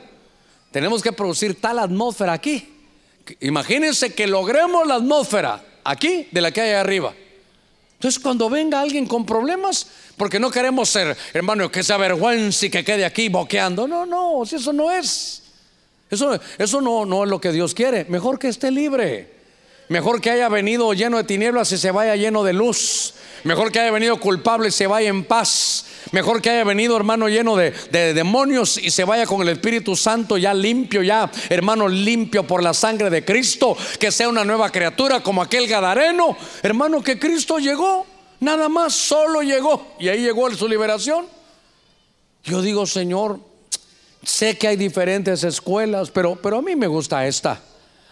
Tenemos 0.71 1.01
que 1.01 1.11
producir 1.11 1.59
tal 1.59 1.79
atmósfera 1.79 2.33
aquí 2.33 2.72
Imagínense 3.39 4.13
que 4.13 4.27
logremos 4.27 4.87
la 4.87 4.95
atmósfera 4.95 5.63
aquí 5.83 6.27
de 6.31 6.41
la 6.41 6.51
que 6.51 6.61
hay 6.61 6.71
arriba. 6.71 7.13
Entonces, 7.93 8.21
cuando 8.21 8.49
venga 8.49 8.81
alguien 8.81 9.05
con 9.05 9.25
problemas, 9.25 9.87
porque 10.17 10.39
no 10.39 10.51
queremos 10.51 10.89
ser, 10.89 11.15
hermano, 11.33 11.71
que 11.71 11.83
se 11.83 11.93
avergüence 11.93 12.65
y 12.65 12.69
que 12.69 12.83
quede 12.83 13.05
aquí 13.05 13.29
boqueando. 13.29 13.87
No, 13.87 14.05
no, 14.05 14.45
si 14.45 14.57
eso 14.57 14.73
no 14.73 14.91
es. 14.91 15.43
Eso, 16.09 16.37
eso 16.57 16.81
no, 16.81 17.05
no 17.05 17.23
es 17.23 17.29
lo 17.29 17.39
que 17.39 17.51
Dios 17.51 17.73
quiere. 17.73 18.05
Mejor 18.09 18.37
que 18.37 18.49
esté 18.49 18.71
libre. 18.71 19.31
Mejor 19.89 20.21
que 20.21 20.31
haya 20.31 20.49
venido 20.49 20.93
lleno 20.93 21.17
de 21.17 21.23
tinieblas 21.23 21.71
y 21.71 21.77
se 21.77 21.91
vaya 21.91 22.15
lleno 22.15 22.43
de 22.43 22.53
luz. 22.53 23.13
Mejor 23.43 23.71
que 23.71 23.79
haya 23.79 23.91
venido 23.91 24.17
culpable 24.17 24.69
y 24.69 24.71
se 24.71 24.87
vaya 24.87 25.09
en 25.09 25.25
paz. 25.25 25.85
Mejor 26.11 26.41
que 26.41 26.49
haya 26.49 26.63
venido, 26.63 26.95
hermano, 26.95 27.27
lleno 27.27 27.57
de, 27.57 27.71
demonios 28.13 28.77
y 28.77 28.89
se 28.89 29.03
vaya 29.03 29.25
con 29.25 29.41
el 29.41 29.49
Espíritu 29.49 29.95
Santo 29.95 30.37
ya 30.37 30.53
limpio, 30.53 31.03
ya, 31.03 31.29
hermano, 31.49 31.87
limpio 31.87 32.45
por 32.47 32.63
la 32.63 32.73
sangre 32.73 33.09
de 33.09 33.25
Cristo. 33.25 33.75
Que 33.99 34.11
sea 34.11 34.29
una 34.29 34.45
nueva 34.45 34.71
criatura 34.71 35.21
como 35.21 35.41
aquel 35.41 35.67
Gadareno. 35.67 36.37
Hermano, 36.61 37.03
que 37.03 37.19
Cristo 37.19 37.59
llegó. 37.59 38.05
Nada 38.39 38.69
más, 38.69 38.93
solo 38.93 39.41
llegó. 39.41 39.95
Y 39.99 40.07
ahí 40.07 40.21
llegó 40.21 40.49
su 40.51 40.67
liberación. 40.67 41.25
Yo 42.43 42.61
digo, 42.61 42.85
Señor, 42.85 43.39
sé 44.23 44.57
que 44.57 44.67
hay 44.67 44.77
diferentes 44.77 45.43
escuelas, 45.43 46.11
pero, 46.11 46.35
pero 46.35 46.57
a 46.57 46.61
mí 46.61 46.75
me 46.75 46.87
gusta 46.87 47.25
esta. 47.25 47.61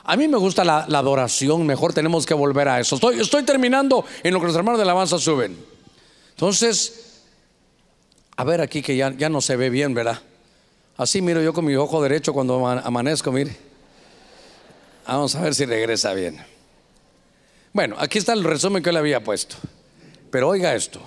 A 0.03 0.18
mí 0.18 0.28
me 0.28 0.38
gusta 0.38 0.64
la, 0.64 0.80
adoración, 0.80 1.65
mejor 1.65 1.94
tenemos 1.94 2.26
que 2.26 2.34
volver 2.34 2.68
a 2.68 2.80
eso. 2.80 2.95
Estoy, 2.95 3.44
terminando 3.44 4.06
en 4.23 4.34
lo 4.34 4.40
que 4.40 4.48
los 4.48 4.56
hermanos 4.56 4.80
de 4.80 4.86
la 4.86 4.91
alabanza 4.91 5.19
suben. 5.19 5.57
Entonces, 6.32 7.22
a 8.36 8.44
ver 8.44 8.61
aquí 8.61 8.82
que 8.82 8.95
ya, 8.95 9.15
ya 9.15 9.30
no 9.30 9.41
se 9.41 9.56
ve 9.56 9.69
bien, 9.69 9.94
¿verdad? 9.94 10.19
Así 10.98 11.22
miro 11.22 11.41
yo 11.41 11.53
con 11.53 11.65
mi 11.65 11.76
ojo 11.76 12.02
derecho 12.02 12.34
cuando 12.34 12.68
amanezco, 12.68 13.32
mire. 13.32 13.56
Vamos 15.07 15.36
a 15.36 15.41
ver 15.41 15.56
si 15.56 15.65
regresa 15.65 16.14
bien. 16.14 16.44
Bueno, 17.73 17.95
aquí 17.99 18.18
está 18.18 18.34
el 18.34 18.44
resumen 18.44 18.84
que 18.84 18.91
le 18.91 18.99
había 18.99 19.23
puesto. 19.23 19.56
Pero 20.30 20.49
oiga 20.49 20.73
esto. 20.76 21.02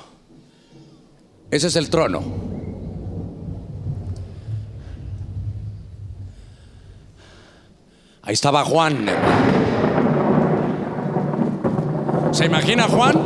Ese 1.50 1.68
es 1.68 1.76
el 1.76 1.90
trono. 1.90 2.63
Ahí 8.26 8.32
estaba 8.32 8.64
Juan. 8.64 9.06
¿Se 12.32 12.46
imagina 12.46 12.84
Juan? 12.84 13.20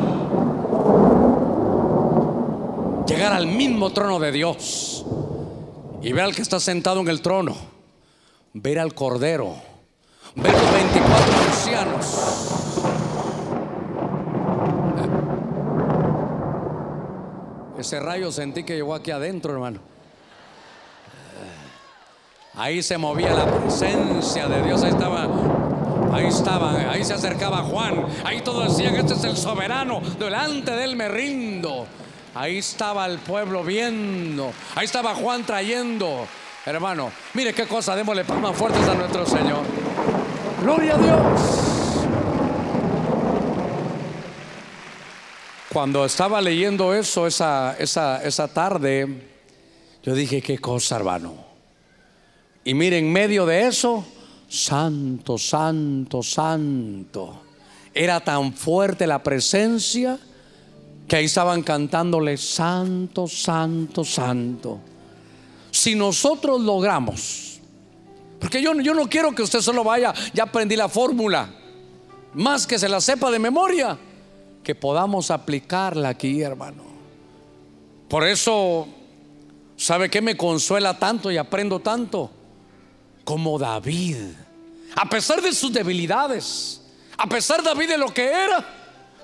Llegar 3.06 3.32
al 3.32 3.46
mismo 3.46 3.90
trono 3.90 4.18
de 4.18 4.32
Dios 4.32 5.06
y 6.02 6.12
ver 6.12 6.24
al 6.24 6.34
que 6.34 6.42
está 6.42 6.58
sentado 6.58 7.00
en 7.00 7.08
el 7.08 7.22
trono, 7.22 7.56
ver 8.54 8.80
al 8.80 8.92
Cordero, 8.94 9.54
ver 10.34 10.52
los 10.52 10.72
24 10.72 11.34
ancianos. 11.46 12.48
Ese 17.78 18.00
rayo 18.00 18.32
sentí 18.32 18.64
que 18.64 18.74
llegó 18.74 18.96
aquí 18.96 19.12
adentro, 19.12 19.52
hermano. 19.52 19.78
Ahí 22.58 22.82
se 22.82 22.98
movía 22.98 23.32
la 23.34 23.46
presencia 23.46 24.48
de 24.48 24.62
Dios. 24.62 24.82
Ahí 24.82 24.90
estaba. 24.90 25.28
Ahí 26.12 26.26
estaba, 26.26 26.90
ahí 26.90 27.04
se 27.04 27.14
acercaba 27.14 27.58
Juan. 27.58 28.04
Ahí 28.24 28.40
todos 28.40 28.76
decían, 28.76 28.96
este 28.96 29.14
es 29.14 29.22
el 29.22 29.36
soberano. 29.36 30.00
Delante 30.18 30.72
de 30.72 30.82
él 30.82 30.96
me 30.96 31.06
rindo. 31.08 31.86
Ahí 32.34 32.58
estaba 32.58 33.06
el 33.06 33.18
pueblo 33.18 33.62
viendo. 33.62 34.52
Ahí 34.74 34.86
estaba 34.86 35.14
Juan 35.14 35.44
trayendo. 35.44 36.26
Hermano, 36.66 37.12
mire 37.34 37.54
qué 37.54 37.66
cosa. 37.66 37.94
Démosle 37.94 38.24
palmas 38.24 38.56
fuertes 38.56 38.88
a 38.88 38.94
nuestro 38.94 39.24
Señor. 39.24 39.60
Gloria 40.60 40.94
a 40.94 40.98
Dios. 40.98 41.40
Cuando 45.72 46.04
estaba 46.04 46.40
leyendo 46.40 46.92
eso 46.92 47.24
esa, 47.28 47.76
esa, 47.78 48.20
esa 48.24 48.48
tarde, 48.48 49.06
yo 50.02 50.14
dije, 50.14 50.42
qué 50.42 50.58
cosa, 50.58 50.96
hermano. 50.96 51.47
Y 52.68 52.74
mire, 52.74 52.98
en 52.98 53.10
medio 53.10 53.46
de 53.46 53.66
eso, 53.66 54.04
santo, 54.46 55.38
santo, 55.38 56.22
santo. 56.22 57.40
Era 57.94 58.20
tan 58.20 58.52
fuerte 58.52 59.06
la 59.06 59.22
presencia 59.22 60.18
que 61.08 61.16
ahí 61.16 61.24
estaban 61.24 61.62
cantándole, 61.62 62.36
santo, 62.36 63.26
santo, 63.26 64.04
santo. 64.04 64.80
Si 65.70 65.94
nosotros 65.94 66.60
logramos, 66.60 67.58
porque 68.38 68.60
yo, 68.60 68.74
yo 68.82 68.92
no 68.92 69.08
quiero 69.08 69.34
que 69.34 69.40
usted 69.40 69.62
solo 69.62 69.82
vaya, 69.82 70.12
ya 70.34 70.42
aprendí 70.42 70.76
la 70.76 70.90
fórmula, 70.90 71.48
más 72.34 72.66
que 72.66 72.78
se 72.78 72.90
la 72.90 73.00
sepa 73.00 73.30
de 73.30 73.38
memoria, 73.38 73.98
que 74.62 74.74
podamos 74.74 75.30
aplicarla 75.30 76.10
aquí, 76.10 76.42
hermano. 76.42 76.82
Por 78.10 78.26
eso, 78.26 78.86
¿sabe 79.74 80.10
qué 80.10 80.20
me 80.20 80.36
consuela 80.36 80.98
tanto 80.98 81.30
y 81.30 81.38
aprendo 81.38 81.80
tanto? 81.80 82.32
Como 83.28 83.58
David. 83.58 84.16
A 84.96 85.06
pesar 85.06 85.42
de 85.42 85.52
sus 85.52 85.70
debilidades, 85.70 86.80
a 87.18 87.26
pesar 87.26 87.62
David 87.62 87.90
de 87.90 87.98
lo 87.98 88.08
que 88.08 88.24
era, 88.24 88.64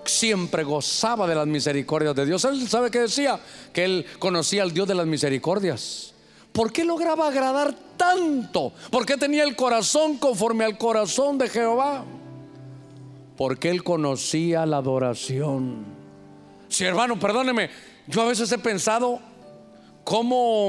siempre 0.05 0.63
gozaba 0.63 1.27
de 1.27 1.35
las 1.35 1.47
misericordias 1.47 2.15
de 2.15 2.27
Dios. 2.27 2.45
Él 2.45 2.69
sabe 2.69 2.91
que 2.91 2.99
decía 2.99 3.41
que 3.73 3.87
él 3.87 4.07
conocía 4.19 4.63
al 4.63 4.75
Dios 4.75 4.87
de 4.87 4.95
las 4.95 5.07
misericordias. 5.07 6.13
¿Por 6.53 6.71
qué 6.71 6.85
lograba 6.85 7.29
agradar 7.29 7.75
tanto? 7.97 8.75
¿Por 8.91 9.07
qué 9.07 9.17
tenía 9.17 9.43
el 9.43 9.57
corazón 9.57 10.19
conforme 10.19 10.67
al 10.67 10.77
corazón 10.77 11.39
de 11.39 11.49
Jehová? 11.49 12.05
Porque 13.39 13.71
él 13.71 13.83
conocía 13.83 14.67
la 14.67 14.77
adoración. 14.77 15.83
Si 16.69 16.85
hermano, 16.85 17.19
perdóneme, 17.19 17.71
yo 18.07 18.21
a 18.21 18.27
veces 18.27 18.53
he 18.53 18.59
pensado 18.59 19.19
cómo 20.05 20.69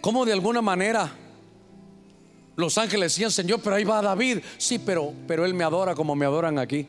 cómo 0.00 0.24
de 0.24 0.32
alguna 0.32 0.62
manera 0.62 1.12
los 2.56 2.76
ángeles 2.78 3.12
decían, 3.12 3.30
Señor, 3.30 3.60
pero 3.62 3.76
ahí 3.76 3.84
va 3.84 4.02
David. 4.02 4.38
Sí, 4.58 4.78
pero, 4.78 5.12
pero 5.26 5.44
él 5.44 5.54
me 5.54 5.64
adora 5.64 5.94
como 5.94 6.14
me 6.14 6.26
adoran 6.26 6.58
aquí. 6.58 6.86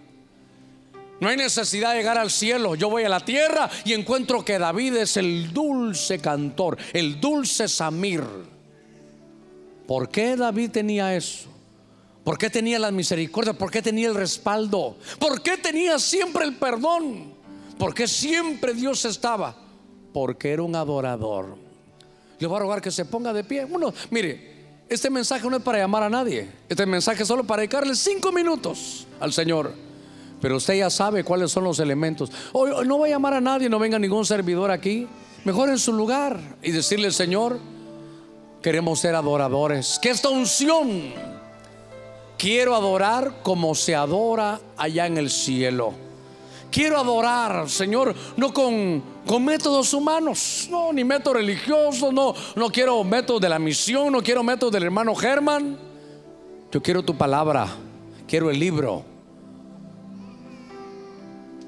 No 1.22 1.30
hay 1.30 1.38
necesidad 1.38 1.92
de 1.92 1.98
llegar 1.98 2.18
al 2.18 2.32
cielo. 2.32 2.76
Yo 2.76 2.90
voy 2.90 3.04
a 3.04 3.10
la 3.10 3.20
tierra 3.20 3.70
y 3.86 3.94
encuentro 3.94 4.44
que 4.44 4.58
David 4.58 4.96
es 4.96 5.18
el 5.18 5.54
dulce 5.54 6.20
cantor, 6.20 6.78
el 6.94 7.22
dulce 7.22 7.68
Samir. 7.68 8.24
¿Por 9.88 10.10
qué 10.10 10.36
David 10.36 10.72
tenía 10.72 11.16
eso? 11.16 11.50
¿Por 12.24 12.38
qué 12.38 12.50
tenía 12.50 12.80
la 12.80 12.92
misericordia? 12.92 13.54
¿Por 13.54 13.72
qué 13.72 13.82
tenía 13.82 14.08
el 14.08 14.16
respaldo? 14.16 14.98
¿Por 15.20 15.42
qué 15.42 15.58
tenía 15.58 16.00
siempre 16.00 16.44
el 16.44 16.56
perdón? 16.56 17.34
¿Por 17.78 17.94
qué 17.94 18.08
siempre 18.08 18.74
Dios 18.74 19.06
estaba? 19.06 19.56
Porque 20.14 20.52
era 20.52 20.64
un 20.64 20.76
adorador. 20.76 21.71
Le 22.42 22.48
voy 22.48 22.58
a 22.58 22.60
rogar 22.60 22.82
que 22.82 22.90
se 22.90 23.06
ponga 23.06 23.32
de 23.34 23.44
pie. 23.44 23.68
Mire, 24.10 24.52
este 24.90 25.12
mensaje 25.12 25.48
no 25.48 25.58
es 25.58 25.62
para 25.62 25.78
llamar 25.78 26.02
a 26.02 26.10
nadie. 26.10 26.50
Este 26.68 26.88
mensaje 26.88 27.22
es 27.22 27.28
solo 27.28 27.44
para 27.44 27.62
dedicarle 27.62 27.94
cinco 27.96 28.32
minutos 28.32 29.06
al 29.20 29.32
Señor. 29.32 29.72
Pero 30.42 30.58
usted 30.58 30.74
ya 30.74 30.90
sabe 30.90 31.24
cuáles 31.24 31.52
son 31.52 31.66
los 31.66 31.80
elementos. 31.80 32.32
Hoy 32.52 32.72
no 32.88 32.98
voy 32.98 33.10
a 33.10 33.14
llamar 33.14 33.36
a 33.36 33.42
nadie, 33.42 33.70
no 33.70 33.78
venga 33.78 34.00
ningún 34.00 34.26
servidor 34.26 34.72
aquí. 34.72 35.08
Mejor 35.46 35.70
en 35.70 35.78
su 35.78 35.94
lugar 35.94 36.40
y 36.64 36.72
decirle, 36.72 37.12
Señor, 37.12 37.60
queremos 38.64 39.00
ser 39.00 39.14
adoradores. 39.14 40.00
Que 40.02 40.10
esta 40.10 40.30
unción 40.30 41.14
quiero 42.40 42.74
adorar 42.74 43.44
como 43.44 43.76
se 43.76 43.94
adora 43.94 44.60
allá 44.78 45.06
en 45.06 45.20
el 45.20 45.30
cielo. 45.30 45.94
Quiero 46.72 46.98
adorar, 46.98 47.70
Señor, 47.70 48.16
no 48.38 48.54
con, 48.54 49.04
con 49.28 49.44
métodos 49.44 49.94
humanos, 49.94 50.70
no, 50.72 50.94
ni 50.94 51.04
métodos 51.04 51.38
religiosos, 51.38 52.14
no, 52.14 52.34
no 52.56 52.70
quiero 52.70 53.04
métodos 53.04 53.42
de 53.42 53.50
la 53.50 53.60
misión, 53.60 54.14
no 54.14 54.24
quiero 54.24 54.42
métodos 54.42 54.72
del 54.72 54.84
hermano 54.84 55.14
Germán. 55.14 55.78
Yo 56.72 56.82
quiero 56.82 57.04
tu 57.04 57.18
palabra, 57.18 57.68
quiero 58.26 58.50
el 58.50 58.58
libro. 58.58 59.04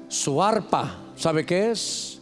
Su 0.08 0.42
arpa, 0.42 0.98
¿sabe 1.16 1.44
qué 1.44 1.70
es? 1.70 2.18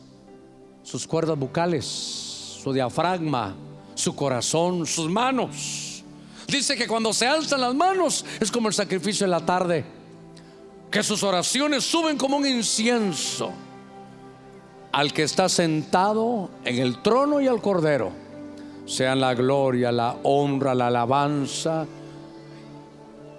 Sus 0.83 1.07
cuerdas 1.07 1.39
bucales, 1.39 1.87
su 1.87 2.73
diafragma, 2.73 3.55
su 3.95 4.17
corazón, 4.17 4.87
sus 4.87 5.09
manos. 5.09 6.03
Dice 6.49 6.75
que 6.77 6.89
cuando 6.89 7.13
se 7.13 7.29
alzan 7.29 7.61
las 7.61 7.75
manos 7.77 8.25
es 8.41 8.51
como 8.51 8.67
el 8.67 8.75
sacrificio 8.75 9.25
de 9.25 9.31
la 9.31 9.47
tarde, 9.47 9.85
que 10.93 11.03
sus 11.03 11.23
oraciones 11.23 11.85
suben 11.85 12.19
como 12.19 12.37
un 12.37 12.47
incienso 12.47 13.51
al 14.93 15.13
que 15.13 15.23
está 15.23 15.49
sentado 15.49 16.51
en 16.67 16.79
el 16.79 17.01
trono 17.01 17.41
y 17.41 17.49
al 17.49 17.63
cordero. 17.63 18.13
Sean 18.85 19.21
la 19.21 19.33
gloria, 19.35 19.91
la 19.91 20.17
honra, 20.23 20.75
la 20.75 20.89
alabanza. 20.89 21.87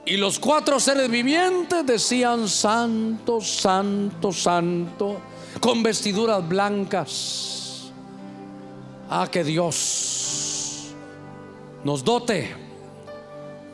Y 0.05 0.17
los 0.17 0.39
cuatro 0.39 0.79
seres 0.79 1.09
vivientes 1.11 1.85
decían, 1.85 2.49
santo, 2.49 3.39
santo, 3.39 4.31
santo, 4.33 5.17
con 5.61 5.83
vestiduras 5.83 6.45
blancas. 6.45 7.91
Ah, 9.11 9.27
que 9.31 9.43
Dios 9.43 10.87
nos 11.83 12.03
dote 12.03 12.63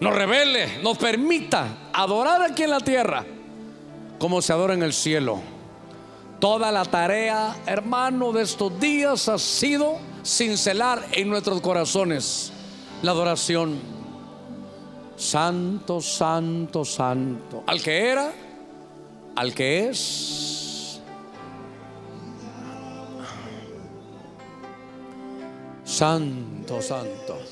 nos 0.01 0.15
revele, 0.15 0.81
nos 0.81 0.97
permita 0.97 1.89
adorar 1.93 2.41
aquí 2.41 2.63
en 2.63 2.69
la 2.69 2.79
tierra 2.79 3.25
como 4.19 4.41
se 4.41 4.53
adora 4.53 4.73
en 4.73 4.83
el 4.83 4.93
cielo. 4.93 5.39
Toda 6.39 6.71
la 6.71 6.85
tarea, 6.85 7.55
hermano, 7.65 8.31
de 8.31 8.43
estos 8.43 8.79
días 8.79 9.27
ha 9.27 9.39
sido 9.39 9.97
cincelar 10.23 11.03
en 11.13 11.29
nuestros 11.29 11.59
corazones 11.61 12.51
la 13.01 13.11
adoración. 13.11 13.79
Santo, 15.17 15.99
santo, 15.99 16.85
santo. 16.85 17.63
Al 17.65 17.81
que 17.81 18.09
era, 18.09 18.31
al 19.35 19.53
que 19.53 19.89
es. 19.89 21.01
Santo, 25.83 26.81
santo 26.81 27.48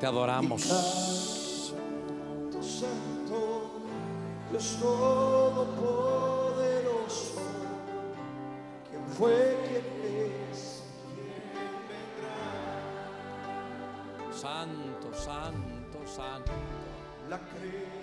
Te 0.00 0.06
adoramos. 0.06 0.62
Santo, 0.62 2.62
Santo, 2.62 3.70
Dios 4.48 4.78
Todopoderoso, 4.80 7.42
quien 8.88 9.04
fue, 9.08 9.58
quien 9.66 9.84
es, 10.52 10.84
quien 11.02 11.26
vendrá. 11.88 12.38
Santo, 14.32 15.12
Santo, 15.12 15.98
Santo. 16.06 16.52
La 17.28 17.40
creación 17.40 17.97